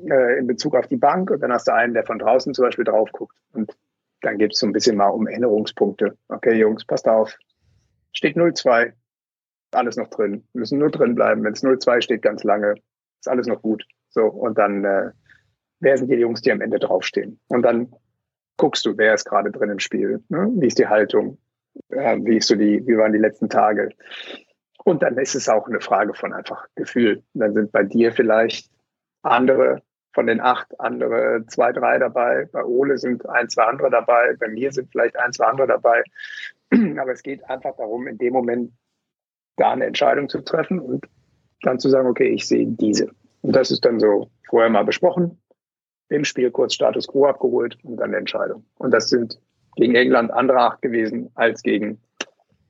äh, 0.09 0.39
in 0.39 0.47
Bezug 0.47 0.75
auf 0.75 0.87
die 0.87 0.97
Bank. 0.97 1.29
Und 1.29 1.41
dann 1.41 1.53
hast 1.53 1.67
du 1.67 1.73
einen, 1.73 1.93
der 1.93 2.05
von 2.05 2.17
draußen 2.17 2.53
zum 2.53 2.65
Beispiel 2.65 2.85
drauf 2.85 3.11
guckt. 3.11 3.37
Und 3.53 3.71
dann 4.21 4.37
gibt 4.37 4.53
es 4.53 4.59
so 4.59 4.65
ein 4.65 4.73
bisschen 4.73 4.97
mal 4.97 5.09
um 5.09 5.27
Erinnerungspunkte. 5.27 6.17
Okay, 6.29 6.53
Jungs, 6.53 6.85
passt 6.85 7.07
auf. 7.07 7.37
Steht 8.13 8.35
0-2. 8.35 8.93
Alles 9.77 9.95
noch 9.95 10.09
drin. 10.09 10.43
Wir 10.53 10.59
müssen 10.59 10.79
nur 10.79 10.89
drin 10.89 11.13
bleiben. 11.13 11.43
Wenn 11.43 11.53
es 11.53 11.63
0-2 11.63 12.01
steht, 12.01 12.23
ganz 12.23 12.43
lange, 12.43 12.75
ist 13.19 13.27
alles 13.27 13.45
noch 13.45 13.61
gut. 13.61 13.85
So, 14.09 14.25
und 14.25 14.57
dann, 14.57 14.83
äh, 14.83 15.11
wer 15.79 15.97
sind 15.97 16.09
die 16.09 16.15
Jungs, 16.15 16.41
die 16.41 16.51
am 16.51 16.61
Ende 16.61 16.79
draufstehen? 16.79 17.39
Und 17.47 17.61
dann 17.61 17.93
guckst 18.57 18.87
du, 18.87 18.97
wer 18.97 19.13
ist 19.13 19.25
gerade 19.25 19.51
drin 19.51 19.69
im 19.69 19.77
Spiel? 19.77 20.23
Ne? 20.29 20.51
Wie 20.55 20.65
ist 20.65 20.79
die 20.79 20.87
Haltung? 20.87 21.37
Äh, 21.89 22.17
wie 22.23 22.37
ist 22.37 22.47
so 22.47 22.55
die, 22.55 22.87
wie 22.87 22.97
waren 22.97 23.13
die 23.13 23.19
letzten 23.19 23.49
Tage? 23.49 23.91
Und 24.83 25.03
dann 25.03 25.15
ist 25.19 25.35
es 25.35 25.47
auch 25.47 25.67
eine 25.67 25.79
Frage 25.79 26.15
von 26.15 26.33
einfach 26.33 26.65
Gefühl. 26.73 27.21
Dann 27.35 27.53
sind 27.53 27.71
bei 27.71 27.83
dir 27.83 28.11
vielleicht 28.11 28.71
andere 29.21 29.83
von 30.13 30.25
den 30.25 30.41
acht, 30.41 30.79
andere 30.79 31.45
zwei, 31.45 31.71
drei 31.71 31.99
dabei. 31.99 32.49
Bei 32.51 32.63
Ole 32.63 32.97
sind 32.97 33.29
ein, 33.29 33.47
zwei 33.49 33.65
andere 33.65 33.91
dabei. 33.91 34.33
Bei 34.39 34.47
mir 34.47 34.71
sind 34.71 34.89
vielleicht 34.89 35.15
ein, 35.17 35.33
zwei 35.33 35.45
andere 35.45 35.67
dabei. 35.67 36.01
Aber 36.99 37.11
es 37.11 37.21
geht 37.21 37.47
einfach 37.47 37.75
darum, 37.75 38.07
in 38.07 38.17
dem 38.17 38.33
Moment 38.33 38.71
da 39.57 39.71
eine 39.71 39.85
Entscheidung 39.85 40.29
zu 40.29 40.41
treffen 40.41 40.79
und 40.79 41.05
dann 41.61 41.79
zu 41.79 41.89
sagen, 41.89 42.07
okay, 42.07 42.29
ich 42.29 42.47
sehe 42.47 42.67
diese. 42.67 43.09
Und 43.41 43.55
das 43.55 43.71
ist 43.71 43.83
dann 43.85 43.99
so 43.99 44.29
vorher 44.49 44.69
mal 44.69 44.85
besprochen, 44.85 45.37
im 46.09 46.23
Spiel 46.23 46.51
kurz 46.51 46.73
Status 46.73 47.07
Quo 47.07 47.25
abgeholt 47.25 47.77
und 47.83 47.97
dann 47.97 48.09
eine 48.09 48.17
Entscheidung. 48.17 48.65
Und 48.77 48.91
das 48.91 49.09
sind 49.09 49.39
gegen 49.75 49.95
England 49.95 50.31
andere 50.31 50.59
acht 50.59 50.81
gewesen 50.81 51.29
als 51.35 51.61
gegen 51.61 51.99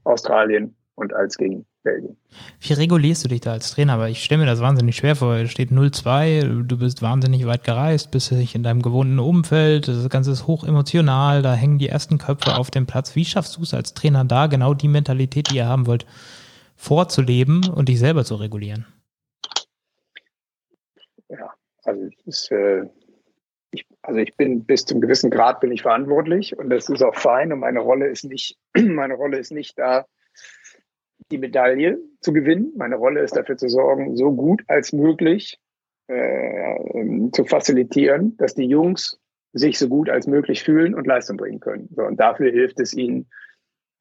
Australien 0.04 0.76
und 0.96 1.14
als 1.14 1.38
gegen 1.38 1.66
Belgien. 1.84 2.18
Wie 2.60 2.74
regulierst 2.74 3.24
du 3.24 3.30
dich 3.30 3.42
da 3.42 3.52
als 3.52 3.72
Trainer? 3.72 3.94
Aber 3.94 4.10
ich 4.10 4.24
stelle 4.24 4.42
mir 4.42 4.48
das 4.48 4.62
wahnsinnig 4.62 4.96
schwer 4.96 5.16
vor. 5.16 5.36
Es 5.36 5.52
steht 5.52 5.70
0-2, 5.70 6.64
du 6.64 6.78
bist 6.78 7.02
wahnsinnig 7.02 7.46
weit 7.46 7.64
gereist, 7.64 8.12
bist 8.12 8.32
nicht 8.32 8.56
in 8.56 8.64
deinem 8.64 8.82
gewohnten 8.82 9.20
Umfeld, 9.20 9.88
das 9.88 10.10
Ganze 10.10 10.32
ist 10.32 10.48
hoch 10.48 10.66
emotional, 10.66 11.42
da 11.42 11.54
hängen 11.54 11.78
die 11.78 11.90
ersten 11.90 12.18
Köpfe 12.18 12.58
auf 12.58 12.72
dem 12.72 12.86
Platz. 12.86 13.16
Wie 13.16 13.26
schaffst 13.26 13.58
du 13.58 13.62
es 13.62 13.74
als 13.74 13.94
Trainer 13.94 14.26
da, 14.26 14.48
genau 14.48 14.74
die 14.74 14.88
Mentalität, 14.88 15.52
die 15.52 15.58
ihr 15.58 15.68
haben 15.68 15.86
wollt, 15.86 16.06
vorzuleben 16.78 17.70
und 17.70 17.90
dich 17.90 18.00
selber 18.00 18.24
zu 18.24 18.36
regulieren? 18.36 18.86
Ja, 21.28 21.54
also 21.84 22.10
ist, 22.26 22.52
äh, 22.52 22.86
ich, 23.72 23.86
also 24.02 24.20
ich 24.20 24.38
bin 24.38 24.64
bis 24.64 24.86
zum 24.86 25.02
gewissen 25.02 25.30
Grad 25.30 25.60
bin 25.60 25.72
ich 25.72 25.82
verantwortlich 25.82 26.58
und 26.58 26.70
das 26.70 26.88
ist 26.88 27.04
auch 27.04 27.16
fein 27.16 27.52
und 27.52 27.60
meine 27.60 27.80
Rolle 27.80 28.08
ist 28.08 28.24
nicht, 28.24 28.58
meine 28.78 29.16
Rolle 29.16 29.38
ist 29.38 29.52
nicht 29.52 29.78
da, 29.78 30.06
die 31.32 31.38
Medaille 31.38 32.00
zu 32.22 32.32
gewinnen. 32.32 32.72
Meine 32.78 32.96
Rolle 32.96 33.22
ist 33.22 33.36
dafür 33.36 33.58
zu 33.58 33.68
sorgen, 33.68 34.16
so 34.16 34.32
gut 34.32 34.64
als 34.68 34.94
möglich 34.94 35.60
äh, 36.08 37.30
zu 37.34 37.44
facilitieren, 37.44 38.38
dass 38.38 38.56
die 38.56 38.66
Jungs 38.66 39.20
sich 39.54 39.80
so 39.80 39.90
gut 39.90 40.10
als 40.10 40.28
möglich 40.28 40.64
fühlen 40.64 40.94
und 40.94 41.08
Leistung 41.08 41.38
bringen 41.38 41.60
können. 41.60 41.90
So, 41.96 42.04
und 42.04 42.20
dafür 42.20 42.52
hilft 42.52 42.80
es 42.80 42.94
ihnen, 42.94 43.28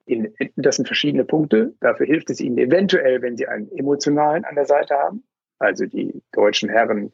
in, 0.06 0.34
das 0.56 0.76
sind 0.76 0.86
verschiedene 0.86 1.24
Punkte, 1.24 1.74
dafür 1.80 2.06
hilft 2.06 2.30
es 2.30 2.40
ihnen 2.40 2.58
eventuell, 2.58 3.22
wenn 3.22 3.36
sie 3.36 3.46
einen 3.46 3.70
emotionalen 3.76 4.44
an 4.44 4.54
der 4.54 4.66
Seite 4.66 4.94
haben. 4.94 5.24
Also 5.58 5.86
die 5.86 6.22
deutschen 6.32 6.68
Herren 6.68 7.12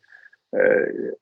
äh, 0.52 1.12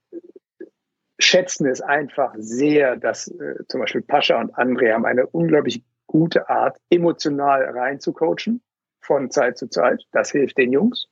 schätzen 1.19 1.67
es 1.67 1.81
einfach 1.81 2.35
sehr, 2.39 2.97
dass 2.97 3.29
äh, 3.29 3.65
zum 3.69 3.81
Beispiel 3.81 4.03
Pascha 4.03 4.41
und 4.41 4.55
André 4.55 4.93
haben 4.93 5.05
eine 5.05 5.27
unglaublich 5.27 5.85
gute 6.07 6.49
Art, 6.49 6.79
emotional 6.91 7.63
reinzucoachen 7.65 8.63
von 9.01 9.31
Zeit 9.31 9.59
zu 9.59 9.69
Zeit. 9.69 10.03
Das 10.13 10.31
hilft 10.31 10.59
den 10.59 10.73
Jungs. 10.73 11.09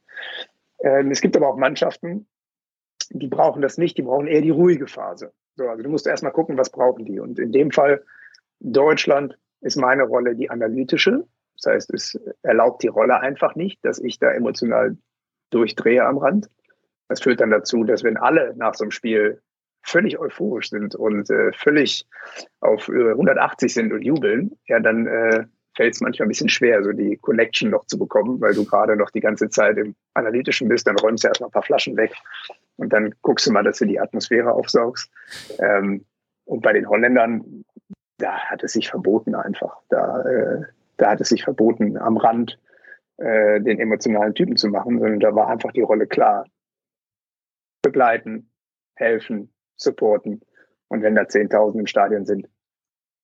Ähm, 0.81 1.11
es 1.11 1.21
gibt 1.21 1.37
aber 1.37 1.49
auch 1.49 1.57
Mannschaften, 1.57 2.27
die 3.11 3.29
brauchen 3.29 3.63
das 3.63 3.79
nicht, 3.79 3.97
die 3.97 4.03
brauchen 4.03 4.27
eher 4.27 4.43
die 4.43 4.51
ruhige 4.51 4.87
Phase. 4.87 5.33
So, 5.57 5.69
also 5.69 5.83
du 5.83 5.89
musst 5.89 6.07
erstmal 6.07 6.33
gucken, 6.33 6.57
was 6.57 6.71
brauchen 6.71 7.05
die. 7.05 7.21
Und 7.21 7.39
in 7.39 7.53
dem 7.53 7.71
Fall 7.71 8.05
Deutschland 8.61 9.39
ist 9.61 9.77
meine 9.77 10.05
Rolle 10.05 10.35
die 10.35 10.51
analytische. 10.51 11.25
Das 11.57 11.73
heißt, 11.73 11.95
es 11.95 12.21
erlaubt 12.43 12.83
die 12.83 12.89
Rolle 12.89 13.21
einfach 13.21 13.55
nicht, 13.57 13.85
dass 13.85 13.99
ich 13.99 14.19
da 14.19 14.31
emotional 14.31 14.97
durchdrehe 15.51 16.05
am 16.05 16.19
Rand. 16.19 16.49
Das 17.09 17.23
führt 17.23 17.41
dann 17.41 17.51
dazu, 17.51 17.85
dass 17.85 18.05
wenn 18.05 18.17
alle 18.17 18.55
nach 18.57 18.75
so 18.75 18.85
einem 18.85 18.91
Spiel 18.91 19.41
völlig 19.83 20.19
euphorisch 20.19 20.71
sind 20.71 20.95
und 20.95 21.31
äh, 21.31 21.53
völlig 21.53 22.07
auf 22.61 22.89
180 22.89 23.73
sind 23.73 23.93
und 23.93 24.03
jubeln, 24.03 24.53
ja, 24.67 24.81
dann 24.81 25.07
äh, 25.07 25.47
fällt 25.75 25.95
es 25.95 26.01
manchmal 26.01 26.27
ein 26.27 26.31
bisschen 26.31 26.49
schwer, 26.49 26.83
so 26.83 26.93
die 26.93 27.17
Connection 27.17 27.71
noch 27.71 27.87
zu 27.87 27.99
bekommen, 27.99 28.41
weil 28.41 28.55
du 28.55 28.65
gerade 28.65 28.97
noch 28.97 29.11
die 29.11 29.21
ganze 29.21 29.49
Zeit 29.49 29.79
im 29.79 29.95
Analytischen 30.15 30.69
bist, 30.69 30.87
dann 30.87 30.99
räumst 30.99 31.25
du 31.25 31.29
erstmal 31.29 31.49
ein 31.49 31.53
paar 31.53 31.63
Flaschen 31.63 31.97
weg 31.97 32.13
und 32.77 32.93
dann 32.93 33.15
guckst 33.23 33.47
du 33.47 33.53
mal, 33.53 33.63
dass 33.63 33.79
du 33.79 33.87
die 33.87 34.01
Atmosphäre 34.01 34.53
aufsaugst. 34.53 35.11
Ähm, 35.59 36.05
und 36.45 36.63
bei 36.63 36.73
den 36.73 36.89
Holländern, 36.89 37.65
da 38.19 38.39
hat 38.39 38.62
es 38.62 38.73
sich 38.73 38.91
verboten 38.91 39.35
einfach. 39.35 39.81
Da, 39.89 40.23
äh, 40.23 40.62
da 40.97 41.11
hat 41.11 41.21
es 41.21 41.29
sich 41.29 41.45
verboten, 41.45 41.97
am 41.97 42.16
Rand 42.16 42.59
äh, 43.16 43.61
den 43.61 43.79
emotionalen 43.81 44.35
Typen 44.35 44.57
zu 44.57 44.69
machen, 44.69 44.99
sondern 44.99 45.21
da 45.21 45.35
war 45.35 45.49
einfach 45.49 45.73
die 45.73 45.81
Rolle 45.81 46.07
klar. 46.07 46.45
Begleiten, 47.83 48.51
helfen, 48.97 49.53
supporten. 49.77 50.41
Und 50.89 51.03
wenn 51.03 51.14
da 51.14 51.23
10.000 51.23 51.79
im 51.79 51.87
Stadion 51.87 52.27
sind, 52.27 52.49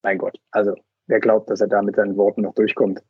mein 0.02 0.18
Gott, 0.18 0.38
also 0.50 0.74
wer 1.06 1.20
glaubt, 1.20 1.50
dass 1.50 1.60
er 1.60 1.68
da 1.68 1.82
mit 1.82 1.96
seinen 1.96 2.16
Worten 2.16 2.42
noch 2.42 2.54
durchkommt, 2.54 3.02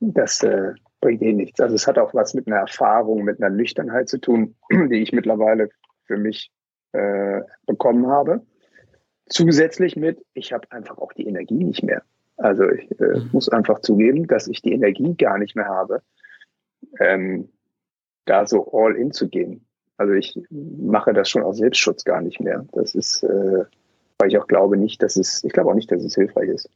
das 0.00 0.42
äh, 0.42 0.72
bringt 1.00 1.22
eh 1.22 1.32
nichts. 1.32 1.60
Also 1.60 1.74
es 1.74 1.86
hat 1.86 1.98
auch 1.98 2.14
was 2.14 2.34
mit 2.34 2.46
einer 2.46 2.58
Erfahrung, 2.58 3.24
mit 3.24 3.42
einer 3.42 3.54
Nüchternheit 3.54 4.08
zu 4.08 4.18
tun, 4.18 4.54
die 4.70 5.02
ich 5.02 5.12
mittlerweile 5.12 5.70
für 6.04 6.16
mich 6.16 6.52
äh, 6.92 7.40
bekommen 7.66 8.06
habe. 8.06 8.46
Zusätzlich 9.28 9.96
mit, 9.96 10.24
ich 10.34 10.52
habe 10.52 10.70
einfach 10.70 10.98
auch 10.98 11.12
die 11.12 11.26
Energie 11.26 11.64
nicht 11.64 11.82
mehr. 11.82 12.02
Also 12.36 12.68
ich 12.70 12.90
äh, 13.00 13.18
mhm. 13.18 13.30
muss 13.32 13.48
einfach 13.48 13.80
zugeben, 13.80 14.26
dass 14.26 14.46
ich 14.48 14.62
die 14.62 14.72
Energie 14.72 15.14
gar 15.14 15.38
nicht 15.38 15.56
mehr 15.56 15.66
habe, 15.66 16.02
ähm, 17.00 17.48
da 18.24 18.46
so 18.46 18.70
all 18.72 18.96
in 18.96 19.12
zu 19.12 19.28
gehen. 19.28 19.64
Also 19.96 20.12
ich 20.12 20.38
mache 20.50 21.12
das 21.12 21.28
schon 21.28 21.42
aus 21.42 21.58
Selbstschutz 21.58 22.04
gar 22.04 22.20
nicht 22.20 22.40
mehr. 22.40 22.64
Das 22.72 22.94
ist, 22.94 23.22
äh, 23.24 23.64
weil 24.18 24.28
ich 24.28 24.38
auch 24.38 24.46
glaube 24.46 24.76
nicht, 24.76 25.02
dass 25.02 25.16
es, 25.16 25.42
ich 25.42 25.52
glaube 25.52 25.70
auch 25.70 25.74
nicht, 25.74 25.90
dass 25.90 26.04
es 26.04 26.14
hilfreich 26.14 26.48
ist 26.48 26.70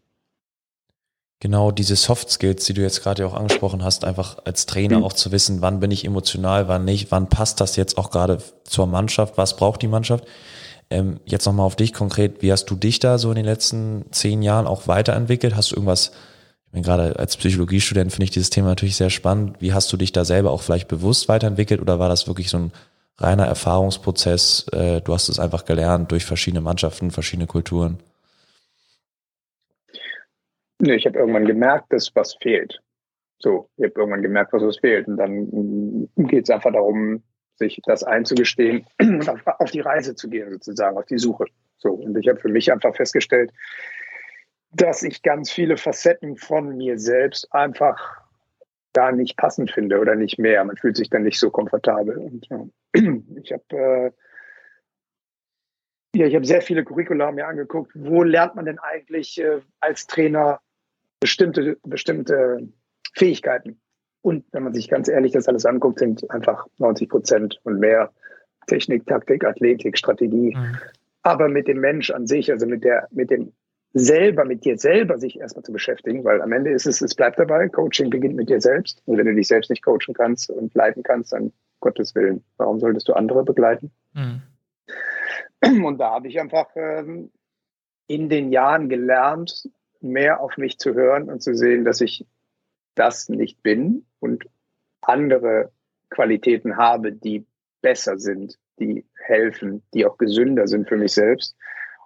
genau 1.43 1.73
diese 1.73 1.97
Soft 1.97 2.31
Skills, 2.31 2.65
die 2.67 2.73
du 2.73 2.83
jetzt 2.83 3.03
gerade 3.03 3.27
auch 3.27 3.35
angesprochen 3.35 3.83
hast, 3.83 4.05
einfach 4.05 4.39
als 4.45 4.65
Trainer 4.65 4.99
mhm. 4.99 5.05
auch 5.05 5.13
zu 5.13 5.33
wissen, 5.33 5.61
wann 5.61 5.81
bin 5.81 5.91
ich 5.91 6.05
emotional, 6.05 6.69
wann 6.69 6.85
nicht, 6.85 7.11
wann 7.11 7.29
passt 7.29 7.61
das 7.61 7.75
jetzt 7.75 7.99
auch 7.99 8.11
gerade 8.11 8.39
zur 8.63 8.87
Mannschaft, 8.87 9.37
was 9.37 9.57
braucht 9.57 9.83
die 9.83 9.89
Mannschaft. 9.89 10.25
Ähm, 10.93 11.21
jetzt 11.25 11.47
nochmal 11.47 11.67
auf 11.67 11.77
dich 11.77 11.93
konkret, 11.95 12.43
wie 12.43 12.53
hast 12.53 12.67
du 12.67 12.77
dich 12.77 12.99
da 12.99 13.17
so 13.19 13.31
in 13.31 13.37
den 13.37 13.45
letzten 13.45 14.05
zehn 14.13 14.43
Jahren 14.43 14.67
auch 14.67 14.89
weiterentwickelt? 14.89 15.57
Hast 15.57 15.71
du 15.71 15.77
irgendwas, 15.77 16.13
ich 16.67 16.73
meine, 16.73 16.85
gerade 16.85 17.19
als 17.19 17.37
Psychologiestudent 17.37 18.13
finde 18.13 18.25
ich 18.25 18.31
dieses 18.31 18.51
Thema 18.51 18.69
natürlich 18.69 18.97
sehr 18.97 19.11
spannend. 19.11 19.61
Wie 19.61 19.73
hast 19.73 19.93
du 19.93 19.97
dich 19.97 20.13
da 20.13 20.25
selber 20.25 20.51
auch 20.51 20.63
vielleicht 20.63 20.89
bewusst 20.89 21.29
weiterentwickelt 21.29 21.81
oder 21.81 21.99
war 21.99 22.09
das 22.09 22.29
wirklich 22.29 22.51
so 22.51 22.59
ein 22.59 22.73
reiner 23.17 23.47
Erfahrungsprozess? 23.47 24.67
Äh, 24.73 25.01
du 25.01 25.15
hast 25.15 25.29
es 25.29 25.39
einfach 25.39 25.65
gelernt 25.65 26.13
durch 26.13 26.27
verschiedene 26.27 26.61
Mannschaften, 26.61 27.11
verschiedene 27.11 27.47
Kulturen? 27.47 27.99
Nee, 30.79 30.97
ich 30.97 31.07
habe 31.07 31.19
irgendwann 31.19 31.47
gemerkt, 31.47 31.93
dass 31.93 32.15
was 32.15 32.35
fehlt. 32.43 32.81
So, 33.39 33.69
ich 33.77 33.85
habe 33.85 33.95
irgendwann 33.97 34.23
gemerkt, 34.23 34.53
was 34.53 34.63
was 34.63 34.79
fehlt. 34.79 35.09
Und 35.09 35.17
dann 35.17 36.09
geht 36.17 36.45
es 36.45 36.51
einfach 36.51 36.73
darum, 36.73 37.23
sich 37.63 37.81
das 37.85 38.03
einzugestehen 38.03 38.87
und 39.01 39.29
auf, 39.29 39.41
auf, 39.47 39.71
die 39.71 39.81
Reise 39.81 40.15
zu 40.15 40.29
gehen, 40.29 40.51
sozusagen, 40.53 40.97
auf 40.97 41.07
die 41.07 41.19
Suche. 41.19 41.47
So, 41.79 41.91
und 41.91 42.17
ich 42.19 42.29
habe 42.29 42.39
für 42.39 42.49
mich 42.49 42.73
einfach 42.73 42.95
festgestellt, 42.95 43.53
dass 44.71 45.03
ich 45.03 45.23
ganz 45.23 45.51
viele 45.51 45.77
Facetten 45.77 46.37
von 46.37 46.77
mir 46.77 46.99
selbst 46.99 47.53
einfach 47.53 48.23
da 48.93 49.13
nicht 49.13 49.37
passend 49.37 49.71
finde 49.71 49.99
oder 49.99 50.15
nicht 50.15 50.39
mehr. 50.39 50.65
Man 50.65 50.77
fühlt 50.77 50.97
sich 50.97 51.11
dann 51.11 51.23
nicht 51.23 51.39
so 51.39 51.51
komfortabel. 51.51 52.19
Und 52.19 52.47
ja, 52.49 52.67
ich 53.43 53.53
habe 53.53 53.65
äh, 53.71 54.11
ja, 56.15 56.27
ich 56.27 56.47
sehr 56.47 56.63
viele 56.63 56.85
Curricula 56.85 57.33
mir 57.33 57.47
angeguckt. 57.47 57.93
Wo 57.95 58.23
lernt 58.23 58.55
man 58.55 58.67
denn 58.67 58.79
eigentlich 58.79 59.41
äh, 59.41 59.61
als 59.81 60.07
Trainer 60.07 60.61
bestimmte, 61.21 61.79
bestimmte 61.85 62.69
Fähigkeiten. 63.15 63.81
Und 64.23 64.45
wenn 64.53 64.63
man 64.63 64.73
sich 64.73 64.89
ganz 64.89 65.09
ehrlich 65.09 65.33
das 65.33 65.49
alles 65.49 65.67
anguckt, 65.67 65.99
sind 65.99 66.31
einfach 66.31 66.67
90 66.79 67.09
Prozent 67.09 67.61
und 67.65 67.81
mehr 67.81 68.11
Technik, 68.69 69.07
Taktik, 69.07 69.45
Athletik, 69.45 69.99
Strategie. 69.99 70.55
Mhm. 70.57 70.79
Aber 71.23 71.49
mit 71.49 71.69
dem 71.69 71.81
Mensch 71.81 72.11
an 72.11 72.27
sich, 72.27 72.51
also 72.51 72.67
mit 72.67 72.85
der, 72.85 73.09
mit 73.11 73.31
dem 73.31 73.53
selber, 73.95 74.45
mit 74.45 74.65
dir 74.65 74.79
selber 74.79 75.19
sich 75.19 75.39
erstmal 75.39 75.65
zu 75.65 75.73
beschäftigen, 75.73 76.25
weil 76.25 76.41
am 76.41 76.53
Ende 76.53 76.71
ist 76.71 76.87
es, 76.87 77.03
es 77.03 77.15
bleibt 77.15 77.39
dabei, 77.39 77.69
Coaching 77.69 78.11
beginnt 78.11 78.37
mit 78.37 78.49
dir 78.49 78.61
selbst. 78.61 79.03
Und 79.07 79.19
wenn 79.19 79.27
du 79.27 79.35
dich 79.35 79.49
selbst 79.49 79.71
nicht 79.71 79.85
coachen 79.85 80.15
kannst 80.15 80.51
und 80.51 80.75
leiten 80.75 81.03
kannst, 81.03 81.33
dann 81.33 81.53
Gottes 81.81 82.15
Willen, 82.15 82.43
warum 82.57 82.81
solltest 82.81 83.09
du 83.09 83.13
andere 83.13 83.45
begleiten? 83.45 83.91
Mhm. 84.15 84.43
Und 85.85 85.99
da 85.99 86.11
habe 86.11 86.29
ich 86.29 86.41
einfach 86.41 86.69
ähm, 86.75 87.31
in 88.07 88.29
den 88.29 88.51
Jahren 88.51 88.89
gelernt, 88.89 89.69
mehr 90.01 90.41
auf 90.41 90.57
mich 90.57 90.79
zu 90.79 90.95
hören 90.95 91.31
und 91.31 91.43
zu 91.43 91.55
sehen, 91.55 91.85
dass 91.85 92.01
ich 92.01 92.27
das 92.95 93.29
nicht 93.29 93.63
bin 93.63 94.05
und 94.21 94.45
andere 95.01 95.71
Qualitäten 96.11 96.77
habe, 96.77 97.13
die 97.13 97.47
besser 97.81 98.19
sind, 98.19 98.59
die 98.79 99.05
helfen, 99.15 99.83
die 99.95 100.07
auch 100.07 100.19
gesünder 100.19 100.67
sind 100.67 100.89
für 100.89 100.97
mich 100.97 101.13
selbst 101.13 101.57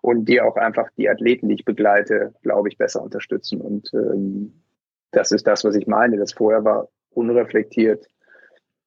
und 0.01 0.27
die 0.27 0.41
auch 0.41 0.57
einfach 0.57 0.89
die 0.97 1.09
Athleten, 1.09 1.49
die 1.49 1.57
ich 1.57 1.65
begleite, 1.65 2.35
glaube 2.43 2.69
ich, 2.69 2.79
besser 2.79 3.03
unterstützen. 3.03 3.61
Und 3.61 3.91
ähm, 3.95 4.63
das 5.11 5.33
ist 5.33 5.47
das, 5.47 5.65
was 5.65 5.75
ich 5.75 5.87
meine. 5.87 6.17
Das 6.17 6.33
vorher 6.33 6.65
war 6.65 6.89
unreflektiert, 7.11 8.07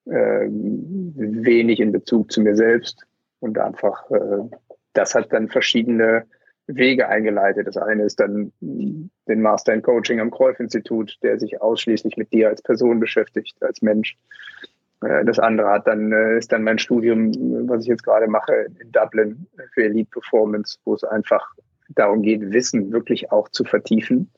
ähm, 0.07 1.13
wenig 1.15 1.79
in 1.79 1.91
Bezug 1.91 2.31
zu 2.31 2.41
mir 2.41 2.55
selbst 2.55 3.05
und 3.39 3.57
einfach, 3.57 4.09
äh, 4.11 4.49
das 4.93 5.15
hat 5.15 5.31
dann 5.33 5.49
verschiedene 5.49 6.25
Wege 6.75 7.07
eingeleitet. 7.07 7.67
Das 7.67 7.77
eine 7.77 8.03
ist 8.03 8.19
dann 8.19 8.51
den 8.61 9.41
Master 9.41 9.73
in 9.73 9.81
Coaching 9.81 10.19
am 10.19 10.31
Kreuf-Institut, 10.31 11.17
der 11.23 11.39
sich 11.39 11.61
ausschließlich 11.61 12.17
mit 12.17 12.31
dir 12.31 12.49
als 12.49 12.61
Person 12.61 12.99
beschäftigt, 12.99 13.57
als 13.61 13.81
Mensch. 13.81 14.17
Äh, 15.01 15.25
das 15.25 15.39
andere 15.39 15.69
hat 15.69 15.87
dann, 15.87 16.11
äh, 16.11 16.37
ist 16.37 16.51
dann 16.51 16.63
mein 16.63 16.79
Studium, 16.79 17.31
was 17.67 17.83
ich 17.83 17.89
jetzt 17.89 18.03
gerade 18.03 18.27
mache 18.27 18.67
in 18.79 18.91
Dublin 18.91 19.47
für 19.73 19.83
Elite 19.83 20.09
Performance, 20.11 20.77
wo 20.85 20.93
es 20.93 21.03
einfach 21.03 21.45
darum 21.89 22.21
geht, 22.21 22.51
Wissen 22.51 22.91
wirklich 22.91 23.31
auch 23.31 23.49
zu 23.49 23.63
vertiefen 23.63 24.29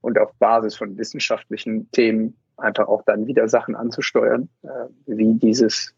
und 0.00 0.18
auf 0.18 0.32
Basis 0.38 0.76
von 0.76 0.96
wissenschaftlichen 0.96 1.90
Themen 1.90 2.36
einfach 2.58 2.86
auch 2.86 3.02
dann 3.04 3.26
wieder 3.26 3.48
Sachen 3.48 3.74
anzusteuern, 3.74 4.48
äh, 4.62 4.68
wie 5.06 5.34
dieses, 5.34 5.94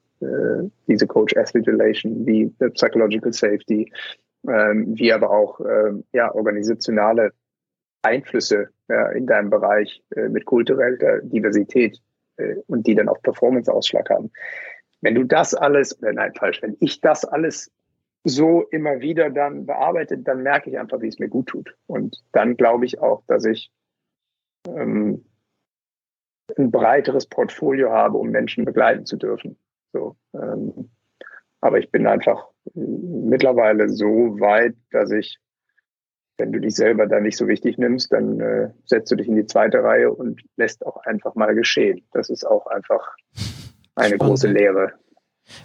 diese 0.87 1.07
Coach-Athlete-Relation, 1.07 2.25
wie 2.25 2.47
Psychological 2.71 3.31
Safety, 3.35 3.93
ähm, 4.49 4.99
wie 4.99 5.13
aber 5.13 5.31
auch 5.31 5.61
ähm, 5.61 6.05
ja, 6.13 6.35
organisationale 6.35 7.33
Einflüsse 8.03 8.69
ja, 8.89 9.09
in 9.11 9.27
deinem 9.27 9.51
Bereich 9.51 10.03
äh, 10.15 10.29
mit 10.29 10.45
kultureller 10.45 11.21
Diversität 11.23 12.01
äh, 12.37 12.57
und 12.67 12.87
die 12.87 12.95
dann 12.95 13.09
auch 13.09 13.23
Performance-Ausschlag 13.23 14.11
haben. 14.11 14.31
Wenn 15.01 15.15
du 15.15 15.25
das 15.25 15.55
alles, 15.55 15.99
oder 16.01 16.13
nein, 16.13 16.35
falsch, 16.35 16.63
wenn 16.63 16.77
ich 16.81 17.01
das 17.01 17.25
alles 17.25 17.71
so 18.25 18.63
immer 18.63 19.01
wieder 19.01 19.31
dann 19.31 19.67
bearbeite, 19.67 20.19
dann 20.19 20.43
merke 20.43 20.71
ich 20.71 20.79
einfach, 20.79 21.01
wie 21.01 21.09
es 21.09 21.19
mir 21.19 21.29
gut 21.29 21.47
tut. 21.47 21.77
Und 21.87 22.25
dann 22.33 22.57
glaube 22.57 22.87
ich 22.87 23.01
auch, 23.01 23.23
dass 23.27 23.45
ich 23.45 23.71
ähm, 24.67 25.27
ein 26.57 26.71
breiteres 26.71 27.27
Portfolio 27.27 27.91
habe, 27.91 28.17
um 28.17 28.31
Menschen 28.31 28.65
begleiten 28.65 29.07
zu 29.07 29.17
dürfen. 29.17 29.59
So, 29.93 30.17
ähm, 30.35 30.91
aber 31.65 31.79
ich 31.79 31.91
bin 31.91 32.07
einfach 32.07 32.45
mittlerweile 32.75 33.89
so 33.89 34.39
weit, 34.39 34.75
dass 34.91 35.11
ich, 35.11 35.39
wenn 36.37 36.53
du 36.53 36.61
dich 36.61 36.75
selber 36.75 37.07
da 37.07 37.21
nicht 37.21 37.39
so 37.39 37.49
wichtig 37.49 37.79
nimmst, 37.79 38.13
dann 38.13 38.39
äh, 38.39 38.69
setzt 38.85 39.11
du 39.11 39.17
dich 39.17 39.29
in 39.29 39.37
die 39.37 39.47
zweite 39.47 39.83
Reihe 39.83 40.13
und 40.13 40.43
lässt 40.59 40.85
auch 40.85 40.99
einfach 41.07 41.35
mal 41.37 41.55
geschehen. 41.55 42.05
Das 42.13 42.29
ist 42.29 42.47
auch 42.47 42.67
einfach 42.67 43.01
eine 43.95 44.17
Spannend. 44.17 44.21
große 44.21 44.49
Lehre. 44.49 44.93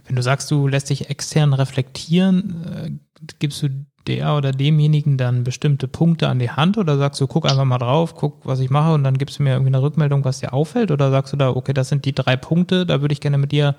Wenn 0.07 0.15
du 0.15 0.21
sagst, 0.21 0.49
du 0.51 0.69
lässt 0.69 0.89
dich 0.89 1.09
extern 1.09 1.53
reflektieren, 1.53 2.65
äh, 2.65 3.25
gibst 3.39 3.61
du 3.61 3.67
der 4.07 4.37
oder 4.37 4.53
demjenigen 4.53 5.17
dann 5.17 5.43
bestimmte 5.43 5.89
Punkte 5.89 6.29
an 6.29 6.39
die 6.39 6.49
Hand 6.49 6.77
oder 6.77 6.97
sagst 6.97 7.19
du, 7.19 7.27
guck 7.27 7.43
einfach 7.43 7.65
mal 7.65 7.77
drauf, 7.77 8.15
guck, 8.15 8.45
was 8.45 8.61
ich 8.61 8.69
mache 8.69 8.93
und 8.93 9.03
dann 9.03 9.17
gibst 9.17 9.39
du 9.39 9.43
mir 9.43 9.51
irgendwie 9.51 9.71
eine 9.71 9.81
Rückmeldung, 9.81 10.23
was 10.23 10.39
dir 10.39 10.53
auffällt 10.53 10.91
oder 10.91 11.11
sagst 11.11 11.33
du 11.33 11.37
da, 11.37 11.49
okay, 11.49 11.73
das 11.73 11.89
sind 11.89 12.05
die 12.05 12.15
drei 12.15 12.37
Punkte, 12.37 12.85
da 12.85 13.01
würde 13.01 13.11
ich 13.11 13.19
gerne 13.19 13.37
mit 13.37 13.51
dir, 13.51 13.75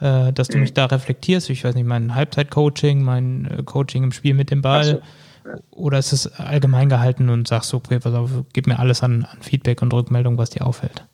äh, 0.00 0.32
dass 0.32 0.48
du 0.48 0.56
mhm. 0.56 0.62
mich 0.62 0.74
da 0.74 0.86
reflektierst, 0.86 1.50
ich 1.50 1.64
weiß 1.64 1.74
nicht, 1.74 1.86
mein 1.86 2.14
Halbzeit-Coaching, 2.14 3.02
mein 3.02 3.46
äh, 3.46 3.62
Coaching 3.62 4.04
im 4.04 4.12
Spiel 4.12 4.34
mit 4.34 4.50
dem 4.50 4.62
Ball 4.62 5.02
so. 5.44 5.50
oder 5.70 5.98
ist 5.98 6.12
es 6.12 6.38
allgemein 6.38 6.88
gehalten 6.88 7.28
und 7.28 7.48
sagst 7.48 7.72
du, 7.72 7.78
okay, 7.78 7.98
pass 7.98 8.14
auf, 8.14 8.30
gib 8.52 8.66
mir 8.66 8.78
alles 8.78 9.02
an, 9.02 9.26
an 9.30 9.42
Feedback 9.42 9.82
und 9.82 9.92
Rückmeldung, 9.92 10.38
was 10.38 10.50
dir 10.50 10.66
auffällt? 10.66 11.06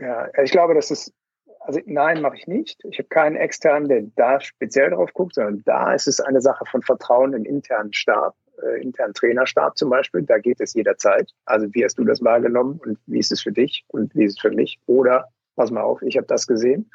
Ja, 0.00 0.26
ich 0.42 0.50
glaube, 0.50 0.74
das 0.74 0.90
ist 0.90 1.12
also 1.64 1.80
nein, 1.86 2.20
mache 2.20 2.36
ich 2.36 2.46
nicht. 2.46 2.78
Ich 2.84 2.98
habe 2.98 3.08
keinen 3.08 3.36
externen, 3.36 3.88
der 3.88 4.02
da 4.16 4.40
speziell 4.40 4.90
drauf 4.90 5.12
guckt, 5.14 5.34
sondern 5.34 5.62
da 5.64 5.94
ist 5.94 6.06
es 6.06 6.20
eine 6.20 6.42
Sache 6.42 6.64
von 6.70 6.82
Vertrauen 6.82 7.32
im 7.32 7.44
internen 7.44 7.92
Stab, 7.94 8.34
äh, 8.62 8.82
internen 8.82 9.14
Trainerstab 9.14 9.76
zum 9.78 9.88
Beispiel. 9.88 10.22
Da 10.22 10.38
geht 10.38 10.60
es 10.60 10.74
jederzeit. 10.74 11.30
Also 11.46 11.66
wie 11.72 11.84
hast 11.84 11.98
du 11.98 12.04
das 12.04 12.22
wahrgenommen 12.22 12.80
und 12.84 12.98
wie 13.06 13.18
ist 13.18 13.32
es 13.32 13.40
für 13.40 13.52
dich 13.52 13.84
und 13.88 14.14
wie 14.14 14.24
ist 14.24 14.34
es 14.34 14.40
für 14.40 14.50
mich? 14.50 14.78
Oder 14.86 15.30
pass 15.56 15.70
mal 15.70 15.82
auf, 15.82 16.02
ich 16.02 16.18
habe 16.18 16.26
das 16.26 16.46
gesehen. 16.46 16.90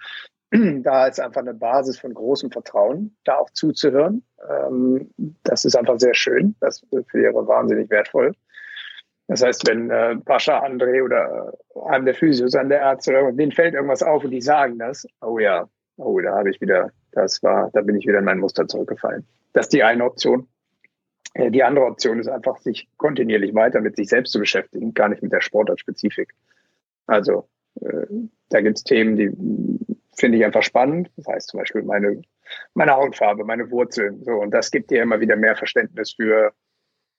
Da 0.83 1.07
ist 1.07 1.19
einfach 1.19 1.41
eine 1.41 1.53
Basis 1.53 1.99
von 1.99 2.13
großem 2.13 2.51
Vertrauen, 2.51 3.15
da 3.23 3.37
auch 3.37 3.49
zuzuhören. 3.51 4.23
Ähm, 4.49 5.11
das 5.43 5.65
ist 5.65 5.75
einfach 5.75 5.99
sehr 5.99 6.15
schön. 6.15 6.55
Das 6.59 6.83
wäre 6.89 7.47
wahnsinnig 7.47 7.89
wertvoll. 7.89 8.33
Das 9.27 9.43
heißt, 9.43 9.67
wenn 9.67 9.91
äh, 9.91 10.15
Pascha, 10.17 10.63
André 10.63 11.03
oder 11.03 11.53
äh, 11.75 11.89
einem 11.89 12.05
der 12.05 12.15
Physios 12.15 12.55
an 12.55 12.69
der 12.69 12.79
Ärzte 12.79 13.11
oder 13.11 13.31
denen 13.31 13.51
fällt 13.51 13.75
irgendwas 13.75 14.01
auf 14.01 14.23
und 14.23 14.31
die 14.31 14.41
sagen 14.41 14.79
das, 14.79 15.05
oh 15.21 15.37
ja, 15.37 15.69
oh, 15.97 16.19
da 16.19 16.35
habe 16.35 16.49
ich 16.49 16.59
wieder, 16.61 16.91
das 17.11 17.43
war, 17.43 17.69
da 17.73 17.81
bin 17.81 17.95
ich 17.95 18.07
wieder 18.07 18.19
in 18.19 18.25
mein 18.25 18.39
Muster 18.39 18.67
zurückgefallen. 18.67 19.27
Das 19.53 19.67
ist 19.67 19.73
die 19.73 19.83
eine 19.83 20.03
Option. 20.03 20.47
Äh, 21.35 21.51
die 21.51 21.63
andere 21.63 21.85
Option 21.85 22.19
ist 22.19 22.27
einfach, 22.27 22.57
sich 22.57 22.89
kontinuierlich 22.97 23.53
weiter 23.53 23.81
mit 23.81 23.97
sich 23.97 24.09
selbst 24.09 24.31
zu 24.31 24.39
beschäftigen, 24.39 24.95
gar 24.95 25.09
nicht 25.09 25.21
mit 25.21 25.31
der 25.31 25.41
Sportartspezifik. 25.41 26.33
Also 27.05 27.47
äh, 27.81 28.07
da 28.49 28.61
gibt's 28.61 28.83
Themen, 28.83 29.15
die 29.15 29.29
finde 30.19 30.37
ich 30.37 30.45
einfach 30.45 30.63
spannend. 30.63 31.09
Das 31.15 31.27
heißt 31.27 31.49
zum 31.49 31.59
Beispiel 31.59 31.83
meine, 31.83 32.21
meine 32.73 32.93
Hautfarbe, 32.93 33.43
meine 33.43 33.71
Wurzeln. 33.71 34.23
So, 34.23 34.33
und 34.33 34.51
das 34.51 34.71
gibt 34.71 34.91
dir 34.91 35.01
immer 35.01 35.19
wieder 35.19 35.35
mehr 35.35 35.55
Verständnis 35.55 36.13
für 36.13 36.53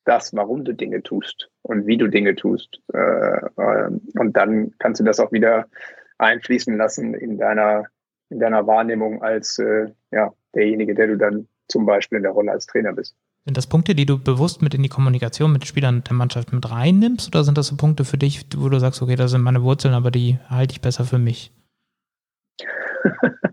das, 0.05 0.33
warum 0.33 0.63
du 0.63 0.73
Dinge 0.73 1.03
tust 1.03 1.49
und 1.61 1.85
wie 1.85 1.97
du 1.97 2.07
Dinge 2.07 2.35
tust. 2.35 2.81
Äh, 2.93 2.97
äh, 2.97 3.89
und 4.19 4.37
dann 4.37 4.73
kannst 4.79 4.99
du 4.99 5.03
das 5.03 5.19
auch 5.19 5.31
wieder 5.31 5.67
einfließen 6.17 6.75
lassen 6.77 7.13
in 7.13 7.37
deiner, 7.37 7.85
in 8.29 8.39
deiner 8.39 8.65
Wahrnehmung 8.67 9.21
als 9.21 9.59
äh, 9.59 9.91
ja, 10.11 10.33
derjenige, 10.55 10.95
der 10.95 11.07
du 11.07 11.17
dann 11.17 11.47
zum 11.67 11.85
Beispiel 11.85 12.17
in 12.17 12.23
der 12.23 12.31
Rolle 12.31 12.51
als 12.51 12.65
Trainer 12.65 12.93
bist. 12.93 13.15
Sind 13.45 13.57
das 13.57 13.67
Punkte, 13.67 13.95
die 13.95 14.05
du 14.05 14.19
bewusst 14.19 14.61
mit 14.61 14.75
in 14.75 14.83
die 14.83 14.89
Kommunikation 14.89 15.51
mit 15.51 15.65
Spielern 15.65 16.03
der 16.03 16.13
Mannschaft 16.13 16.53
mit 16.53 16.69
reinnimmst 16.69 17.29
oder 17.29 17.43
sind 17.43 17.57
das 17.57 17.67
so 17.67 17.75
Punkte 17.75 18.05
für 18.05 18.17
dich, 18.17 18.45
wo 18.55 18.69
du 18.69 18.79
sagst, 18.79 19.01
okay, 19.01 19.15
das 19.15 19.31
sind 19.31 19.41
meine 19.41 19.63
Wurzeln, 19.63 19.95
aber 19.95 20.11
die 20.11 20.37
halte 20.47 20.73
ich 20.73 20.81
besser 20.81 21.05
für 21.05 21.17
mich? 21.17 21.51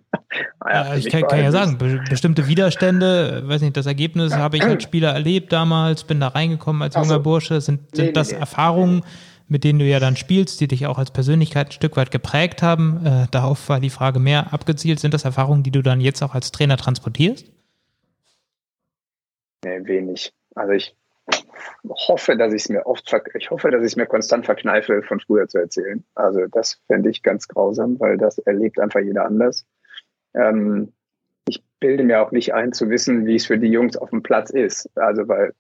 Ja, 0.70 0.94
ich 0.94 1.08
kann, 1.08 1.22
kann 1.22 1.40
ja 1.40 1.50
sagen, 1.50 1.78
be 1.78 2.02
bestimmte 2.08 2.46
Widerstände, 2.46 3.42
weiß 3.46 3.62
nicht, 3.62 3.76
das 3.76 3.86
Ergebnis 3.86 4.34
habe 4.34 4.56
ich 4.58 4.62
als 4.62 4.82
Spieler 4.82 5.12
erlebt 5.12 5.52
damals, 5.52 6.04
bin 6.04 6.20
da 6.20 6.28
reingekommen 6.28 6.82
als 6.82 6.94
junger 6.94 7.06
so. 7.08 7.22
Bursche. 7.22 7.60
Sind, 7.60 7.96
sind 7.96 8.06
nee, 8.06 8.12
das 8.12 8.32
nee, 8.32 8.38
Erfahrungen, 8.38 8.96
nee. 8.96 9.04
mit 9.48 9.64
denen 9.64 9.78
du 9.78 9.86
ja 9.86 9.98
dann 9.98 10.16
spielst, 10.16 10.60
die 10.60 10.68
dich 10.68 10.86
auch 10.86 10.98
als 10.98 11.10
Persönlichkeit 11.10 11.68
ein 11.68 11.72
Stück 11.72 11.96
weit 11.96 12.10
geprägt 12.10 12.62
haben? 12.62 13.04
Äh, 13.04 13.26
darauf 13.30 13.68
war 13.68 13.80
die 13.80 13.90
Frage 13.90 14.18
mehr 14.18 14.52
abgezielt. 14.52 15.00
Sind 15.00 15.14
das 15.14 15.24
Erfahrungen, 15.24 15.62
die 15.62 15.70
du 15.70 15.82
dann 15.82 16.00
jetzt 16.00 16.22
auch 16.22 16.34
als 16.34 16.52
Trainer 16.52 16.76
transportierst? 16.76 17.46
Nee, 19.64 19.80
wenig. 19.84 20.32
Also 20.54 20.72
ich 20.72 20.94
hoffe, 21.88 22.36
dass 22.36 22.52
ich 22.52 22.62
es 22.62 22.68
mir 22.68 22.86
oft, 22.86 23.12
ich 23.34 23.50
hoffe, 23.50 23.70
dass 23.70 23.84
ich 23.84 23.96
mir 23.96 24.06
konstant 24.06 24.46
verkneife, 24.46 25.02
von 25.02 25.20
früher 25.20 25.48
zu 25.48 25.58
erzählen. 25.58 26.04
Also 26.14 26.46
das 26.46 26.80
fände 26.86 27.10
ich 27.10 27.22
ganz 27.22 27.48
grausam, 27.48 27.98
weil 28.00 28.16
das 28.16 28.38
erlebt 28.38 28.78
einfach 28.80 29.00
jeder 29.00 29.24
anders. 29.24 29.66
Ähm, 30.34 30.92
ich 31.48 31.62
bilde 31.80 32.04
mir 32.04 32.20
auch 32.22 32.30
nicht 32.30 32.54
ein 32.54 32.72
zu 32.72 32.90
wissen, 32.90 33.26
wie 33.26 33.36
es 33.36 33.46
für 33.46 33.58
die 33.58 33.70
Jungs 33.70 33.96
auf 33.96 34.10
dem 34.10 34.22
Platz 34.22 34.50
ist. 34.50 34.90
Also, 34.96 35.28
weil 35.28 35.54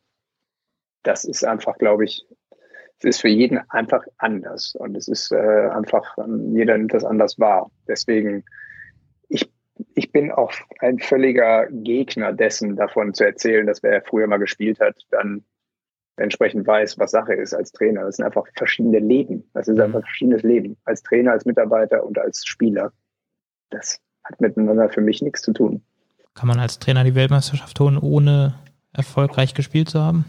das 1.02 1.24
ist 1.24 1.44
einfach, 1.44 1.78
glaube 1.78 2.04
ich, 2.04 2.26
es 2.98 3.04
ist 3.04 3.20
für 3.20 3.28
jeden 3.28 3.58
einfach 3.70 4.04
anders 4.18 4.74
und 4.74 4.96
es 4.96 5.08
ist 5.08 5.30
äh, 5.32 5.68
einfach, 5.68 6.18
ähm, 6.18 6.54
jeder 6.54 6.76
nimmt 6.76 6.92
das 6.92 7.04
anders 7.04 7.38
wahr. 7.38 7.70
Deswegen, 7.86 8.44
ich, 9.28 9.50
ich 9.94 10.10
bin 10.10 10.32
auch 10.32 10.52
ein 10.80 10.98
völliger 10.98 11.68
Gegner 11.70 12.32
dessen, 12.32 12.74
davon 12.74 13.14
zu 13.14 13.24
erzählen, 13.24 13.66
dass 13.66 13.82
wer 13.82 14.02
früher 14.02 14.26
mal 14.26 14.38
gespielt 14.38 14.80
hat, 14.80 14.96
dann 15.10 15.44
entsprechend 16.20 16.66
weiß, 16.66 16.98
was 16.98 17.10
Sache 17.10 17.34
ist 17.34 17.54
als 17.54 17.72
Trainer. 17.72 18.04
Das 18.04 18.16
sind 18.16 18.24
einfach 18.24 18.46
verschiedene 18.56 18.98
Leben. 18.98 19.48
Das 19.54 19.68
ist 19.68 19.76
mhm. 19.76 19.82
einfach 19.82 20.00
verschiedenes 20.00 20.42
Leben. 20.42 20.76
Als 20.84 21.02
Trainer, 21.02 21.32
als 21.32 21.44
Mitarbeiter 21.44 22.04
und 22.04 22.18
als 22.18 22.44
Spieler. 22.46 22.92
Das 23.70 24.00
hat 24.24 24.40
miteinander 24.40 24.88
für 24.88 25.00
mich 25.00 25.22
nichts 25.22 25.42
zu 25.42 25.52
tun. 25.52 25.82
Kann 26.34 26.48
man 26.48 26.60
als 26.60 26.78
Trainer 26.78 27.04
die 27.04 27.14
Weltmeisterschaft 27.14 27.78
holen, 27.80 27.98
ohne 27.98 28.54
erfolgreich 28.92 29.54
gespielt 29.54 29.88
zu 29.88 30.00
haben? 30.00 30.24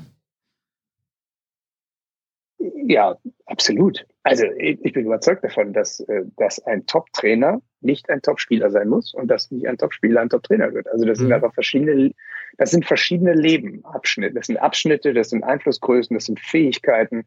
Ja, 2.58 3.18
absolut. 3.46 4.06
Also 4.30 4.46
ich 4.58 4.94
bin 4.94 5.06
überzeugt 5.06 5.44
davon, 5.44 5.74
dass, 5.74 6.00
äh, 6.02 6.24
dass 6.38 6.66
ein 6.66 6.86
Top-Trainer 6.86 7.62
nicht 7.82 8.10
ein 8.10 8.22
Top-Spieler 8.22 8.70
sein 8.70 8.90
muss 8.90 9.14
und 9.14 9.28
dass 9.30 9.52
nicht 9.52 9.68
ein 9.68 9.78
Top-Spieler 9.78 10.22
ein 10.22 10.30
Top-Trainer 10.30 10.74
wird. 10.74 10.88
Also 10.88 11.06
das 11.06 11.20
mhm. 11.20 11.24
sind 11.24 11.34
einfach 11.34 11.54
verschiedene, 11.54 12.12
das 12.58 12.72
sind 12.72 12.86
verschiedene 12.86 13.34
Leben, 13.34 13.84
Abschnitte. 13.86 14.36
Das 14.36 14.48
sind 14.48 14.58
Abschnitte, 14.58 15.14
das 15.14 15.30
sind 15.30 15.44
Einflussgrößen, 15.44 16.16
das 16.16 16.26
sind 16.26 16.40
Fähigkeiten, 16.40 17.26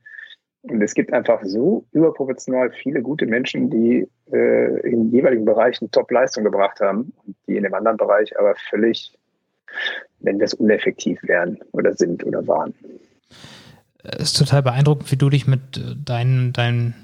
und 0.62 0.80
es 0.80 0.94
gibt 0.94 1.12
einfach 1.12 1.40
so 1.44 1.84
überproportional 1.90 2.70
viele 2.70 3.02
gute 3.02 3.26
Menschen, 3.26 3.68
die 3.68 4.06
äh, 4.32 4.80
in 4.88 5.10
jeweiligen 5.10 5.44
Bereichen 5.44 5.90
Top-Leistung 5.90 6.44
gebracht 6.44 6.80
haben 6.80 7.12
und 7.26 7.36
die 7.48 7.56
in 7.56 7.64
dem 7.64 7.74
anderen 7.74 7.96
Bereich 7.96 8.38
aber 8.38 8.54
völlig, 8.70 9.12
wenn 10.20 10.38
das 10.38 10.54
uneffektiv 10.54 11.18
wären 11.24 11.58
oder 11.72 11.94
sind 11.94 12.24
oder 12.24 12.46
waren. 12.46 12.74
Es 14.02 14.32
ist 14.32 14.38
total 14.38 14.62
beeindruckend, 14.62 15.10
wie 15.12 15.16
du 15.16 15.30
dich 15.30 15.46
mit 15.46 15.76
äh, 15.76 15.94
deinen, 15.96 16.52
deinen, 16.52 16.94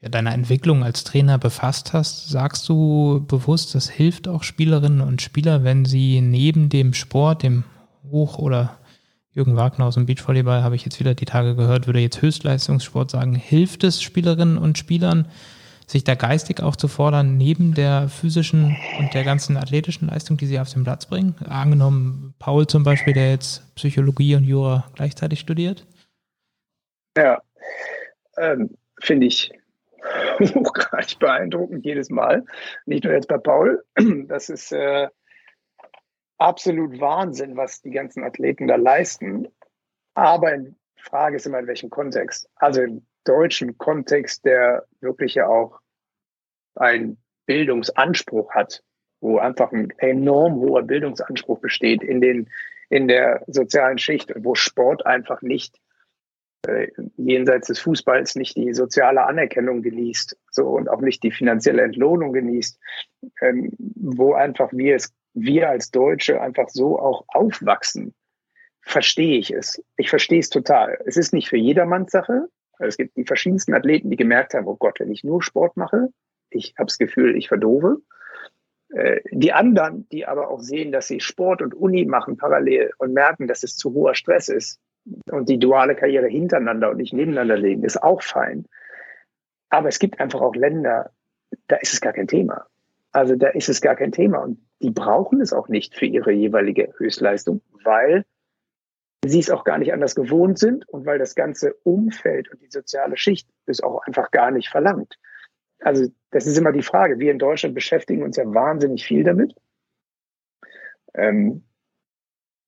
ja, 0.00 0.08
deiner 0.08 0.34
Entwicklung 0.34 0.82
als 0.82 1.04
Trainer 1.04 1.38
befasst 1.38 1.92
hast. 1.92 2.28
Sagst 2.28 2.68
du 2.68 3.24
bewusst, 3.26 3.74
das 3.74 3.88
hilft 3.88 4.28
auch 4.28 4.42
Spielerinnen 4.42 5.00
und 5.00 5.22
Spieler, 5.22 5.64
wenn 5.64 5.84
sie 5.84 6.20
neben 6.20 6.68
dem 6.68 6.94
Sport, 6.94 7.42
dem 7.42 7.64
Hoch- 8.10 8.38
oder 8.38 8.78
Jürgen 9.32 9.56
Wagner 9.56 9.84
aus 9.84 9.94
dem 9.94 10.06
Beachvolleyball, 10.06 10.64
habe 10.64 10.74
ich 10.74 10.84
jetzt 10.84 10.98
wieder 10.98 11.14
die 11.14 11.24
Tage 11.24 11.54
gehört, 11.54 11.86
würde 11.86 12.00
jetzt 12.00 12.20
Höchstleistungssport 12.20 13.10
sagen, 13.10 13.36
hilft 13.36 13.84
es 13.84 14.02
Spielerinnen 14.02 14.58
und 14.58 14.78
Spielern, 14.78 15.28
sich 15.86 16.02
da 16.02 16.16
geistig 16.16 16.60
auch 16.60 16.74
zu 16.74 16.88
fordern, 16.88 17.36
neben 17.36 17.72
der 17.72 18.08
physischen 18.08 18.76
und 18.98 19.14
der 19.14 19.24
ganzen 19.24 19.56
athletischen 19.56 20.08
Leistung, 20.08 20.36
die 20.36 20.46
sie 20.46 20.58
auf 20.58 20.72
den 20.72 20.82
Platz 20.82 21.06
bringen? 21.06 21.34
Angenommen, 21.48 22.34
Paul 22.38 22.66
zum 22.66 22.82
Beispiel, 22.82 23.14
der 23.14 23.30
jetzt 23.30 23.62
Psychologie 23.76 24.34
und 24.34 24.44
Jura 24.44 24.84
gleichzeitig 24.94 25.40
studiert? 25.40 25.86
Ja, 27.18 27.42
ähm, 28.36 28.78
finde 29.02 29.26
ich 29.26 29.50
hochgradig 30.38 31.18
beeindruckend 31.18 31.84
jedes 31.84 32.10
Mal. 32.10 32.44
Nicht 32.86 33.02
nur 33.02 33.12
jetzt 33.12 33.26
bei 33.26 33.38
Paul. 33.38 33.84
Das 34.28 34.48
ist 34.48 34.70
äh, 34.70 35.08
absolut 36.38 37.00
Wahnsinn, 37.00 37.56
was 37.56 37.82
die 37.82 37.90
ganzen 37.90 38.22
Athleten 38.22 38.68
da 38.68 38.76
leisten. 38.76 39.48
Aber 40.14 40.56
die 40.56 40.76
Frage 40.96 41.36
ist 41.36 41.46
immer, 41.46 41.58
in 41.58 41.66
welchem 41.66 41.90
Kontext. 41.90 42.48
Also 42.54 42.82
im 42.82 43.04
deutschen 43.24 43.76
Kontext, 43.78 44.44
der 44.44 44.86
wirklich 45.00 45.34
ja 45.34 45.48
auch 45.48 45.80
einen 46.76 47.18
Bildungsanspruch 47.46 48.54
hat, 48.54 48.84
wo 49.20 49.38
einfach 49.38 49.72
ein 49.72 49.92
enorm 49.98 50.54
hoher 50.60 50.84
Bildungsanspruch 50.84 51.58
besteht 51.58 52.04
in 52.04 52.20
den, 52.20 52.48
in 52.90 53.08
der 53.08 53.42
sozialen 53.48 53.98
Schicht 53.98 54.32
wo 54.36 54.54
Sport 54.54 55.04
einfach 55.04 55.42
nicht 55.42 55.80
jenseits 57.16 57.68
des 57.68 57.78
Fußballs 57.78 58.34
nicht 58.34 58.56
die 58.56 58.74
soziale 58.74 59.24
Anerkennung 59.24 59.82
genießt 59.82 60.36
so 60.50 60.68
und 60.68 60.88
auch 60.88 61.00
nicht 61.00 61.22
die 61.22 61.30
finanzielle 61.30 61.82
Entlohnung 61.82 62.32
genießt, 62.32 62.78
ähm, 63.42 63.72
wo 63.78 64.34
einfach 64.34 64.72
wir 64.72 64.96
es, 64.96 65.14
wir 65.34 65.68
als 65.68 65.90
Deutsche 65.90 66.40
einfach 66.40 66.68
so 66.68 66.98
auch 66.98 67.24
aufwachsen, 67.28 68.14
verstehe 68.82 69.38
ich 69.38 69.52
es. 69.52 69.82
Ich 69.96 70.10
verstehe 70.10 70.40
es 70.40 70.50
total. 70.50 70.98
Es 71.06 71.16
ist 71.16 71.32
nicht 71.32 71.48
für 71.48 71.56
jedermanns 71.56 72.10
Sache. 72.10 72.48
Es 72.80 72.96
gibt 72.96 73.16
die 73.16 73.24
verschiedensten 73.24 73.74
Athleten, 73.74 74.10
die 74.10 74.16
gemerkt 74.16 74.54
haben, 74.54 74.66
oh 74.66 74.76
Gott, 74.76 75.00
wenn 75.00 75.10
ich 75.10 75.24
nur 75.24 75.42
Sport 75.42 75.76
mache, 75.76 76.08
ich 76.50 76.74
habe 76.78 76.86
das 76.86 76.98
Gefühl, 76.98 77.36
ich 77.36 77.48
verdove. 77.48 77.98
Äh, 78.90 79.20
die 79.30 79.52
anderen, 79.52 80.08
die 80.08 80.26
aber 80.26 80.48
auch 80.48 80.60
sehen, 80.60 80.92
dass 80.92 81.06
sie 81.06 81.20
Sport 81.20 81.62
und 81.62 81.74
Uni 81.74 82.04
machen 82.04 82.36
parallel 82.36 82.92
und 82.98 83.12
merken, 83.12 83.46
dass 83.46 83.62
es 83.62 83.76
zu 83.76 83.92
hoher 83.92 84.14
Stress 84.14 84.48
ist 84.48 84.80
und 85.30 85.48
die 85.48 85.58
duale 85.58 85.94
Karriere 85.94 86.26
hintereinander 86.26 86.90
und 86.90 86.98
nicht 86.98 87.12
nebeneinander 87.12 87.56
legen, 87.56 87.84
ist 87.84 88.02
auch 88.02 88.22
fein. 88.22 88.66
Aber 89.70 89.88
es 89.88 89.98
gibt 89.98 90.20
einfach 90.20 90.40
auch 90.40 90.54
Länder, 90.54 91.10
da 91.66 91.76
ist 91.76 91.92
es 91.92 92.00
gar 92.00 92.12
kein 92.12 92.26
Thema. 92.26 92.66
Also 93.12 93.36
da 93.36 93.48
ist 93.48 93.68
es 93.68 93.80
gar 93.80 93.96
kein 93.96 94.12
Thema 94.12 94.38
und 94.38 94.58
die 94.82 94.90
brauchen 94.90 95.40
es 95.40 95.52
auch 95.52 95.68
nicht 95.68 95.94
für 95.94 96.06
ihre 96.06 96.32
jeweilige 96.32 96.92
Höchstleistung, 96.98 97.62
weil 97.84 98.24
sie 99.24 99.40
es 99.40 99.50
auch 99.50 99.64
gar 99.64 99.78
nicht 99.78 99.92
anders 99.92 100.14
gewohnt 100.14 100.58
sind 100.58 100.88
und 100.88 101.06
weil 101.06 101.18
das 101.18 101.34
ganze 101.34 101.74
Umfeld 101.84 102.50
und 102.50 102.62
die 102.62 102.70
soziale 102.70 103.16
Schicht 103.16 103.48
es 103.66 103.82
auch 103.82 104.02
einfach 104.06 104.30
gar 104.30 104.50
nicht 104.50 104.68
verlangt 104.68 105.18
also 105.80 106.06
das 106.30 106.46
ist 106.46 106.58
immer 106.58 106.72
die 106.72 106.82
Frage. 106.82 107.18
Wir 107.18 107.32
in 107.32 107.38
Deutschland 107.38 107.74
beschäftigen 107.74 108.22
uns 108.22 108.36
ja 108.36 108.44
wahnsinnig 108.46 109.04
viel 109.06 109.24
damit. 109.24 109.54
Ähm, 111.14 111.64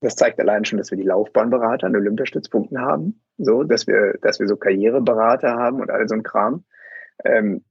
das 0.01 0.17
zeigt 0.17 0.41
allein 0.41 0.65
schon, 0.65 0.79
dass 0.79 0.91
wir 0.91 0.99
die 0.99 1.05
Laufbahnberater 1.05 1.87
an 1.87 1.97
Olympiastützpunkten 1.97 2.81
haben, 2.81 3.23
so, 3.37 3.63
dass 3.65 3.87
wir, 3.87 4.19
dass 4.23 4.41
wir 4.41 4.49
so 4.49 4.57
Karriereberater 4.57 5.51
haben 5.55 5.81
und 5.81 5.91
all 5.91 6.09
so 6.09 6.15
ein 6.15 6.23
Kram. 6.23 6.65
Ähm, 7.25 7.65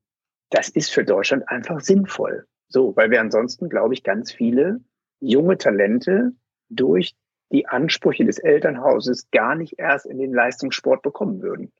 das 0.51 0.69
ist 0.69 0.91
für 0.91 1.03
Deutschland 1.03 1.47
einfach 1.47 1.81
sinnvoll. 1.81 2.45
So, 2.67 2.95
weil 2.95 3.09
wir 3.09 3.19
ansonsten, 3.19 3.67
glaube 3.67 3.95
ich, 3.95 4.03
ganz 4.03 4.31
viele 4.31 4.79
junge 5.19 5.57
Talente 5.57 6.33
durch 6.69 7.15
die 7.51 7.67
Ansprüche 7.67 8.25
des 8.25 8.37
Elternhauses 8.37 9.31
gar 9.31 9.55
nicht 9.55 9.79
erst 9.79 10.05
in 10.05 10.19
den 10.19 10.31
Leistungssport 10.31 11.01
bekommen 11.01 11.41
würden. 11.41 11.71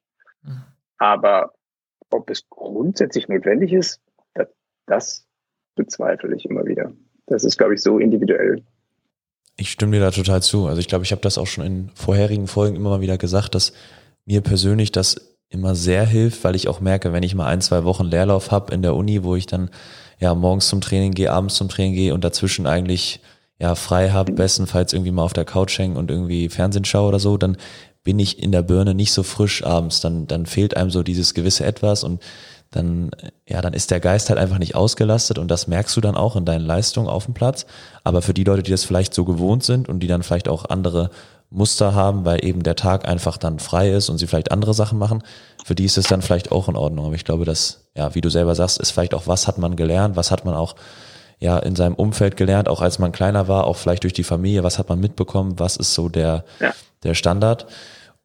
Mhm. 0.42 0.64
Aber 0.98 1.54
ob 2.10 2.30
es 2.32 2.50
grundsätzlich 2.50 3.28
notwendig 3.28 3.72
ist, 3.72 4.02
das, 4.34 4.48
das 4.88 5.28
bezweifle 5.76 6.36
ich 6.36 6.46
immer 6.46 6.66
wieder. 6.66 6.92
Das 7.28 7.44
ist, 7.44 7.58
glaube 7.60 7.76
ich, 7.76 7.82
so 7.82 8.00
individuell. 8.00 8.64
Ich 9.60 9.72
stimme 9.72 9.92
dir 9.92 10.00
da 10.00 10.12
total 10.12 10.42
zu. 10.42 10.68
Also 10.68 10.80
ich 10.80 10.88
glaube, 10.88 11.04
ich 11.04 11.12
habe 11.12 11.22
das 11.22 11.38
auch 11.38 11.48
schon 11.48 11.66
in 11.66 11.90
vorherigen 11.94 12.48
Folgen 12.48 12.78
immer 12.78 12.90
mal 12.92 13.02
wieder 13.02 13.18
gesagt, 13.18 13.56
dass 13.56 13.74
mir 14.26 14.42
persönlich 14.42 14.92
das 14.92 15.20
immer 15.50 15.76
sehr 15.76 16.06
hilft, 16.06 16.44
weil 16.44 16.56
ich 16.56 16.68
auch 16.68 16.80
merke, 16.80 17.12
wenn 17.12 17.24
ich 17.24 17.36
mal 17.36 17.48
ein, 17.48 17.60
zwei 17.60 17.84
Wochen 17.84 18.06
Leerlauf 18.06 18.52
habe 18.52 18.74
in 18.74 18.82
der 18.82 18.96
Uni, 18.96 19.24
wo 19.24 19.36
ich 19.36 19.48
dann 19.48 19.70
ja 20.20 20.34
morgens 20.34 20.70
zum 20.70 20.80
Training 20.80 21.14
gehe, 21.14 21.32
abends 21.32 21.56
zum 21.56 21.68
Training 21.68 21.94
gehe 21.94 22.14
und 22.14 22.24
dazwischen 22.24 22.68
eigentlich 22.68 23.20
ja 23.60 23.76
frei 23.76 24.12
habe, 24.12 24.32
bestenfalls 24.32 24.94
irgendwie 24.94 25.12
mal 25.12 25.24
auf 25.24 25.34
der 25.34 25.46
Couch 25.46 25.78
hängen 25.78 25.98
und 25.98 26.10
irgendwie 26.10 26.48
Fernsehen 26.48 26.86
schaue 26.86 27.10
oder 27.10 27.20
so, 27.20 27.36
dann 27.38 27.58
bin 28.04 28.20
ich 28.20 28.42
in 28.42 28.54
der 28.54 28.62
Birne 28.62 28.94
nicht 28.94 29.12
so 29.12 29.24
frisch 29.24 29.64
abends, 29.66 30.00
dann, 30.00 30.28
dann 30.28 30.46
fehlt 30.46 30.78
einem 30.78 30.92
so 30.92 31.04
dieses 31.04 31.34
gewisse 31.34 31.66
Etwas 31.66 32.04
und 32.04 32.22
dann, 32.72 33.10
ja, 33.48 33.62
dann 33.62 33.74
ist 33.74 33.90
der 33.90 34.00
Geist 34.00 34.30
halt 34.30 34.40
einfach 34.40 34.60
nicht 34.60 34.76
ausgelastet 34.76 35.40
und 35.40 35.50
das 35.50 35.68
merkst 35.68 35.96
du 35.98 36.02
dann 36.02 36.16
auch 36.16 36.36
in 36.36 36.46
deinen 36.46 36.66
Leistungen 36.66 37.08
auf 37.08 37.26
dem 37.26 37.34
Platz. 37.34 37.66
Aber 38.04 38.22
für 38.22 38.34
die 38.34 38.44
Leute, 38.44 38.64
die 38.64 38.72
das 38.72 38.84
vielleicht 38.84 39.14
so 39.14 39.26
gewohnt 39.26 39.64
sind 39.64 39.90
und 39.90 40.02
die 40.02 40.08
dann 40.08 40.22
vielleicht 40.22 40.48
auch 40.48 40.66
andere 40.66 41.10
Muster 41.50 41.96
haben, 41.96 42.26
weil 42.26 42.46
eben 42.46 42.62
der 42.62 42.76
Tag 42.76 43.08
einfach 43.08 43.38
dann 43.38 43.58
frei 43.58 43.90
ist 43.92 44.10
und 44.10 44.20
sie 44.20 44.28
vielleicht 44.28 44.52
andere 44.52 44.76
Sachen 44.76 45.00
machen, 45.00 45.24
für 45.66 45.74
die 45.74 45.86
ist 45.86 45.98
es 45.98 46.08
dann 46.08 46.22
vielleicht 46.22 46.52
auch 46.52 46.70
in 46.70 46.76
Ordnung. 46.76 47.08
Aber 47.08 47.16
ich 47.16 47.26
glaube, 47.26 47.44
dass, 47.44 47.90
ja, 47.96 48.14
wie 48.14 48.22
du 48.22 48.30
selber 48.30 48.54
sagst, 48.54 48.80
ist 48.80 48.92
vielleicht 48.92 49.16
auch, 49.16 49.26
was 49.26 49.48
hat 49.48 49.58
man 49.58 49.76
gelernt, 49.76 50.16
was 50.16 50.30
hat 50.30 50.46
man 50.46 50.54
auch 50.54 50.76
ja 51.40 51.58
in 51.58 51.76
seinem 51.76 51.96
Umfeld 51.96 52.38
gelernt, 52.38 52.68
auch 52.68 52.82
als 52.82 53.00
man 53.00 53.12
kleiner 53.12 53.48
war, 53.48 53.66
auch 53.66 53.78
vielleicht 53.78 54.04
durch 54.04 54.14
die 54.14 54.24
Familie, 54.24 54.64
was 54.64 54.78
hat 54.78 54.90
man 54.90 55.00
mitbekommen, 55.00 55.58
was 55.58 55.78
ist 55.78 55.94
so 55.94 56.08
der, 56.08 56.44
ja. 56.60 56.72
der 57.04 57.16
Standard. 57.16 57.66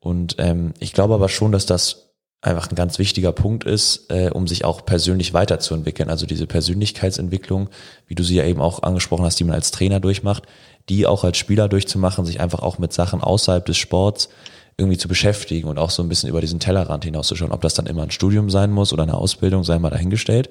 Und 0.01 0.37
ähm, 0.39 0.75
ich 0.81 0.93
glaube 0.93 1.15
aber 1.15 1.31
schon, 1.31 1.53
dass 1.53 1.65
das 1.65 2.04
einfach 2.45 2.71
ein 2.71 2.75
ganz 2.75 2.99
wichtiger 2.99 3.33
Punkt 3.33 3.65
ist, 3.65 4.11
äh, 4.11 4.31
um 4.31 4.47
sich 4.47 4.65
auch 4.65 4.85
persönlich 4.85 5.33
weiterzuentwickeln. 5.33 6.11
Also 6.11 6.27
diese 6.27 6.47
Persönlichkeitsentwicklung, 6.47 7.71
wie 8.07 8.15
du 8.15 8.23
sie 8.23 8.37
ja 8.37 8.45
eben 8.45 8.61
auch 8.61 8.83
angesprochen 8.83 9.25
hast, 9.25 9.41
die 9.41 9.45
man 9.45 9.55
als 9.55 9.71
Trainer 9.71 10.01
durchmacht, 10.01 10.45
die 10.89 11.07
auch 11.07 11.25
als 11.25 11.39
Spieler 11.39 11.69
durchzumachen, 11.69 12.27
sich 12.27 12.41
einfach 12.41 12.61
auch 12.61 12.79
mit 12.79 12.93
Sachen 12.93 13.23
außerhalb 13.23 13.65
des 13.65 13.79
Sports 13.79 14.29
irgendwie 14.77 14.99
zu 14.99 15.09
beschäftigen 15.09 15.69
und 15.69 15.79
auch 15.79 15.91
so 15.91 16.03
ein 16.03 16.09
bisschen 16.09 16.29
über 16.29 16.41
diesen 16.41 16.61
Tellerrand 16.61 17.05
hinauszuschauen. 17.05 17.53
Ob 17.53 17.63
das 17.63 17.75
dann 17.75 17.87
immer 17.87 18.03
ein 18.03 18.11
Studium 18.11 18.51
sein 18.51 18.71
muss 18.71 18.93
oder 18.93 19.05
eine 19.05 19.15
Ausbildung, 19.15 19.65
sei 19.65 19.79
mal 19.79 19.91
dahingestellt. 19.91 20.51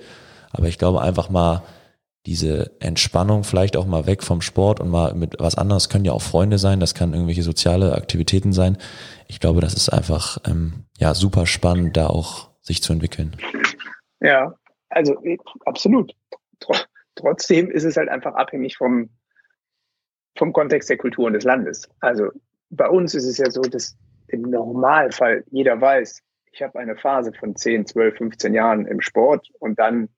Aber 0.51 0.67
ich 0.67 0.77
glaube 0.77 1.01
einfach 1.01 1.29
mal 1.29 1.61
diese 2.25 2.71
Entspannung 2.79 3.43
vielleicht 3.43 3.75
auch 3.75 3.85
mal 3.85 4.05
weg 4.05 4.23
vom 4.23 4.41
Sport 4.41 4.79
und 4.79 4.89
mal 4.89 5.13
mit 5.13 5.35
was 5.39 5.55
anderes 5.55 5.89
können 5.89 6.05
ja 6.05 6.13
auch 6.13 6.21
Freunde 6.21 6.57
sein, 6.57 6.79
das 6.79 6.95
kann 6.95 7.13
irgendwelche 7.13 7.43
soziale 7.43 7.95
Aktivitäten 7.95 8.53
sein. 8.53 8.77
Ich 9.27 9.39
glaube, 9.39 9.59
das 9.59 9.73
ist 9.73 9.89
einfach 9.89 10.37
ähm, 10.45 10.85
ja 10.97 11.13
super 11.13 11.45
spannend, 11.45 11.97
da 11.97 12.07
auch 12.07 12.49
sich 12.61 12.81
zu 12.81 12.93
entwickeln. 12.93 13.35
Ja, 14.21 14.55
also 14.89 15.21
absolut. 15.65 16.13
Trotzdem 17.15 17.69
ist 17.69 17.83
es 17.83 17.97
halt 17.97 18.09
einfach 18.09 18.35
abhängig 18.35 18.77
vom, 18.77 19.09
vom 20.37 20.53
Kontext 20.53 20.89
der 20.89 20.97
Kultur 20.97 21.25
und 21.25 21.33
des 21.33 21.43
Landes. 21.43 21.89
Also 21.99 22.29
bei 22.69 22.87
uns 22.87 23.13
ist 23.15 23.25
es 23.25 23.37
ja 23.37 23.51
so, 23.51 23.61
dass 23.61 23.97
im 24.27 24.43
Normalfall 24.43 25.43
jeder 25.51 25.79
weiß, 25.79 26.21
ich 26.53 26.61
habe 26.61 26.79
eine 26.79 26.95
Phase 26.95 27.33
von 27.33 27.55
10, 27.55 27.85
12, 27.85 28.17
15 28.17 28.53
Jahren 28.53 28.85
im 28.85 29.01
Sport 29.01 29.49
und 29.59 29.77
dann, 29.79 30.09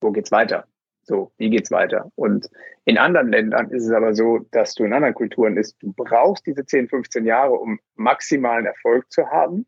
wo 0.00 0.10
geht's 0.10 0.32
weiter? 0.32 0.67
So, 1.08 1.32
wie 1.38 1.48
geht's 1.48 1.70
weiter? 1.70 2.12
Und 2.16 2.50
in 2.84 2.98
anderen 2.98 3.32
Ländern 3.32 3.70
ist 3.70 3.86
es 3.86 3.92
aber 3.92 4.12
so, 4.12 4.40
dass 4.50 4.74
du 4.74 4.84
in 4.84 4.92
anderen 4.92 5.14
Kulturen 5.14 5.56
ist, 5.56 5.82
du 5.82 5.94
brauchst 5.96 6.46
diese 6.46 6.66
10, 6.66 6.88
15 6.88 7.24
Jahre, 7.24 7.54
um 7.54 7.80
maximalen 7.96 8.66
Erfolg 8.66 9.10
zu 9.10 9.26
haben, 9.26 9.64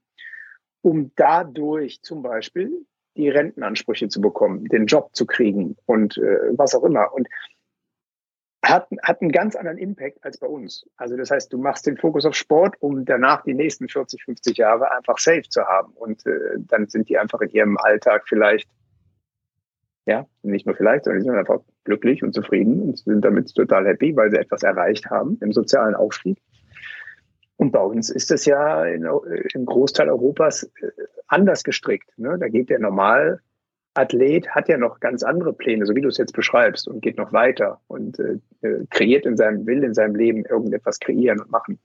um 0.82 1.12
dadurch 1.16 2.02
zum 2.02 2.22
Beispiel 2.22 2.84
die 3.16 3.30
Rentenansprüche 3.30 4.08
zu 4.08 4.20
bekommen, 4.20 4.66
den 4.66 4.84
Job 4.84 5.16
zu 5.16 5.24
kriegen 5.24 5.78
und 5.86 6.18
äh, 6.18 6.58
was 6.58 6.74
auch 6.74 6.84
immer. 6.84 7.10
Und 7.14 7.26
hat, 8.62 8.88
hat 9.02 9.22
einen 9.22 9.32
ganz 9.32 9.56
anderen 9.56 9.78
Impact 9.78 10.22
als 10.22 10.36
bei 10.36 10.46
uns. 10.46 10.84
Also 10.98 11.16
das 11.16 11.30
heißt, 11.30 11.50
du 11.54 11.56
machst 11.56 11.86
den 11.86 11.96
Fokus 11.96 12.26
auf 12.26 12.34
Sport, 12.34 12.76
um 12.80 13.06
danach 13.06 13.44
die 13.44 13.54
nächsten 13.54 13.88
40, 13.88 14.24
50 14.24 14.58
Jahre 14.58 14.92
einfach 14.92 15.16
safe 15.16 15.48
zu 15.48 15.62
haben. 15.62 15.94
Und 15.94 16.26
äh, 16.26 16.58
dann 16.58 16.86
sind 16.86 17.08
die 17.08 17.16
einfach 17.16 17.40
in 17.40 17.48
ihrem 17.48 17.78
Alltag 17.78 18.24
vielleicht 18.28 18.68
ja, 20.06 20.26
nicht 20.42 20.66
nur 20.66 20.74
vielleicht, 20.74 21.04
sondern 21.04 21.20
die 21.20 21.28
sind 21.28 21.36
einfach 21.36 21.60
glücklich 21.84 22.22
und 22.22 22.34
zufrieden 22.34 22.80
und 22.80 22.98
sind 22.98 23.24
damit 23.24 23.54
total 23.54 23.86
happy, 23.86 24.16
weil 24.16 24.30
sie 24.30 24.38
etwas 24.38 24.62
erreicht 24.62 25.10
haben 25.10 25.38
im 25.40 25.52
sozialen 25.52 25.94
Aufstieg. 25.94 26.38
Und 27.56 27.72
bei 27.72 27.80
uns 27.80 28.08
ist 28.08 28.30
das 28.30 28.46
ja 28.46 28.86
in, 28.86 29.06
im 29.52 29.66
Großteil 29.66 30.08
Europas 30.08 30.62
äh, 30.62 30.90
anders 31.28 31.62
gestrickt. 31.62 32.10
Ne? 32.16 32.38
Da 32.40 32.48
geht 32.48 32.70
der 32.70 32.78
Normalathlet, 32.78 34.48
hat 34.48 34.68
ja 34.68 34.78
noch 34.78 34.98
ganz 35.00 35.22
andere 35.22 35.52
Pläne, 35.52 35.84
so 35.84 35.94
wie 35.94 36.00
du 36.00 36.08
es 36.08 36.16
jetzt 36.16 36.32
beschreibst, 36.32 36.88
und 36.88 37.02
geht 37.02 37.18
noch 37.18 37.34
weiter 37.34 37.80
und 37.86 38.18
äh, 38.18 38.38
äh 38.62 38.86
kreiert 38.88 39.26
in 39.26 39.36
seinem, 39.36 39.66
will 39.66 39.84
in 39.84 39.92
seinem 39.92 40.14
Leben 40.14 40.46
irgendetwas 40.46 41.00
kreieren 41.00 41.40
und 41.40 41.50
machen. 41.50 41.78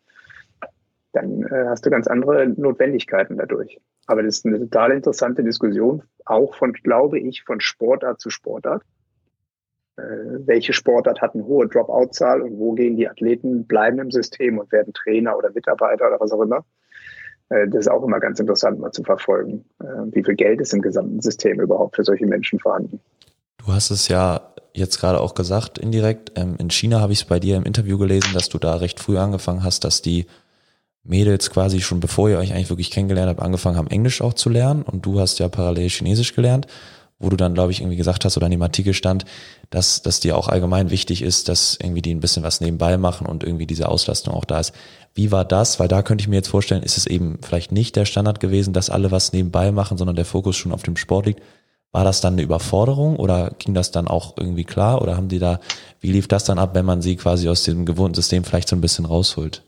Dann 1.16 1.44
äh, 1.44 1.66
hast 1.68 1.86
du 1.86 1.90
ganz 1.90 2.08
andere 2.08 2.48
Notwendigkeiten 2.48 3.38
dadurch. 3.38 3.80
Aber 4.06 4.22
das 4.22 4.38
ist 4.38 4.46
eine 4.46 4.60
total 4.60 4.92
interessante 4.92 5.44
Diskussion, 5.44 6.04
auch 6.26 6.56
von, 6.56 6.74
glaube 6.74 7.20
ich, 7.20 7.44
von 7.44 7.62
Sportart 7.62 8.20
zu 8.20 8.30
Sportart. 8.30 8.84
Äh, 9.98 10.02
welche 10.46 10.74
Sportart 10.74 11.22
hat 11.22 11.34
eine 11.34 11.46
hohe 11.46 11.68
Dropout-Zahl 11.68 12.42
und 12.42 12.60
wo 12.60 12.74
gehen 12.74 12.98
die 12.98 13.08
Athleten, 13.08 13.66
bleiben 13.66 14.00
im 14.00 14.12
System 14.12 14.58
und 14.58 14.74
werden 14.74 14.94
Trainer 14.94 15.38
oder 15.38 15.52
Mitarbeiter 15.52 16.08
oder 16.08 16.20
was 16.20 16.34
auch 16.34 16.42
immer. 16.42 16.66
Äh, 17.48 17.70
das 17.70 17.82
ist 17.82 17.88
auch 17.88 18.04
immer 18.04 18.20
ganz 18.20 18.42
interessant 18.42 18.80
mal 18.80 18.92
zu 18.92 19.04
verfolgen. 19.04 19.64
Äh, 19.82 19.86
wie 20.12 20.24
viel 20.24 20.36
Geld 20.36 20.60
ist 20.60 20.74
im 20.74 20.82
gesamten 20.82 21.22
System 21.22 21.62
überhaupt 21.62 21.96
für 21.96 22.04
solche 22.04 22.26
Menschen 22.26 22.60
vorhanden? 22.60 23.00
Du 23.58 23.72
hast 23.72 23.90
es 23.90 24.10
ja 24.10 24.54
jetzt 24.74 25.00
gerade 25.00 25.22
auch 25.22 25.34
gesagt, 25.34 25.78
indirekt. 25.78 26.34
Ähm, 26.36 26.56
in 26.60 26.70
China 26.70 27.00
habe 27.00 27.14
ich 27.14 27.22
es 27.22 27.26
bei 27.26 27.40
dir 27.40 27.56
im 27.56 27.64
Interview 27.64 27.98
gelesen, 27.98 28.32
dass 28.34 28.50
du 28.50 28.58
da 28.58 28.76
recht 28.76 29.00
früh 29.00 29.18
angefangen 29.18 29.64
hast, 29.64 29.86
dass 29.86 30.02
die 30.02 30.26
Mädels 31.06 31.52
quasi 31.52 31.82
schon 31.82 32.00
bevor 32.00 32.30
ihr 32.30 32.38
euch 32.38 32.52
eigentlich 32.52 32.70
wirklich 32.70 32.92
kennengelernt 32.92 33.30
habt, 33.30 33.42
angefangen 33.42 33.78
haben, 33.78 33.88
Englisch 33.88 34.22
auch 34.22 34.34
zu 34.34 34.50
lernen 34.50 34.82
und 34.82 35.06
du 35.06 35.20
hast 35.20 35.40
ja 35.40 35.48
parallel 35.48 35.90
Chinesisch 35.90 36.34
gelernt, 36.34 36.68
wo 37.20 37.30
du 37.30 37.38
dann, 37.38 37.54
glaube 37.54 37.72
ich, 37.72 37.80
irgendwie 37.80 37.96
gesagt 37.96 38.26
hast 38.26 38.36
oder 38.36 38.48
in 38.48 38.52
dem 38.52 38.62
Artikel 38.62 38.94
stand, 38.94 39.24
dass, 39.70 40.02
dass 40.02 40.20
dir 40.20 40.38
auch 40.38 40.50
allgemein 40.50 40.90
wichtig 40.90 41.22
ist, 41.22 41.48
dass 41.48 41.78
irgendwie 41.82 42.02
die 42.02 42.14
ein 42.14 42.20
bisschen 42.20 42.44
was 42.44 42.60
nebenbei 42.60 42.98
machen 42.98 43.26
und 43.28 43.44
irgendwie 43.44 43.68
diese 43.68 43.88
Auslastung 43.88 44.34
auch 44.34 44.46
da 44.46 44.60
ist. 44.60 44.74
Wie 45.14 45.32
war 45.32 45.46
das? 45.46 45.80
Weil 45.80 45.88
da 45.88 46.02
könnte 46.02 46.24
ich 46.24 46.28
mir 46.28 46.36
jetzt 46.36 46.50
vorstellen, 46.50 46.84
ist 46.84 46.98
es 46.98 47.06
eben 47.06 47.38
vielleicht 47.42 47.72
nicht 47.72 47.96
der 47.96 48.06
Standard 48.06 48.40
gewesen, 48.40 48.74
dass 48.74 48.90
alle 48.90 49.12
was 49.12 49.32
nebenbei 49.32 49.72
machen, 49.72 49.98
sondern 49.98 50.16
der 50.16 50.26
Fokus 50.26 50.58
schon 50.58 50.74
auf 50.74 50.84
dem 50.84 50.98
Sport 50.98 51.28
liegt. 51.28 51.42
War 51.92 52.04
das 52.04 52.20
dann 52.20 52.34
eine 52.34 52.42
Überforderung 52.42 53.16
oder 53.16 53.52
ging 53.58 53.74
das 53.74 53.92
dann 53.92 54.10
auch 54.10 54.36
irgendwie 54.38 54.66
klar 54.66 55.02
oder 55.02 55.16
haben 55.16 55.30
die 55.30 55.40
da, 55.40 55.62
wie 56.02 56.12
lief 56.12 56.28
das 56.28 56.44
dann 56.44 56.60
ab, 56.60 56.72
wenn 56.74 56.86
man 56.86 57.02
sie 57.02 57.16
quasi 57.16 57.48
aus 57.48 57.64
dem 57.64 57.86
gewohnten 57.86 58.16
System 58.16 58.44
vielleicht 58.44 58.68
so 58.68 58.76
ein 58.76 58.82
bisschen 58.82 59.06
rausholt? 59.06 59.64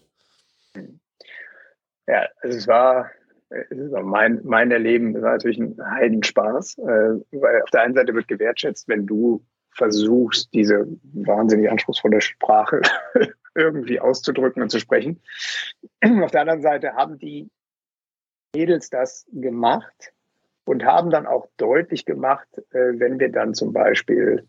Ja, 2.07 2.27
also 2.41 2.57
es 2.57 2.67
war 2.67 3.09
mein, 4.03 4.41
mein 4.43 4.71
Erleben 4.71 5.13
war 5.21 5.33
natürlich 5.33 5.57
ein 5.57 5.77
Heidenspaß, 5.79 6.79
äh, 6.79 6.83
weil 7.31 7.61
auf 7.61 7.69
der 7.71 7.81
einen 7.81 7.93
Seite 7.93 8.13
wird 8.13 8.27
gewertschätzt, 8.27 8.87
wenn 8.87 9.05
du 9.05 9.43
versuchst, 9.71 10.53
diese 10.53 10.87
wahnsinnig 11.13 11.69
anspruchsvolle 11.69 12.19
Sprache 12.19 12.81
irgendwie 13.55 13.99
auszudrücken 13.99 14.61
und 14.61 14.69
zu 14.69 14.79
sprechen. 14.79 15.21
Auf 16.21 16.31
der 16.31 16.41
anderen 16.41 16.61
Seite 16.61 16.93
haben 16.93 17.19
die 17.19 17.49
Mädels 18.55 18.89
das 18.89 19.25
gemacht 19.31 20.13
und 20.65 20.83
haben 20.83 21.09
dann 21.09 21.27
auch 21.27 21.47
deutlich 21.57 22.05
gemacht, 22.05 22.47
äh, 22.71 22.99
wenn 22.99 23.19
wir 23.19 23.31
dann 23.31 23.53
zum 23.53 23.71
Beispiel 23.71 24.45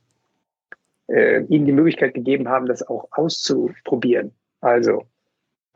äh, 1.06 1.42
ihnen 1.44 1.66
die 1.66 1.72
Möglichkeit 1.72 2.14
gegeben 2.14 2.48
haben, 2.48 2.66
das 2.66 2.86
auch 2.86 3.08
auszuprobieren. 3.12 4.34
Also 4.60 5.06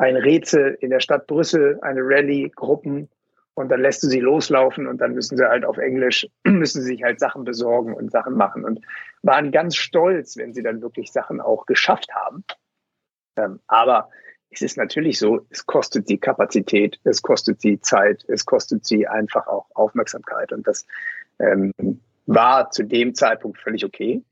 ein 0.03 0.17
Rätsel 0.17 0.77
in 0.81 0.91
der 0.91 0.99
Stadt 0.99 1.29
Brüssel, 1.29 1.79
eine 1.83 2.01
Rallye, 2.03 2.51
Gruppen 2.51 3.09
und 3.55 3.69
dann 3.69 3.81
lässt 3.81 4.03
du 4.03 4.09
sie 4.09 4.19
loslaufen 4.19 4.89
und 4.89 4.99
dann 4.99 5.15
müssen 5.15 5.37
sie 5.37 5.49
halt 5.49 5.65
auf 5.65 5.79
Englisch, 5.79 6.27
müssen 6.45 6.83
sie 6.83 6.89
sich 6.89 7.05
halt 7.05 7.21
Sachen 7.21 7.45
besorgen 7.45 7.95
und 7.95 8.11
Sachen 8.11 8.35
machen 8.35 8.65
und 8.65 8.85
waren 9.23 9.53
ganz 9.53 9.77
stolz, 9.77 10.37
wenn 10.37 10.55
sie 10.55 10.63
dann 10.63 10.83
wirklich 10.83 11.13
Sachen 11.13 11.41
auch 11.41 11.67
geschafft 11.67 12.13
haben. 12.13 12.45
Ähm, 13.37 13.61
aber 13.69 14.11
es 14.51 14.61
ist 14.61 14.77
natürlich 14.77 15.21
so, 15.21 15.47
es 15.51 15.67
kostet 15.67 16.09
sie 16.09 16.19
Kapazität, 16.19 16.99
es 17.05 17.23
kostet 17.23 17.61
sie 17.61 17.81
Zeit, 17.81 18.25
es 18.27 18.45
kostet 18.45 18.85
sie 18.85 19.07
einfach 19.07 19.47
auch 19.47 19.67
Aufmerksamkeit. 19.75 20.53
Und 20.53 20.67
das 20.67 20.85
ähm, 21.39 21.73
war 22.27 22.71
zu 22.71 22.83
dem 22.83 23.15
Zeitpunkt 23.15 23.61
völlig 23.61 23.85
okay, 23.85 24.25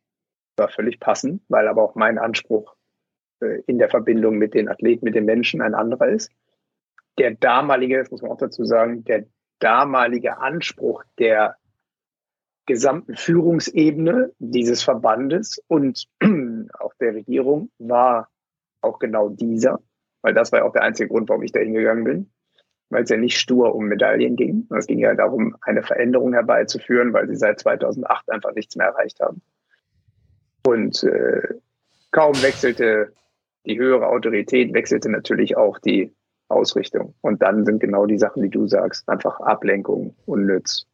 war 0.56 0.68
völlig 0.68 0.98
passend, 0.98 1.42
weil 1.48 1.68
aber 1.68 1.82
auch 1.84 1.94
mein 1.94 2.18
Anspruch 2.18 2.74
in 3.40 3.78
der 3.78 3.88
Verbindung 3.88 4.38
mit 4.38 4.54
den 4.54 4.68
Athleten, 4.68 5.04
mit 5.04 5.14
den 5.14 5.24
Menschen 5.24 5.60
ein 5.62 5.74
anderer 5.74 6.08
ist. 6.08 6.30
Der 7.18 7.32
damalige, 7.32 7.98
das 7.98 8.10
muss 8.10 8.22
man 8.22 8.30
auch 8.30 8.38
dazu 8.38 8.64
sagen, 8.64 9.04
der 9.04 9.24
damalige 9.58 10.38
Anspruch 10.38 11.04
der 11.18 11.56
gesamten 12.66 13.16
Führungsebene 13.16 14.32
dieses 14.38 14.82
Verbandes 14.82 15.60
und 15.66 16.06
auch 16.78 16.94
der 17.00 17.14
Regierung 17.14 17.70
war 17.78 18.28
auch 18.80 18.98
genau 18.98 19.28
dieser, 19.28 19.80
weil 20.22 20.34
das 20.34 20.52
war 20.52 20.60
ja 20.60 20.64
auch 20.64 20.72
der 20.72 20.82
einzige 20.82 21.08
Grund, 21.08 21.28
warum 21.28 21.42
ich 21.42 21.52
da 21.52 21.60
hingegangen 21.60 22.04
bin, 22.04 22.30
weil 22.88 23.02
es 23.02 23.10
ja 23.10 23.16
nicht 23.16 23.38
stur 23.38 23.74
um 23.74 23.86
Medaillen 23.86 24.36
ging. 24.36 24.68
Es 24.76 24.86
ging 24.86 24.98
ja 24.98 25.14
darum, 25.14 25.56
eine 25.62 25.82
Veränderung 25.82 26.32
herbeizuführen, 26.32 27.12
weil 27.12 27.28
sie 27.28 27.36
seit 27.36 27.60
2008 27.60 28.30
einfach 28.30 28.54
nichts 28.54 28.76
mehr 28.76 28.86
erreicht 28.88 29.20
haben. 29.20 29.42
Und 30.64 31.02
äh, 31.02 31.54
kaum 32.10 32.34
wechselte 32.42 33.12
die 33.66 33.78
höhere 33.78 34.08
Autorität, 34.08 34.72
wechselte 34.74 35.10
natürlich 35.10 35.56
auch 35.56 35.78
die 35.78 36.14
Ausrichtung. 36.48 37.14
Und 37.20 37.42
dann 37.42 37.64
sind 37.64 37.80
genau 37.80 38.06
die 38.06 38.18
Sachen, 38.18 38.42
die 38.42 38.50
du 38.50 38.66
sagst, 38.66 39.08
einfach 39.08 39.40
Ablenkung, 39.40 40.16
unnütz, 40.26 40.86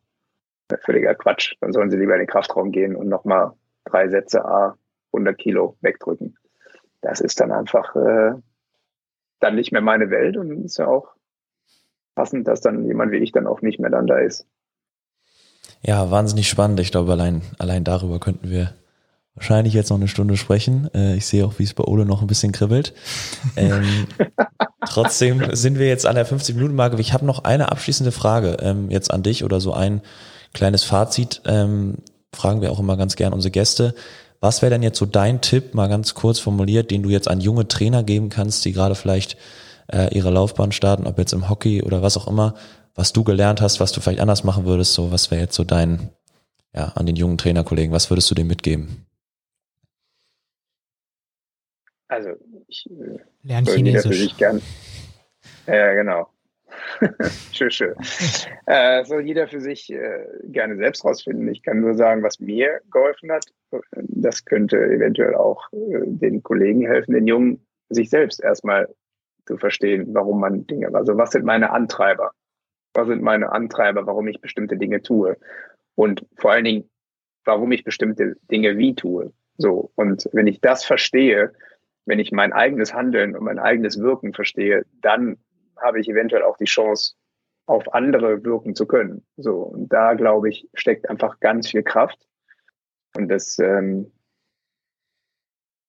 völliger 0.85 1.15
Quatsch. 1.15 1.55
Dann 1.61 1.73
sollen 1.73 1.91
sie 1.91 1.97
lieber 1.97 2.15
in 2.15 2.21
den 2.21 2.29
Kraftraum 2.29 2.73
gehen 2.73 2.97
und 2.97 3.09
nochmal 3.09 3.53
drei 3.85 4.09
Sätze 4.09 4.45
A 4.45 4.77
100 5.13 5.39
Kilo 5.39 5.77
wegdrücken 5.81 6.37
das 7.07 7.21
ist 7.21 7.41
dann 7.41 7.53
einfach 7.53 7.95
äh, 7.95 8.33
dann 9.41 9.55
nicht 9.55 9.73
mehr 9.73 9.81
meine 9.81 10.11
Welt 10.11 10.37
und 10.37 10.65
ist 10.65 10.79
ja 10.79 10.89
auch 10.89 11.09
passend, 12.15 12.49
dass 12.49 12.61
dann 12.61 12.85
jemand 12.87 13.13
wie 13.13 13.19
ich 13.19 13.33
dann 13.33 13.47
auch 13.47 13.63
nicht 13.63 13.79
mehr 13.79 13.91
dann 13.91 14.07
da 14.07 14.19
ist. 14.19 14.47
Ja, 15.83 16.11
wahnsinnig 16.11 16.49
spannend. 16.49 16.81
Ich 16.81 16.91
glaube, 16.91 17.13
allein, 17.13 17.43
allein 17.59 17.85
darüber 17.85 18.19
könnten 18.19 18.51
wir 18.51 18.75
wahrscheinlich 19.37 19.75
jetzt 19.75 19.91
noch 19.91 19.99
eine 19.99 20.09
Stunde 20.09 20.37
sprechen. 20.37 20.91
Äh, 20.95 21.17
ich 21.17 21.27
sehe 21.27 21.47
auch, 21.47 21.59
wie 21.59 21.63
es 21.63 21.75
bei 21.75 21.85
Ole 21.85 22.05
noch 22.05 22.23
ein 22.23 22.27
bisschen 22.27 22.53
kribbelt. 22.53 22.95
Ähm, 23.55 24.07
trotzdem 24.87 25.55
sind 25.55 25.79
wir 25.79 25.87
jetzt 25.87 26.07
an 26.07 26.17
der 26.17 26.27
50-Minuten-Marke. 26.27 26.99
Ich 27.01 27.13
habe 27.13 27.27
noch 27.27 27.45
eine 27.45 27.71
abschließende 27.71 28.13
Frage 28.13 28.57
ähm, 28.61 28.91
jetzt 28.91 29.13
an 29.13 29.23
dich 29.23 29.45
oder 29.45 29.61
so 29.61 29.73
ein 29.73 30.01
kleines 30.53 30.83
Fazit. 30.83 31.43
Ähm, 31.45 31.99
fragen 32.35 32.63
wir 32.63 32.73
auch 32.73 32.81
immer 32.81 32.97
ganz 32.97 33.15
gern 33.15 33.33
unsere 33.33 33.53
Gäste. 33.53 33.95
Was 34.41 34.63
wäre 34.63 34.71
denn 34.71 34.83
jetzt 34.83 34.99
so 34.99 35.07
dein 35.07 35.41
Tipp, 35.41 35.75
mal 35.75 35.89
ganz 35.89 36.15
kurz 36.15 36.39
formuliert, 36.39 36.91
den 36.91 37.03
du 37.03 37.11
jetzt 37.11 37.29
an 37.29 37.41
junge 37.41 37.69
Trainer 37.69 38.03
geben 38.03 38.29
kannst, 38.29 38.65
die 38.65 38.73
gerade 38.73 38.95
vielleicht 38.95 39.37
äh, 39.93 40.15
ihre 40.15 40.31
Laufbahn 40.31 40.73
starten, 40.73 41.07
ob 41.07 41.19
jetzt 41.19 41.33
im 41.33 41.49
Hockey 41.49 41.83
oder 41.83 42.03
was 42.03 42.17
auch 42.17 42.27
immer, 42.27 42.55
was 42.95 43.13
du 43.13 43.25
gelernt 43.25 43.61
hast, 43.61 43.81
was 43.81 43.93
du 43.93 44.01
vielleicht 44.01 44.21
anders 44.21 44.45
machen 44.45 44.65
würdest, 44.65 44.95
so 44.95 45.11
was 45.11 45.31
wäre 45.31 45.43
jetzt 45.43 45.55
so 45.55 45.65
dein, 45.65 46.11
ja, 46.75 46.93
an 46.95 47.07
den 47.07 47.17
jungen 47.17 47.39
Trainerkollegen, 47.39 47.93
was 47.93 48.11
würdest 48.11 48.31
du 48.31 48.35
dem 48.35 48.47
mitgeben? 48.47 49.06
Also 52.09 52.31
ich 52.69 52.89
äh, 52.91 53.19
Lern 53.43 53.65
Chinesisch. 53.65 54.37
Gern, 54.37 54.63
ja, 55.67 55.95
genau. 55.95 56.29
schön, 57.53 57.71
schön. 57.71 57.95
Äh, 58.67 59.05
soll 59.05 59.23
jeder 59.23 59.49
für 59.49 59.61
sich 59.61 59.91
äh, 59.93 60.27
gerne 60.45 60.77
selbst 60.77 61.05
rausfinden. 61.05 61.49
Ich 61.49 61.63
kann 61.63 61.81
nur 61.81 61.95
sagen, 61.95 62.23
was 62.23 62.41
mir 62.41 62.81
geholfen 62.91 63.33
hat. 63.33 63.47
Das 63.93 64.45
könnte 64.45 64.77
eventuell 64.77 65.35
auch 65.35 65.73
äh, 65.73 66.03
den 66.05 66.43
Kollegen 66.43 66.87
helfen, 66.87 67.15
den 67.15 67.27
Jungen 67.27 67.67
sich 67.89 68.11
selbst 68.11 68.43
erstmal 68.43 68.89
zu 69.47 69.57
verstehen, 69.57 70.09
warum 70.13 70.41
man 70.41 70.67
Dinge, 70.67 70.93
also 70.93 71.17
was 71.17 71.31
sind 71.31 71.45
meine 71.45 71.71
Antreiber? 71.71 72.33
Was 72.95 73.07
sind 73.07 73.23
meine 73.23 73.53
Antreiber, 73.53 74.07
warum 74.07 74.27
ich 74.27 74.41
bestimmte 74.41 74.77
Dinge 74.77 75.03
tue? 75.03 75.37
Und 75.95 76.27
vor 76.37 76.53
allen 76.53 76.65
Dingen, 76.65 76.91
warum 77.45 77.71
ich 77.73 77.85
bestimmte 77.85 78.37
Dinge 78.51 78.77
wie 78.77 78.95
tue. 78.95 79.33
So. 79.57 79.93
Und 79.95 80.29
wenn 80.33 80.47
ich 80.47 80.61
das 80.61 80.85
verstehe, 80.85 81.53
wenn 82.07 82.19
ich 82.19 82.33
mein 82.33 82.53
eigenes 82.53 82.95
Handeln 82.95 83.37
und 83.37 83.45
mein 83.45 83.59
eigenes 83.59 84.01
Wirken 84.01 84.33
verstehe, 84.33 84.87
dann 85.03 85.37
habe 85.77 86.01
ich 86.01 86.09
eventuell 86.09 86.43
auch 86.43 86.57
die 86.57 86.65
Chance, 86.65 87.15
auf 87.67 87.93
andere 87.93 88.45
wirken 88.45 88.75
zu 88.77 88.87
können. 88.87 89.27
So, 89.37 89.57
und 89.57 89.93
da 89.93 90.15
glaube 90.15 90.49
ich, 90.49 90.69
steckt 90.75 91.11
einfach 91.11 91.41
ganz 91.41 91.69
viel 91.69 91.83
Kraft. 91.83 92.27
Und 93.17 93.29
das 93.29 93.59
ähm, 93.59 94.13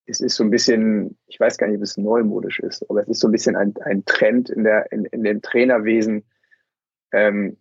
es 0.08 0.20
ist 0.20 0.36
so 0.36 0.44
ein 0.44 0.50
bisschen, 0.50 1.18
ich 1.26 1.38
weiß 1.38 1.58
gar 1.58 1.66
nicht, 1.66 1.76
ob 1.76 1.82
es 1.82 1.98
neumodisch 1.98 2.60
ist, 2.60 2.88
aber 2.88 3.02
es 3.02 3.08
ist 3.08 3.20
so 3.20 3.28
ein 3.28 3.32
bisschen 3.32 3.56
ein, 3.56 3.74
ein 3.82 4.04
Trend 4.06 4.48
in 4.48 4.64
der 4.64 4.90
in, 4.90 5.04
in 5.06 5.22
dem 5.22 5.42
Trainerwesen. 5.42 6.24
Ähm, 7.12 7.58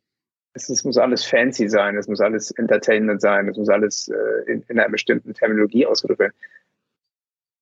es, 0.53 0.69
es 0.69 0.83
muss 0.83 0.97
alles 0.97 1.25
fancy 1.25 1.67
sein, 1.67 1.97
es 1.97 2.07
muss 2.07 2.21
alles 2.21 2.51
Entertainment 2.51 3.21
sein, 3.21 3.49
es 3.49 3.57
muss 3.57 3.69
alles 3.69 4.07
äh, 4.07 4.51
in, 4.51 4.61
in 4.63 4.79
einer 4.79 4.89
bestimmten 4.89 5.33
Terminologie 5.33 5.85
ausgedrückt 5.85 6.19
werden. 6.19 6.33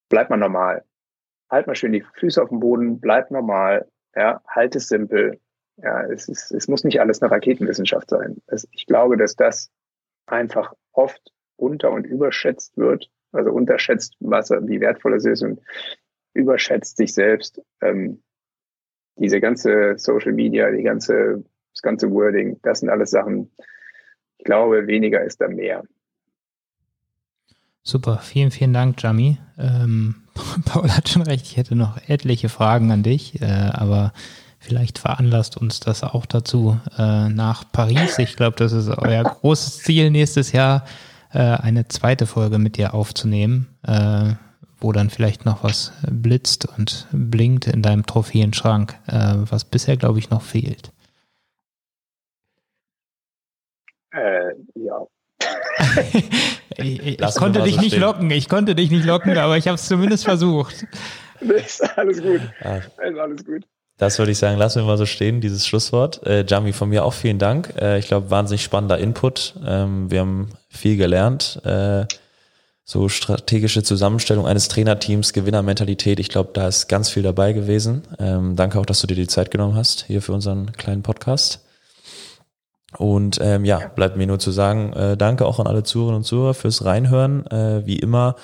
Bleib 0.08 0.30
mal 0.30 0.36
normal. 0.36 0.84
Halt 1.50 1.66
mal 1.66 1.74
schön 1.74 1.92
die 1.92 2.04
Füße 2.14 2.42
auf 2.42 2.48
dem 2.48 2.60
Boden, 2.60 3.00
bleib 3.00 3.30
normal, 3.30 3.88
ja, 4.14 4.40
halt 4.48 4.74
es 4.76 4.88
simpel. 4.88 5.40
Ja, 5.76 6.02
es, 6.04 6.28
ist, 6.28 6.50
es 6.52 6.68
muss 6.68 6.84
nicht 6.84 7.00
alles 7.00 7.20
eine 7.20 7.30
Raketenwissenschaft 7.30 8.08
sein. 8.08 8.40
Es, 8.46 8.66
ich 8.72 8.86
glaube, 8.86 9.16
dass 9.16 9.36
das 9.36 9.70
einfach 10.26 10.72
oft 10.92 11.32
unter- 11.56 11.92
und 11.92 12.06
überschätzt 12.06 12.76
wird, 12.76 13.10
also 13.32 13.52
unterschätzt, 13.52 14.16
was, 14.20 14.50
wie 14.50 14.80
wertvoll 14.80 15.14
es 15.14 15.26
ist 15.26 15.42
und 15.42 15.60
überschätzt 16.32 16.96
sich 16.96 17.12
selbst. 17.12 17.60
Ähm, 17.82 18.22
diese 19.16 19.40
ganze 19.40 19.98
Social 19.98 20.32
Media, 20.32 20.70
die 20.70 20.82
ganze, 20.82 21.44
das 21.72 21.82
ganze 21.82 22.10
Wording, 22.10 22.58
das 22.62 22.80
sind 22.80 22.88
alles 22.88 23.10
Sachen, 23.10 23.50
ich 24.38 24.44
glaube, 24.44 24.86
weniger 24.86 25.22
ist 25.24 25.40
da 25.40 25.48
mehr. 25.48 25.82
Super, 27.88 28.18
vielen, 28.18 28.50
vielen 28.50 28.72
Dank, 28.72 29.00
Jami. 29.00 29.38
Ähm, 29.56 30.16
Paul 30.64 30.90
hat 30.90 31.08
schon 31.08 31.22
recht, 31.22 31.46
ich 31.46 31.56
hätte 31.56 31.76
noch 31.76 31.96
etliche 32.08 32.48
Fragen 32.48 32.90
an 32.90 33.04
dich, 33.04 33.40
äh, 33.40 33.46
aber 33.46 34.12
vielleicht 34.58 34.98
veranlasst 34.98 35.56
uns 35.56 35.78
das 35.78 36.02
auch 36.02 36.26
dazu 36.26 36.80
äh, 36.98 37.28
nach 37.28 37.62
Paris. 37.70 38.18
Ich 38.18 38.34
glaube, 38.34 38.56
das 38.56 38.72
ist 38.72 38.88
euer 38.88 39.22
großes 39.22 39.84
Ziel 39.84 40.10
nächstes 40.10 40.50
Jahr, 40.50 40.84
äh, 41.32 41.38
eine 41.38 41.86
zweite 41.86 42.26
Folge 42.26 42.58
mit 42.58 42.76
dir 42.76 42.92
aufzunehmen, 42.92 43.68
äh, 43.86 44.34
wo 44.80 44.90
dann 44.90 45.08
vielleicht 45.08 45.44
noch 45.44 45.62
was 45.62 45.92
blitzt 46.10 46.66
und 46.76 47.06
blinkt 47.12 47.68
in 47.68 47.82
deinem 47.82 48.04
Trophäenschrank, 48.04 48.98
äh, 49.06 49.34
was 49.48 49.64
bisher, 49.64 49.96
glaube 49.96 50.18
ich, 50.18 50.28
noch 50.28 50.42
fehlt. 50.42 50.90
Äh, 54.10 54.54
ja. 54.74 55.06
ich, 56.76 57.00
ich, 57.00 57.20
ich 57.20 57.34
konnte 57.34 57.62
dich 57.62 57.74
so 57.74 57.80
nicht 57.80 57.92
stehen. 57.92 58.00
locken, 58.00 58.30
ich 58.30 58.48
konnte 58.48 58.74
dich 58.74 58.90
nicht 58.90 59.04
locken, 59.04 59.36
aber 59.38 59.56
ich 59.56 59.66
habe 59.66 59.76
es 59.76 59.86
zumindest 59.86 60.24
versucht. 60.24 60.86
ist 61.40 61.98
alles 61.98 62.22
gut. 62.22 62.40
Ja. 62.62 62.76
Ist 62.76 63.18
alles 63.18 63.44
gut. 63.44 63.64
Das 63.98 64.18
würde 64.18 64.32
ich 64.32 64.38
sagen, 64.38 64.58
lassen 64.58 64.82
wir 64.82 64.86
mal 64.86 64.98
so 64.98 65.06
stehen, 65.06 65.40
dieses 65.40 65.66
Schlusswort. 65.66 66.26
Äh, 66.26 66.44
Jami, 66.46 66.74
von 66.74 66.90
mir 66.90 67.04
auch 67.04 67.14
vielen 67.14 67.38
Dank. 67.38 67.72
Äh, 67.80 67.98
ich 67.98 68.08
glaube, 68.08 68.30
wahnsinnig 68.30 68.62
spannender 68.62 68.98
Input. 68.98 69.54
Ähm, 69.66 70.10
wir 70.10 70.20
haben 70.20 70.50
viel 70.68 70.98
gelernt. 70.98 71.60
Äh, 71.64 72.04
so 72.84 73.08
strategische 73.08 73.82
Zusammenstellung 73.82 74.46
eines 74.46 74.68
Trainerteams, 74.68 75.32
Gewinnermentalität. 75.32 76.20
Ich 76.20 76.28
glaube, 76.28 76.50
da 76.52 76.68
ist 76.68 76.88
ganz 76.88 77.08
viel 77.08 77.22
dabei 77.22 77.52
gewesen. 77.52 78.02
Ähm, 78.18 78.54
danke 78.54 78.78
auch, 78.78 78.86
dass 78.86 79.00
du 79.00 79.06
dir 79.06 79.16
die 79.16 79.26
Zeit 79.26 79.50
genommen 79.50 79.74
hast 79.74 80.04
hier 80.06 80.20
für 80.20 80.32
unseren 80.32 80.72
kleinen 80.72 81.02
Podcast. 81.02 81.65
Und 82.96 83.38
ähm, 83.42 83.64
ja, 83.64 83.88
bleibt 83.94 84.16
mir 84.16 84.26
nur 84.26 84.38
zu 84.38 84.50
sagen, 84.50 84.92
äh, 84.92 85.16
danke 85.16 85.44
auch 85.44 85.58
an 85.58 85.66
alle 85.66 85.82
Zuhörerinnen 85.82 86.18
und 86.18 86.24
Zuhörer 86.24 86.54
fürs 86.54 86.84
Reinhören. 86.84 87.46
Äh, 87.46 87.86
wie 87.86 87.98
immer, 87.98 88.36